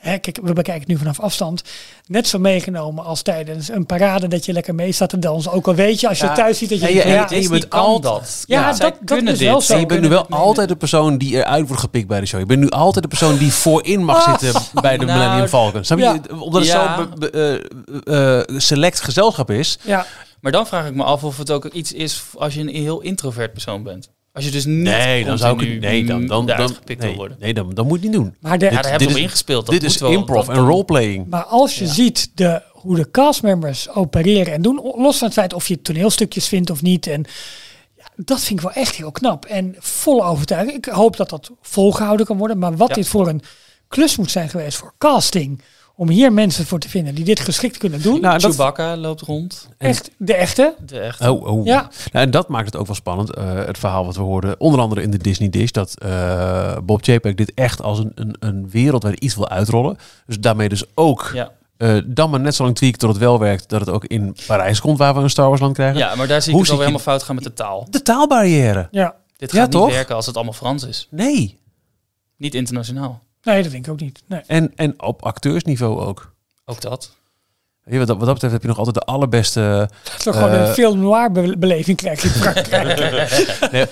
[0.09, 1.63] hè, kijk, we bekijken het nu vanaf afstand.
[2.07, 4.27] Net zo meegenomen als tijdens een parade.
[4.27, 5.51] Dat je lekker mee staat te dansen.
[5.51, 6.33] Ook al weet je, als je Ja.
[6.33, 6.87] thuis ziet dat je...
[6.87, 8.43] En je- en ja, je- en je bent altijd-.
[8.47, 9.47] Ja, zij dat- dat kunnen is dit.
[9.47, 9.73] wel zo.
[9.73, 12.19] En je bent nu wel kunnen het altijd de persoon die eruit wordt gepikt bij
[12.19, 12.39] de show.
[12.39, 14.39] Je bent nu altijd de persoon die voorin mag Ah.
[14.39, 15.83] zitten bij de Nou, Millennium Falcon.
[15.83, 16.03] Snap je?
[16.03, 16.19] ja.
[16.39, 16.97] Omdat het Ja.
[16.97, 17.63] zo be- be-
[18.05, 19.77] eh, eh, select gezelschap is.
[19.81, 20.05] ja,
[20.41, 23.01] Maar dan vraag ik me af of het ook iets is als je een heel
[23.01, 24.09] introvert persoon bent.
[24.35, 25.79] Als je dus niet Nee, dan zou ik.
[25.81, 27.37] Nee, dan, dan, dan, gepikt nee, worden.
[27.39, 28.35] nee, dan, dan moet je niet doen.
[28.39, 29.69] maar de, Ja, daar hebben we ingespeeld.
[29.69, 31.27] Dit is improv en roleplaying.
[31.29, 35.53] Maar als je ziet de, hoe de castmembers opereren en doen, los van het feit
[35.53, 37.07] of je toneelstukjes vindt of niet.
[37.07, 37.25] En
[37.97, 39.45] ja, dat vind ik wel echt heel knap.
[39.45, 40.77] En vol overtuiging.
[40.77, 42.57] Ik hoop dat dat volgehouden kan worden.
[42.57, 42.95] Maar wat Ja.
[42.95, 43.41] dit voor een
[43.87, 45.61] klus moet zijn geweest voor casting.
[45.97, 48.21] Om hier mensen voor te vinden die dit geschikt kunnen doen.
[48.21, 49.69] Nou, dat, Chewbacca loopt rond.
[49.77, 50.75] echt de echte.
[50.85, 51.21] De echt.
[51.21, 51.65] oh, oh.
[51.65, 51.81] Ja.
[52.11, 53.35] Nou, en dat maakt het ook wel spannend.
[53.35, 57.03] eh, het verhaal wat we hoorden, onder andere in de Disney Dish, dat eh, Bob
[57.03, 59.97] Chapek dit echt als een, een, een wereldwijd iets wil uitrollen.
[60.25, 61.51] Dus daarmee dus ook Ja.
[61.77, 64.35] eh, dan maar net zo lang tweaken tot het wel werkt, dat het ook in
[64.47, 65.97] Parijs komt, waar we een Star Wars land krijgen.
[65.97, 67.87] ja, maar daar zie ik Hoe het alweer helemaal fout gaan met de taal.
[67.89, 68.87] De taalbarrière.
[68.91, 69.15] Ja.
[69.37, 69.85] Dit Ja, gaat toch?
[69.85, 71.07] niet werken als het allemaal Frans is.
[71.11, 71.59] Nee.
[72.37, 73.23] Niet internationaal.
[73.45, 74.21] Nee, dat denk ik ook niet.
[74.27, 74.41] Nee.
[74.47, 76.33] En, en op acteursniveau ook.
[76.65, 77.11] Ook dat.
[77.87, 79.89] Je, Wat, dat- wat dat betreft heb je nog altijd de allerbeste.
[80.23, 82.97] Toch gewoon Eh, een film noir be- beleving krijg je Frankrijk.
[83.71, 83.85] Nee,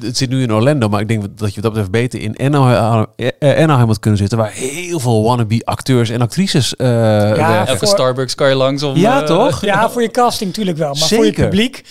[0.00, 2.38] het zit nu in Orlando, maar ik denk dat je wat dat betreft beter in
[2.38, 7.66] Anaheim, eh, Anaheim had kunnen zitten, waar heel veel wannabe acteurs en actrices eh werken.
[7.66, 8.96] Elke voor- Starbucks kan je langs om...
[8.96, 9.64] Ja, eh, toch?
[9.64, 10.94] ja, voor je casting natuurlijk wel.
[10.94, 11.44] Maar voor je Zeker.
[11.48, 11.84] publiek.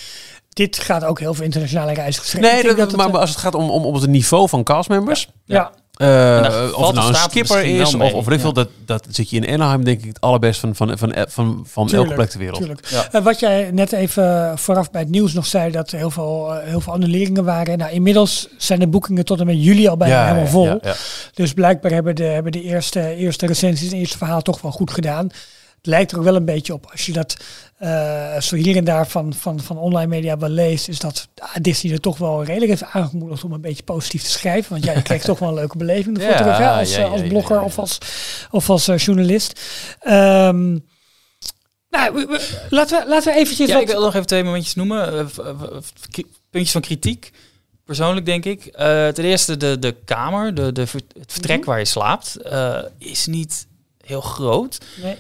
[0.49, 2.49] Dit gaat ook heel veel internationale reizen geschreven.
[2.49, 4.49] Nee, Ik denk dat, maar, eh, maar als het gaat om, om, om het niveau
[4.49, 5.63] van castmembers, ja.
[5.69, 8.51] eh, daar of het de nou een skipper is of, of veel, ja.
[8.51, 11.91] dat, dat zit je in Anaheim denk ik het allerbest van, van, van, van, van
[11.91, 12.57] elke plek ter wereld.
[12.57, 12.87] Tuurlijk.
[12.87, 13.07] Ja.
[13.11, 16.53] Eh, wat jij net even vooraf bij het nieuws nog zei, dat er heel veel,
[16.53, 17.77] eh, heel veel annuleringen waren.
[17.77, 20.65] Nou, inmiddels zijn de boekingen tot en met juli al bijna helemaal vol.
[20.65, 20.95] ja, ja.
[21.33, 24.91] Dus blijkbaar hebben de, hebben de eerste, eerste recensies, het eerste verhaal toch wel goed
[24.91, 25.29] gedaan.
[25.77, 26.87] Het lijkt er ook wel een beetje op.
[26.91, 27.37] Als je dat
[27.77, 31.55] eh, zo hier en daar van, van, van online media wel leest, is dat ah,
[31.61, 34.71] Disney er toch wel redelijk heeft aangemoedigd om een beetje positief te schrijven.
[34.71, 36.95] Want ja, je krijgt toch wel een leuke beleving ervoor Ja, terug, hè, als, ja,
[36.97, 37.97] eh, ja, als blogger of als,
[38.51, 39.61] of als eh, journalist.
[39.99, 40.77] Ehm,
[41.89, 43.81] nou, we- we- laten, we, laten we eventjes Ja, wat...
[43.83, 45.29] ik wil nog even twee momentjes noemen.
[46.49, 47.31] Puntjes van kritiek.
[47.85, 48.63] Persoonlijk denk ik.
[49.13, 51.67] Ten eerste de, de kamer, de, de, het vertrek Mhm.
[51.69, 52.37] waar je slaapt,
[52.97, 53.67] is niet
[54.05, 54.77] heel groot.
[55.03, 55.15] Nee.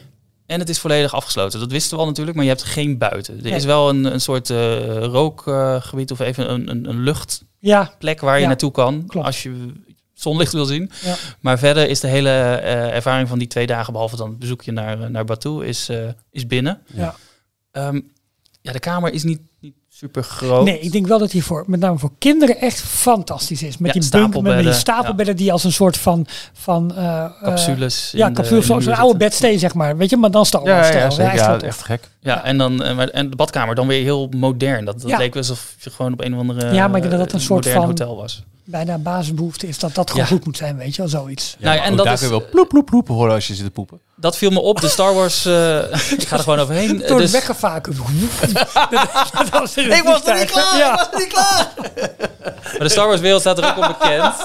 [0.47, 1.59] En het is volledig afgesloten.
[1.59, 3.37] Dat wisten we al natuurlijk, maar je hebt geen buiten.
[3.37, 3.53] Er Nee.
[3.53, 8.35] is wel een, een soort eh, rookgebied of even een, een, een luchtplek Ja, waar
[8.35, 9.25] je Ja, naartoe kan klopt.
[9.25, 9.73] als je
[10.13, 10.91] zonlicht wil zien.
[11.03, 11.15] Ja.
[11.39, 14.71] Maar verder is de hele eh, ervaring van die twee dagen, behalve dan het bezoekje
[14.71, 15.89] naar, eh, naar Batuu, is,
[16.31, 16.81] is binnen.
[16.93, 17.15] Ja.
[17.71, 17.99] Ehm,
[18.61, 20.63] ja, de kamer is niet, niet super groot.
[20.65, 23.77] Nee, ik denk wel dat die voor, met name voor kinderen echt fantastisch is.
[23.77, 26.25] Met Ja, die bunk, met, met die stapelbedden, die als een soort van...
[26.53, 28.11] van eh, eh, Capsules.
[28.15, 29.97] ja, capsules, zoals een oude bedstee, zeg maar.
[29.97, 31.27] Weet je, maar dan Star Ja, Wars ja, stijl.
[31.27, 32.09] ja, ja, echt gek.
[32.19, 34.85] Ja, en, dan, eh, en de badkamer dan weer heel modern.
[34.85, 35.17] Dat, dat Ja.
[35.17, 37.33] leek wel alsof je gewoon op een of andere Ja, maar ik denk dat dat
[37.33, 38.43] een soort modern van- hotel was.
[38.63, 40.31] Bijna basisbehoefte is dat dat gewoon Ja.
[40.31, 41.55] goed moet zijn, weet je wel, zoiets.
[41.59, 43.33] Ja, Nou ja, en ook dat daar is- kun je wel ploep, ploep, ploep horen
[43.33, 43.99] als je zit te poepen.
[44.19, 44.81] Dat viel me op.
[44.81, 45.45] De Star Wars...
[45.45, 45.77] eh,
[46.17, 47.03] ik ga er gewoon overheen.
[47.07, 47.31] Door het
[49.73, 50.91] Dus, Ik was er niet klaar, Ja.
[50.91, 51.67] ik was er niet klaar.
[52.71, 54.35] maar de Star Wars wereld staat er ook op bekend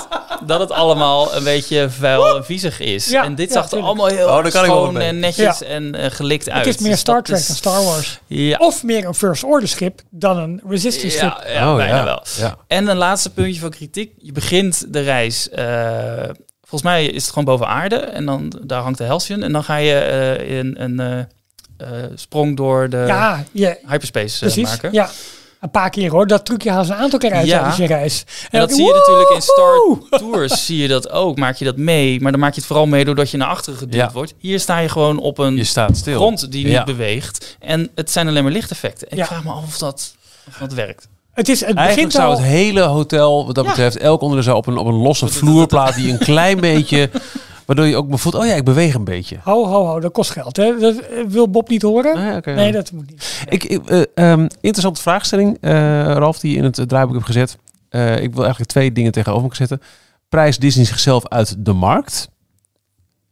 [0.46, 3.06] dat het allemaal een beetje vuil en viezig is.
[3.08, 5.66] Ja, en dit ja, zag er allemaal heel Oh, schoon en netjes Ja.
[5.66, 6.64] en eh, gelikt uit.
[6.66, 8.20] Het is meer Dus Star Trek is- dan Star Wars.
[8.26, 11.36] Ja, Of meer een First Order schip dan een Resistance schip.
[11.46, 12.04] ja, ja bijna ja.
[12.04, 12.22] wel.
[12.38, 12.56] Ja.
[12.66, 14.12] En een laatste puntje van kritiek.
[14.18, 15.48] Je begint de reis.
[15.48, 15.64] eh,
[16.72, 17.96] volgens mij is het gewoon boven aarde.
[17.96, 19.42] En dan daar hangt de Halcyon.
[19.42, 24.38] En dan ga je eh, in een eh, eh, sprong door de Ja, je, hyperspace
[24.38, 24.64] precies.
[24.68, 24.92] maken.
[24.92, 25.10] Ja.
[25.60, 26.26] Een paar keer hoor.
[26.26, 27.56] Dat trucje halen ze een aantal keer uit Ja.
[27.56, 28.24] tijdens je reis.
[28.50, 29.78] En dat zie je natuurlijk in Star!
[30.18, 30.66] Tours.
[30.66, 31.38] zie je dat ook.
[31.38, 32.20] Maak je dat mee.
[32.20, 34.10] Maar dan maak je het vooral mee doordat je naar achteren geduwd Ja.
[34.12, 34.34] wordt.
[34.38, 36.14] Hier sta je gewoon op een Je staat stil.
[36.16, 37.56] grond die niet beweegt.
[37.60, 39.08] En het zijn alleen maar lichteffecten.
[39.10, 39.22] En Ja.
[39.22, 40.14] ik vraag me af of dat,
[40.48, 41.08] of dat werkt.
[41.32, 42.36] Het, is, het Eigenlijk begint zou al...
[42.42, 43.70] het hele hotel, wat dat Ja.
[43.70, 47.10] betreft, elk onderdeel zou op een, op een losse vloerplaat die een klein beetje,
[47.66, 49.38] waardoor je ook me voelt, oh ja, ik beweeg een beetje.
[49.42, 50.00] Ho, ho, ho.
[50.00, 50.56] Dat kost geld.
[50.56, 50.78] Hè?
[50.78, 52.16] Dat eh, wil Bob niet horen.
[52.16, 52.54] Nee, oké.
[52.54, 53.44] Nee, dat moet niet.
[53.48, 55.72] Ik, ik, eh, ehm, interessante vraagstelling, eh,
[56.04, 57.58] Ralf, die je in het draaiboek heb gezet.
[57.88, 59.82] Eh, ik wil eigenlijk twee dingen tegenover elkaar zetten.
[60.28, 62.28] Prijs Disney zichzelf uit de markt.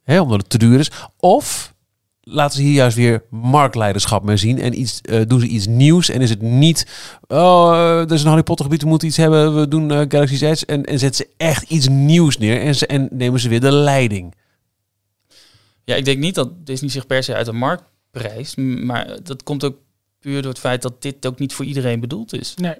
[0.05, 0.91] Hè, omdat het te duur is.
[1.19, 1.75] Of
[2.23, 4.61] laten ze hier juist weer marktleiderschap mee zien.
[4.61, 6.09] En iets, eh, doen ze iets nieuws.
[6.09, 6.87] En is het niet,
[7.27, 9.55] oh, eh, er is een Harry Potter gebied, we moeten iets hebben.
[9.61, 10.67] We doen eh, Galaxy's Edge.
[10.67, 12.61] En, en zetten ze echt iets nieuws neer.
[12.61, 14.35] En, ze, en nemen ze weer de leiding.
[15.85, 18.57] Ja, ik denk niet dat Disney zich per se uit de markt prijst.
[18.57, 19.77] Maar dat komt ook
[20.19, 22.55] puur door het feit dat dit ook niet voor iedereen bedoeld is.
[22.55, 22.75] Nee.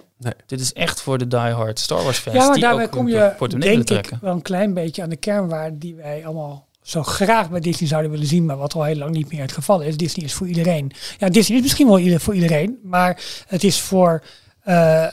[0.45, 2.35] Dit is echt voor de diehard Star Wars fans.
[2.35, 5.15] Ja, maar die daarbij ook kom je, denk ik, wel een klein beetje aan de
[5.15, 8.95] kernwaarden die wij allemaal zo graag bij Disney zouden willen zien, maar wat al heel
[8.95, 9.97] lang niet meer het geval is.
[9.97, 10.91] Disney is voor iedereen.
[11.17, 14.23] Ja, Disney is misschien wel voor iedereen, maar het is voor
[14.61, 15.09] eh, eh,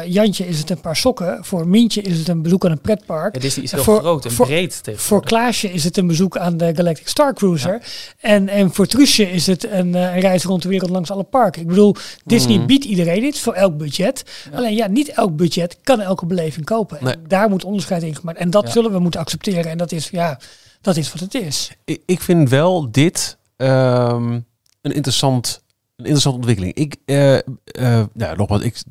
[0.00, 2.80] eh, Jantje is het een paar sokken, voor Mientje is het een bezoek aan een
[2.80, 3.34] pretpark.
[3.34, 5.24] Ja, Disney is heel voor- groot en voor- breed Voor.
[5.24, 7.82] Klaasje is het een bezoek aan de Galactic Star Cruiser.
[8.20, 11.62] En, en voor Truusje is het een, een reis rond de wereld langs alle parken.
[11.62, 11.94] Ik bedoel,
[12.24, 12.66] Disney Mhm.
[12.66, 14.22] biedt iedereen dit voor elk budget.
[14.54, 16.98] Alleen ja, niet elk budget kan elke beleving kopen.
[17.00, 18.38] En daar moet onderscheid in gemaakt.
[18.38, 19.70] En dat zullen we moeten accepteren.
[19.70, 20.38] En dat is, ja,
[20.82, 21.72] dat is wat het is.
[21.84, 24.32] Ik, ik vind wel dit ehm,
[24.80, 25.62] een, interessant,
[25.96, 26.74] een interessante ontwikkeling.
[26.74, 28.82] Ik, eh eh nou, nogmaals, ik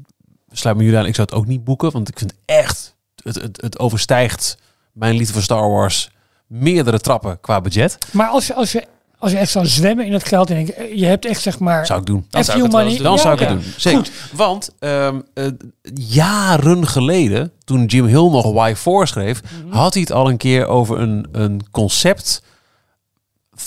[0.51, 1.05] sluit me jullie aan.
[1.05, 4.57] Ik zou het ook niet boeken, want ik vind echt, het, het, het overstijgt
[4.91, 6.09] mijn liefde voor Star Wars
[6.47, 7.97] meerdere trappen qua budget.
[8.11, 8.87] Maar als je, als je,
[9.21, 11.85] als je echt zou zwemmen in het geld en je, je hebt echt zeg maar...
[11.85, 12.25] Zou ik doen.
[12.29, 13.03] Dan zou ik het doen.
[13.03, 13.45] Dan Ja, zou ik ja.
[13.47, 13.73] het doen.
[13.77, 13.99] Zeker.
[13.99, 14.11] Goed.
[14.33, 15.45] Want ehm, eh,
[15.93, 19.75] jaren geleden, toen Jim Hill nog Y4 schreef, Mhm.
[19.77, 22.43] had hij het al een keer over een, een concept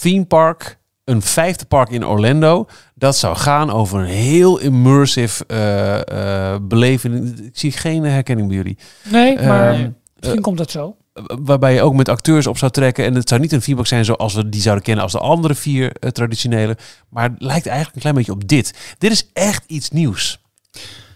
[0.00, 2.66] theme park, een vijfde park in Orlando.
[2.94, 7.38] Dat zou gaan over een heel immersive eh eh beleving.
[7.38, 8.78] Ik zie geen herkenning bij jullie.
[9.02, 9.90] Nee, maar Ehm,
[10.20, 10.96] misschien komt dat zo.
[11.22, 13.04] Waarbij je ook met acteurs op zou trekken.
[13.04, 15.54] En het zou niet een park zijn zoals we die zouden kennen als de andere
[15.54, 16.76] vier eh, traditionele.
[17.08, 18.94] Maar het lijkt eigenlijk een klein beetje op dit.
[18.98, 20.38] Dit is echt iets nieuws.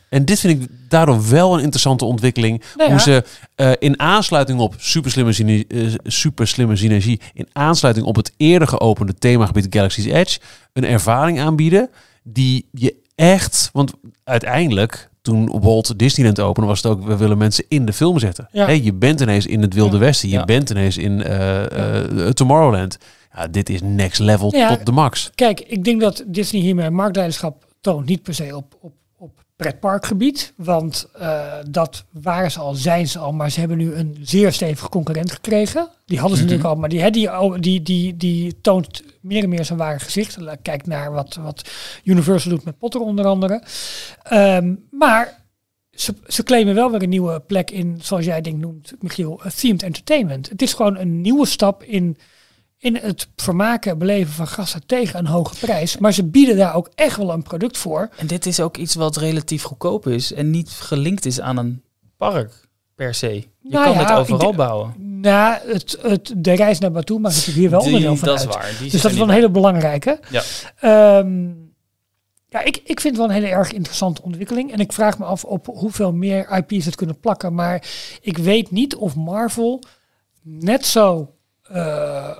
[0.09, 2.63] En dit vind ik daardoor wel een interessante ontwikkeling.
[2.77, 2.97] Nou ja.
[2.97, 3.25] Hoe ze
[3.55, 8.33] eh, in aansluiting op super slimme, syne- eh, super slimme synergie, in aansluiting op het
[8.37, 10.39] eerder geopende themagebied Galaxy's Edge,
[10.73, 11.91] een ervaring aanbieden
[12.23, 13.93] die je echt, want
[14.25, 18.49] uiteindelijk toen Walt Disneyland opende was het ook, we willen mensen in de film zetten.
[18.53, 18.65] Ja.
[18.65, 20.03] Hey, je bent ineens in het Wilde Ja.
[20.03, 20.45] Westen, je Ja.
[20.45, 22.99] bent ineens in eh, eh, Tomorrowland.
[23.35, 24.77] Ja, dit is next level Ja.
[24.77, 25.31] tot de max.
[25.35, 28.07] Kijk, ik denk dat Disney hiermee marktleiderschap toont.
[28.07, 28.93] Niet per se op, op
[29.59, 30.53] pretparkgebied.
[30.57, 33.33] Want eh, dat waren ze al, zijn ze al.
[33.33, 35.89] Maar ze hebben nu een zeer stevige concurrent gekregen.
[36.07, 36.53] Die hadden ze Mhm.
[36.53, 36.81] natuurlijk al.
[36.81, 40.39] Maar die, hè, die, die, die, die toont meer en meer zijn ware gezicht.
[40.63, 41.71] Kijk naar wat, wat
[42.05, 43.63] Universal doet met Potter onder andere.
[44.23, 45.45] Ehm, maar
[45.91, 49.51] ze, ze claimen wel weer een nieuwe plek in, zoals jij denk noemt, Michiel, eh,
[49.51, 50.49] themed entertainment.
[50.49, 52.17] Het is gewoon een nieuwe stap in
[52.79, 55.99] in het vermaken, beleven van gasten tegen een hoge prijs.
[55.99, 58.09] Maar ze bieden daar ook echt wel een product voor.
[58.17, 61.83] En dit is ook iets wat relatief goedkoop is en niet gelinkt is aan een
[62.17, 63.35] park per se.
[63.35, 64.95] Je Nou kan ja, het overal bouwen.
[65.21, 68.39] Na het, het, de reis naar Batum maakt natuurlijk hier wel Die- onderdeel van dat
[68.39, 68.49] uit.
[68.49, 68.91] is waar.
[68.91, 70.21] Dus dat is wel een hele belangrijke.
[70.31, 70.43] Ja.
[70.81, 71.47] Ehm,
[72.49, 74.73] ja, ik, ik vind het wel een hele erg interessante ontwikkeling.
[74.73, 77.55] En ik vraag me af op hoeveel meer IP's het kunnen plakken.
[77.55, 77.87] Maar
[78.21, 79.83] ik weet niet of Marvel
[80.43, 82.39] net zo eh,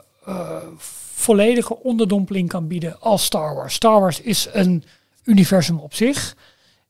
[1.15, 3.75] volledige onderdompeling kan bieden als Star Wars.
[3.75, 4.85] Star Wars is een
[5.25, 6.37] universum op zich.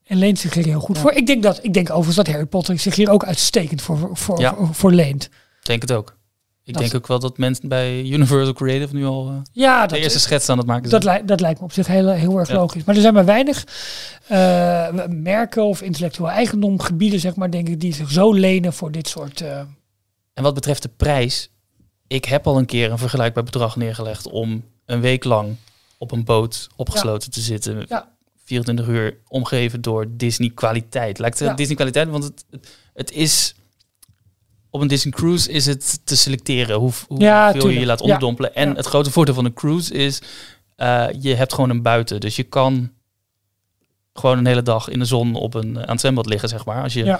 [0.04, 1.12] En leent zich hier heel goed voor.
[1.12, 4.40] Ik denk, dat, ik denk overigens dat Harry Potter zich hier ook uitstekend voor, voor,
[4.40, 4.54] Ja.
[4.54, 5.24] voor, voor leent.
[5.24, 5.30] Ik
[5.66, 6.16] denk het ook.
[6.64, 9.94] Ik Dat- denk ook wel dat mensen bij Universal Creative nu al eh, Ja, de
[9.94, 11.04] dat, eerste schets aan het maken dat, zijn.
[11.14, 12.54] lijkt dat lijkt me op zich heel, heel erg Ja.
[12.54, 12.84] logisch.
[12.84, 13.64] Maar er zijn maar weinig
[14.26, 19.08] eh, merken of intellectueel eigendomgebieden, zeg maar, denk ik, die zich zo lenen voor dit
[19.08, 19.40] soort...
[19.40, 19.58] eh,
[20.34, 21.50] En wat betreft de prijs,
[22.08, 25.56] ik heb al een keer een vergelijkbaar bedrag neergelegd om een week lang
[25.98, 27.84] op een boot opgesloten te zitten.
[27.88, 28.16] Ja.
[28.44, 31.18] 24 uur omgeven door Disney kwaliteit.
[31.18, 31.54] Lijkt het Ja.
[31.54, 32.44] Disney kwaliteit, want het,
[32.94, 33.54] het, is
[34.70, 37.98] op een Disney cruise is het te selecteren hoe, hoe Ja, veel je je laat
[37.98, 38.04] Ja.
[38.04, 38.54] onderdompelen.
[38.54, 40.22] En het grote voordeel van een cruise is
[40.76, 42.92] eh, je hebt gewoon een buiten, dus je kan
[44.12, 46.82] gewoon een hele dag in de zon op een aan het zwembad liggen, zeg maar.
[46.82, 47.18] Als je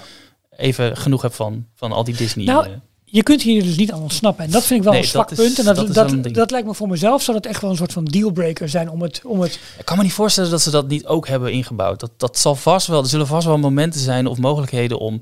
[0.49, 2.45] even genoeg hebt van, van al die Disney.
[2.45, 2.71] Nou, eh,
[3.11, 4.45] je kunt hier dus niet aan ontsnappen.
[4.45, 5.59] En dat vind ik wel Nee, een zwak punt.
[5.59, 8.05] En dat, dat dat, lijkt me voor mezelf, zou dat echt wel een soort van
[8.05, 9.21] dealbreaker zijn om het...
[9.23, 11.99] Om het Ik kan me niet voorstellen dat ze dat niet ook hebben ingebouwd.
[11.99, 15.21] Dat, dat zal vast wel, er zullen vast wel momenten zijn of mogelijkheden om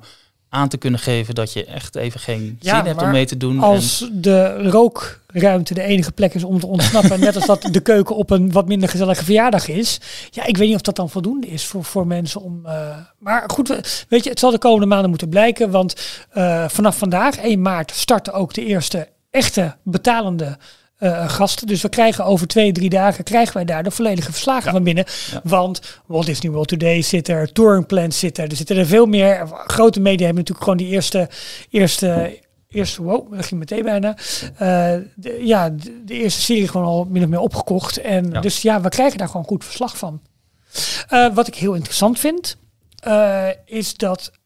[0.49, 3.37] aan te kunnen geven dat je echt even geen Ja, zin hebt om mee te
[3.37, 3.59] doen.
[3.59, 8.15] als de rookruimte de enige plek is om te ontsnappen, net als dat de keuken
[8.15, 9.99] op een wat minder gezellige verjaardag is.
[10.31, 12.65] Ja, ik weet niet of dat dan voldoende is voor, voor mensen om.
[12.65, 15.71] eh, maar goed, we- weet je, het zal de komende maanden moeten blijken.
[15.71, 15.95] Want
[16.29, 20.57] eh, vanaf vandaag, 1 maart, starten ook de eerste echte betalende.
[20.97, 21.67] Eh, gasten.
[21.67, 25.05] Dus we krijgen over twee, drie dagen krijgen wij daar de volledige verslagen van binnen.
[25.31, 25.41] Ja.
[25.43, 28.49] Want Walt Disney World Today zit er, Touring Plans zit er.
[28.49, 29.47] Er zitten er veel meer.
[29.65, 31.29] Grote media hebben natuurlijk gewoon die eerste,
[31.69, 32.39] eerste
[32.69, 34.15] eerste, wow, dat ging meteen bijna.
[34.57, 37.97] Eh, de, ja, de, de eerste serie gewoon al min of meer opgekocht.
[37.97, 38.39] En Ja.
[38.41, 40.21] dus ja, we krijgen daar gewoon goed verslag van.
[41.07, 42.57] Eh, wat ik heel interessant vind,
[42.99, 44.37] eh, is dat eh,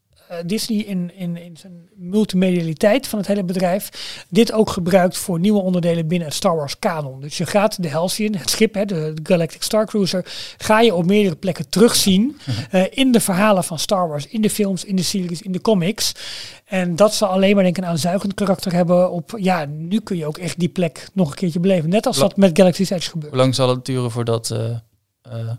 [0.46, 3.90] Disney in, in, in zijn multimedialiteit van het hele bedrijf
[4.30, 7.22] dit ook gebruikt voor nieuwe onderdelen binnen het Star Wars kanon.
[7.22, 10.26] Dus je gaat de Halcyon, het schip, hè, de Galactic Star Cruiser,
[10.58, 12.38] ga je op meerdere plekken terugzien
[12.72, 15.62] eh, in de verhalen van Star Wars, in de films, in de series, in de
[15.62, 16.12] comics.
[16.66, 20.18] En dat zal alleen maar denk ik een aanzuigend karakter hebben op, ja, nu kun
[20.18, 21.90] je ook echt die plek nog een keertje beleven.
[21.90, 23.32] Net als dat met Galaxy's Edge gebeurt.
[23.32, 24.70] Hoe lang zal het duren voordat eh
[25.22, 25.50] eh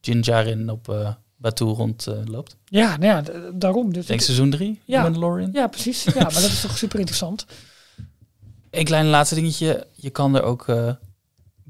[0.00, 2.28] Din Djarin op eh Batuu rondloopt?
[2.28, 2.56] loopt?
[2.64, 3.92] Ja, nou ja, d- daarom.
[3.92, 5.02] Dus Ik denk seizoen 3, Ja.
[5.02, 5.50] Mandalorian.
[5.52, 6.04] ja, precies.
[6.04, 7.46] Ja, maar dat is toch super interessant.
[8.70, 9.86] Een klein laatste dingetje.
[9.94, 10.92] Je kan er ook eh,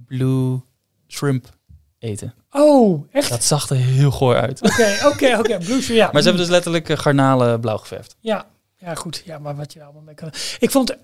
[0.06, 0.60] blue
[1.09, 1.48] shrimp
[1.98, 2.34] eten.
[2.51, 3.28] Oh, echt?
[3.28, 4.62] Dat zag er heel goor uit.
[4.62, 5.59] Oké, oké, oké.
[5.59, 6.09] Blues, ja.
[6.12, 8.16] Maar ze hebben dus letterlijk eh, garnalen blauw geverfd.
[8.20, 8.47] Ja,
[8.81, 9.23] ja, goed.
[9.24, 10.28] Ja, maar wat je allemaal mee kan.
[10.59, 10.90] Ik vond.
[10.90, 10.97] eh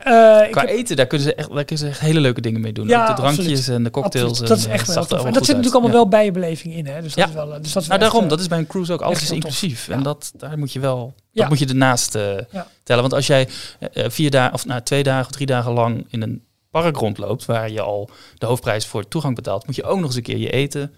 [0.46, 2.60] ik Qua heb- eten, daar kunnen, ze echt, daar kunnen ze echt hele leuke dingen
[2.60, 2.88] mee doen.
[2.88, 3.68] Ja, de drankjes absoluut.
[3.78, 4.28] en de cocktails.
[4.28, 5.24] absoluut, dat is en, echt eh, wel tof.
[5.24, 7.02] En dat zit natuurlijk allemaal wel bij je beleving in, hè?
[7.02, 7.28] Dus dat Ja.
[7.30, 7.54] is wel.
[7.54, 8.28] eh, Dus dat is Nou, daarom.
[8.28, 9.00] Dat is bij een cruise ook.
[9.00, 9.86] Alles is inclusief.
[9.86, 9.92] Ja.
[9.94, 11.14] En dat, daar moet je wel...
[11.32, 12.66] Dat moet je ernaast eh, Ja.
[12.82, 13.02] tellen.
[13.02, 13.48] Want als jij
[13.80, 16.96] eh, eh, vier dagen, of nou, twee dagen of drie dagen lang in een park
[16.96, 17.44] rondloopt...
[17.44, 19.66] waar je al de hoofdprijs voor toegang betaalt...
[19.66, 20.92] moet je ook nog eens een keer je eten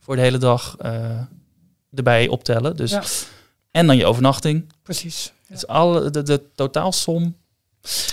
[0.00, 0.92] voor de hele dag eh,
[1.94, 2.76] erbij optellen.
[2.76, 3.26] Dus.
[3.70, 4.72] En dan je overnachting.
[4.90, 5.32] Precies.
[5.46, 5.54] Ja.
[5.54, 7.36] Dus alle, de, de totaalsom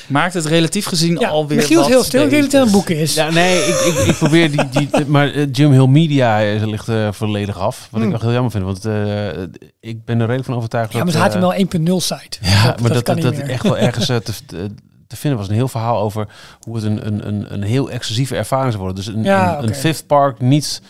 [0.07, 2.23] maakt het relatief gezien Ja, alweer Michiel is heel stil.
[2.23, 3.13] Ik denk dat het een boek is.
[3.13, 6.89] Ja, nee, ik, ik, ik probeer die, die maar eh, Jim Hill Media eh, ligt
[6.89, 7.87] eh, volledig af.
[7.91, 8.09] Wat Hmm.
[8.09, 9.41] ik echt heel jammer vind, want eh,
[9.79, 11.53] ik ben er redelijk van overtuigd Ja, maar het eh, HTML
[11.91, 12.37] 1.0 site.
[12.41, 14.69] Ja, dat, maar dat, dat, echt wel ergens te, te,
[15.07, 15.47] te vinden was.
[15.49, 16.27] Een heel verhaal over
[16.59, 19.05] hoe het een, een, een, een heel exclusieve ervaring zou worden.
[19.05, 20.81] Dus een, Ja, een, fifth park niet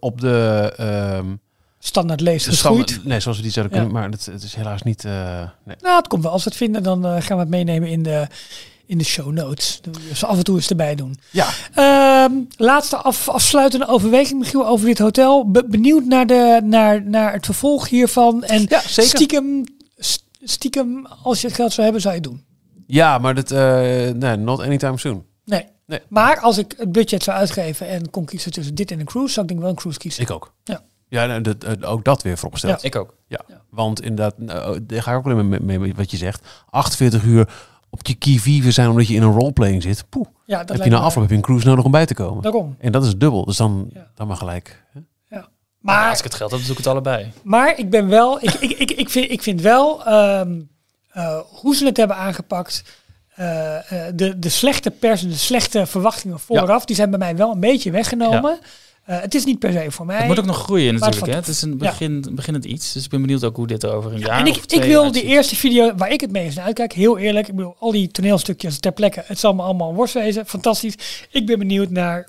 [0.00, 0.72] op de...
[0.76, 1.26] ehm
[1.86, 2.88] Standaard lees de geschoeid.
[2.88, 3.82] standaard- nee, zoals we die zouden Ja.
[3.82, 4.00] kunnen.
[4.00, 5.04] Maar het, het is helaas niet...
[5.04, 5.76] eh, nee.
[5.80, 6.32] Nou, het komt wel.
[6.32, 8.26] Als we het vinden, dan eh, gaan we het meenemen in de,
[8.86, 9.80] in de show notes.
[10.08, 11.16] Dus af en toe eens erbij doen.
[11.30, 15.50] Ja, Ehm, laatste af, afsluitende overweging, Michiel, over dit hotel.
[15.50, 18.42] Be- benieuwd naar, de, naar, naar het vervolg hiervan.
[18.44, 19.10] En Ja, zeker.
[19.10, 19.64] stiekem,
[19.98, 22.44] st- stiekem, als je het geld zou hebben, zou je het doen.
[22.86, 23.50] ja maar dat...
[23.50, 23.60] eh
[24.10, 25.24] nee, not anytime soon.
[25.44, 25.64] Nee.
[25.86, 26.00] Nee.
[26.08, 29.32] Maar als ik het budget zou uitgeven en kon kiezen tussen dit en een cruise,
[29.32, 30.22] zou ik denk wel een cruise kiezen.
[30.22, 30.52] Ik ook.
[30.64, 30.82] Ja.
[31.08, 32.84] Ja, nou, dat, eh, ook dat weer vooropgesteld.
[32.84, 33.14] Ik ook.
[33.26, 33.60] Ja, Ja.
[33.70, 36.46] want inderdaad, nou, daar ga ik ook alleen maar mee, mee wat je zegt.
[36.70, 37.48] 48 uur
[37.90, 40.04] op je key vive zijn omdat je in een roleplaying zit.
[40.08, 42.06] Poeh, Ja, dat heb je na me- afloop heb je een cruise nodig om bij
[42.06, 42.42] te komen.
[42.42, 42.76] Daarom.
[42.78, 44.10] En dat is dubbel, dus dan, Ja.
[44.14, 44.82] dan maar gelijk.
[44.92, 45.00] hè?
[45.30, 45.44] Maar
[46.00, 47.32] Maar als ik het geld heb, dan doe ik het allebei.
[47.42, 50.60] Maar ik ben wel, ik, ik, ik, ik, vind, ik vind wel ehm,
[51.10, 52.82] eh, hoe ze het hebben aangepakt.
[53.34, 57.36] eh, eh, de, de slechte pers en de slechte verwachtingen vooraf, die zijn bij mij
[57.36, 58.58] wel een beetje weggenomen.
[59.04, 60.16] Eh, het is niet per se voor mij.
[60.16, 61.32] Het moet ook nog groeien Maar het natuurlijk.
[61.32, 61.38] Hè?
[61.38, 61.76] Het is een Ja.
[61.76, 62.92] begin, beginnend iets.
[62.92, 64.80] Dus ik ben benieuwd ook hoe dit er over een jaar en ik, of twee
[64.80, 65.22] ik wil uitziet.
[65.22, 67.48] de eerste video waar ik het meest naar uitkijk, heel eerlijk.
[67.48, 70.46] Ik bedoel, al die toneelstukjes ter plekke, het zal me allemaal worst wezen.
[70.46, 71.26] Fantastisch.
[71.30, 72.28] Ik ben benieuwd naar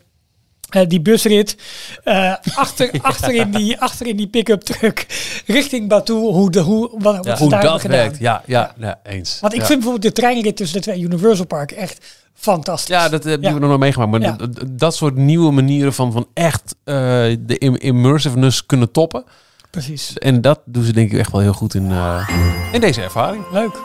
[0.69, 1.55] eh, die busrit.
[2.03, 5.05] eh achter, achter, in die, achter in die pick-up truck
[5.45, 6.31] richting Batuu.
[6.31, 7.37] Hoe, de, hoe, wat, wat Ja.
[7.37, 7.97] Hoe daar dat hebben gedaan.
[7.97, 8.99] werkt, ja, ja, ja.
[9.03, 9.37] eens.
[9.41, 12.95] Want ik vind bijvoorbeeld de treinrit tussen de twee Universal Parken echt fantastisch.
[12.95, 13.53] Ja, dat hebben Ja.
[13.53, 14.11] we nog nooit meegemaakt.
[14.11, 14.37] Maar
[14.71, 16.95] dat, soort nieuwe manieren van, van echt eh,
[17.39, 19.23] de im- immersiveness kunnen toppen.
[19.69, 20.13] Precies.
[20.17, 22.29] En dat doen ze denk ik echt wel heel goed in, eh,
[22.71, 23.43] in deze ervaring.
[23.51, 23.81] Leuk.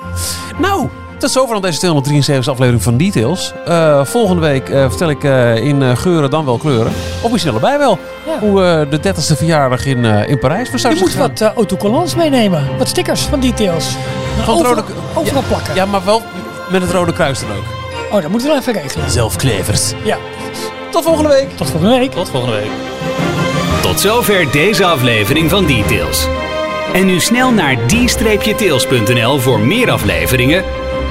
[0.58, 0.88] Nou,
[1.20, 3.52] tot zover dan deze 273 aflevering van Details.
[3.66, 6.92] Eh, volgende week eh, vertel ik eh, in eh, geuren dan wel kleuren.
[7.20, 7.98] Of misschien allebei wel.
[8.26, 8.38] Ja.
[8.48, 12.14] Hoe eh, de 30ste verjaardag in, eh, in Parijs Je verstaat moet wat uh, autocollants
[12.14, 12.68] meenemen.
[12.78, 13.86] Wat stickers van details.
[14.44, 15.74] Van overal, rode- overal plakken.
[15.74, 16.22] Ja, maar wel
[16.70, 17.64] met het Rode Kruis dan ook.
[18.12, 19.10] Oh, dat moeten we wel even regelen.
[19.10, 19.92] Zelfklevers.
[20.04, 20.16] Ja.
[20.90, 21.56] Tot volgende week.
[21.56, 22.10] Tot volgende week.
[22.12, 22.70] Tot volgende week.
[23.82, 26.26] Tot zover deze aflevering van Details.
[26.92, 30.64] En nu snel naar d-tails.nl voor meer afleveringen,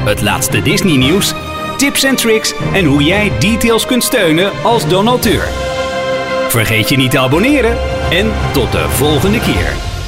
[0.04, 1.34] het laatste Disney nieuws,
[1.78, 5.48] tips en tricks en hoe jij Details kunt steunen als donateur.
[6.48, 7.78] Vergeet je niet te abonneren
[8.10, 9.99] en tot de volgende keer.